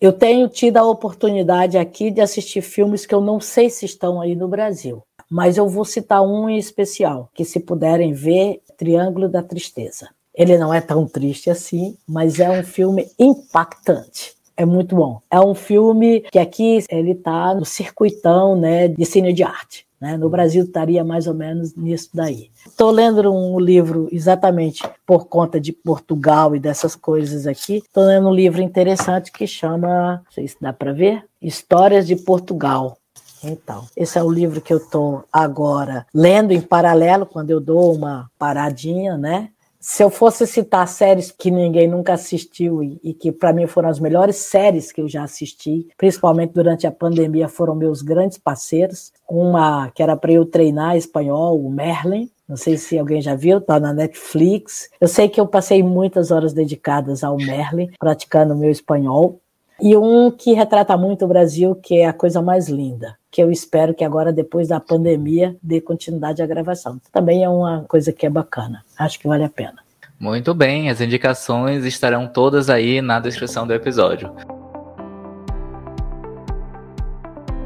Eu 0.00 0.12
tenho 0.12 0.48
tido 0.48 0.76
a 0.76 0.84
oportunidade 0.84 1.78
aqui 1.78 2.10
de 2.10 2.20
assistir 2.20 2.60
filmes 2.60 3.06
que 3.06 3.14
eu 3.14 3.22
não 3.22 3.40
sei 3.40 3.70
se 3.70 3.86
estão 3.86 4.20
aí 4.20 4.34
no 4.34 4.48
Brasil, 4.48 5.02
mas 5.30 5.56
eu 5.56 5.66
vou 5.66 5.84
citar 5.84 6.22
um 6.22 6.48
em 6.48 6.58
especial, 6.58 7.30
que 7.32 7.44
se 7.44 7.58
puderem 7.58 8.12
ver, 8.12 8.60
Triângulo 8.76 9.28
da 9.28 9.42
Tristeza. 9.42 10.10
Ele 10.34 10.58
não 10.58 10.74
é 10.74 10.80
tão 10.80 11.06
triste 11.06 11.48
assim, 11.48 11.96
mas 12.06 12.38
é 12.38 12.50
um 12.50 12.64
filme 12.64 13.08
impactante. 13.18 14.34
É 14.56 14.64
muito 14.64 14.94
bom. 14.94 15.20
É 15.30 15.40
um 15.40 15.54
filme 15.54 16.20
que 16.30 16.38
aqui 16.38 16.84
ele 16.88 17.12
está 17.12 17.54
no 17.54 17.64
circuitão 17.64 18.56
né, 18.56 18.88
de 18.88 19.04
cine 19.04 19.32
de 19.32 19.42
arte. 19.42 19.84
Né? 20.00 20.16
No 20.16 20.28
Brasil 20.28 20.64
estaria 20.64 21.02
mais 21.02 21.26
ou 21.26 21.32
menos 21.32 21.74
nisso 21.74 22.10
daí. 22.12 22.50
Estou 22.66 22.90
lendo 22.90 23.32
um 23.32 23.58
livro 23.58 24.06
exatamente 24.12 24.82
por 25.06 25.26
conta 25.26 25.58
de 25.58 25.72
Portugal 25.72 26.54
e 26.54 26.60
dessas 26.60 26.94
coisas 26.94 27.46
aqui. 27.46 27.76
Estou 27.78 28.04
lendo 28.04 28.28
um 28.28 28.34
livro 28.34 28.60
interessante 28.60 29.32
que 29.32 29.46
chama, 29.46 30.16
não 30.16 30.32
sei 30.32 30.46
se 30.46 30.56
dá 30.60 30.72
para 30.72 30.92
ver, 30.92 31.24
Histórias 31.40 32.06
de 32.06 32.16
Portugal. 32.16 32.98
Então, 33.42 33.86
esse 33.96 34.18
é 34.18 34.22
o 34.22 34.30
livro 34.30 34.60
que 34.60 34.72
eu 34.72 34.78
estou 34.78 35.24
agora 35.32 36.06
lendo 36.14 36.52
em 36.52 36.60
paralelo, 36.60 37.26
quando 37.26 37.50
eu 37.50 37.60
dou 37.60 37.94
uma 37.94 38.30
paradinha, 38.38 39.16
né? 39.18 39.50
Se 39.86 40.02
eu 40.02 40.08
fosse 40.08 40.46
citar 40.46 40.88
séries 40.88 41.30
que 41.30 41.50
ninguém 41.50 41.86
nunca 41.86 42.14
assistiu 42.14 42.82
e, 42.82 42.98
e 43.04 43.12
que 43.12 43.30
para 43.30 43.52
mim 43.52 43.66
foram 43.66 43.90
as 43.90 44.00
melhores 44.00 44.36
séries 44.36 44.90
que 44.90 44.98
eu 44.98 45.06
já 45.06 45.22
assisti, 45.24 45.86
principalmente 45.98 46.54
durante 46.54 46.86
a 46.86 46.90
pandemia, 46.90 47.48
foram 47.48 47.74
meus 47.74 48.00
grandes 48.00 48.38
parceiros. 48.38 49.12
Uma 49.28 49.90
que 49.90 50.02
era 50.02 50.16
para 50.16 50.32
eu 50.32 50.46
treinar 50.46 50.96
espanhol, 50.96 51.62
o 51.62 51.70
Merlin. 51.70 52.30
Não 52.48 52.56
sei 52.56 52.78
se 52.78 52.98
alguém 52.98 53.20
já 53.20 53.34
viu, 53.34 53.60
tá 53.60 53.78
na 53.78 53.92
Netflix. 53.92 54.88
Eu 54.98 55.06
sei 55.06 55.28
que 55.28 55.38
eu 55.38 55.46
passei 55.46 55.82
muitas 55.82 56.30
horas 56.30 56.54
dedicadas 56.54 57.22
ao 57.22 57.36
Merlin, 57.36 57.90
praticando 57.98 58.56
meu 58.56 58.70
espanhol. 58.70 59.38
E 59.80 59.96
um 59.96 60.30
que 60.30 60.52
retrata 60.52 60.96
muito 60.96 61.24
o 61.24 61.28
Brasil, 61.28 61.74
que 61.74 62.00
é 62.00 62.06
a 62.06 62.12
coisa 62.12 62.40
mais 62.40 62.68
linda, 62.68 63.16
que 63.30 63.42
eu 63.42 63.50
espero 63.50 63.92
que 63.92 64.04
agora, 64.04 64.32
depois 64.32 64.68
da 64.68 64.78
pandemia, 64.78 65.56
dê 65.62 65.80
continuidade 65.80 66.42
à 66.42 66.46
gravação. 66.46 67.00
Também 67.12 67.42
é 67.42 67.48
uma 67.48 67.84
coisa 67.88 68.12
que 68.12 68.24
é 68.24 68.30
bacana. 68.30 68.84
Acho 68.98 69.18
que 69.18 69.28
vale 69.28 69.44
a 69.44 69.48
pena. 69.48 69.84
Muito 70.18 70.54
bem, 70.54 70.88
as 70.88 71.00
indicações 71.00 71.84
estarão 71.84 72.28
todas 72.28 72.70
aí 72.70 73.02
na 73.02 73.18
descrição 73.18 73.66
do 73.66 73.74
episódio. 73.74 74.32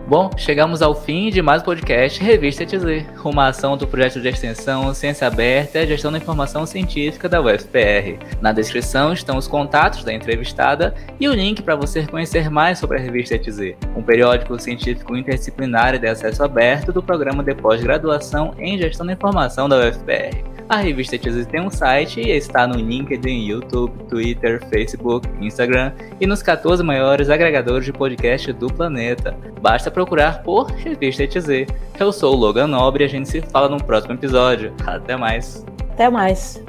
Bom, 0.08 0.30
chegamos 0.38 0.80
ao 0.80 0.94
fim 0.94 1.28
de 1.28 1.42
mais 1.42 1.60
um 1.60 1.66
podcast 1.66 2.18
Revista 2.24 2.62
ETZ, 2.62 3.04
uma 3.22 3.48
ação 3.48 3.76
do 3.76 3.86
projeto 3.86 4.18
de 4.22 4.28
extensão 4.28 4.94
Ciência 4.94 5.26
Aberta 5.26 5.80
e 5.80 5.86
Gestão 5.86 6.10
da 6.10 6.16
Informação 6.16 6.64
Científica 6.64 7.28
da 7.28 7.42
UFPR. 7.42 8.16
Na 8.40 8.50
descrição 8.50 9.12
estão 9.12 9.36
os 9.36 9.46
contatos 9.46 10.02
da 10.02 10.14
entrevistada 10.14 10.94
e 11.20 11.28
o 11.28 11.34
link 11.34 11.60
para 11.62 11.76
você 11.76 12.06
conhecer 12.06 12.48
mais 12.48 12.78
sobre 12.78 12.96
a 12.96 13.00
Revista 13.02 13.34
ETZ, 13.34 13.74
um 13.94 14.02
periódico 14.02 14.58
científico 14.58 15.14
interdisciplinar 15.14 15.98
de 15.98 16.06
acesso 16.06 16.42
aberto 16.42 16.90
do 16.90 17.02
programa 17.02 17.44
de 17.44 17.54
pós-graduação 17.54 18.54
em 18.56 18.78
Gestão 18.78 19.04
da 19.04 19.12
Informação 19.12 19.68
da 19.68 19.76
UFPR. 19.76 20.57
A 20.68 20.76
revista 20.76 21.16
ETZ 21.16 21.46
tem 21.46 21.62
um 21.62 21.70
site 21.70 22.20
e 22.20 22.30
está 22.30 22.66
no 22.66 22.74
LinkedIn, 22.74 23.46
YouTube, 23.46 23.90
Twitter, 24.04 24.62
Facebook, 24.68 25.26
Instagram 25.40 25.92
e 26.20 26.26
nos 26.26 26.42
14 26.42 26.82
maiores 26.82 27.30
agregadores 27.30 27.86
de 27.86 27.92
podcast 27.92 28.52
do 28.52 28.66
planeta. 28.66 29.34
Basta 29.62 29.90
procurar 29.90 30.42
por 30.42 30.66
Revista 30.72 31.24
ETZ. 31.24 31.66
Eu 31.98 32.12
sou 32.12 32.34
o 32.34 32.36
Logan 32.36 32.66
Nobre 32.66 33.02
e 33.02 33.06
a 33.06 33.08
gente 33.08 33.30
se 33.30 33.40
fala 33.40 33.70
no 33.70 33.82
próximo 33.82 34.12
episódio. 34.12 34.74
Até 34.86 35.16
mais. 35.16 35.64
Até 35.92 36.10
mais. 36.10 36.62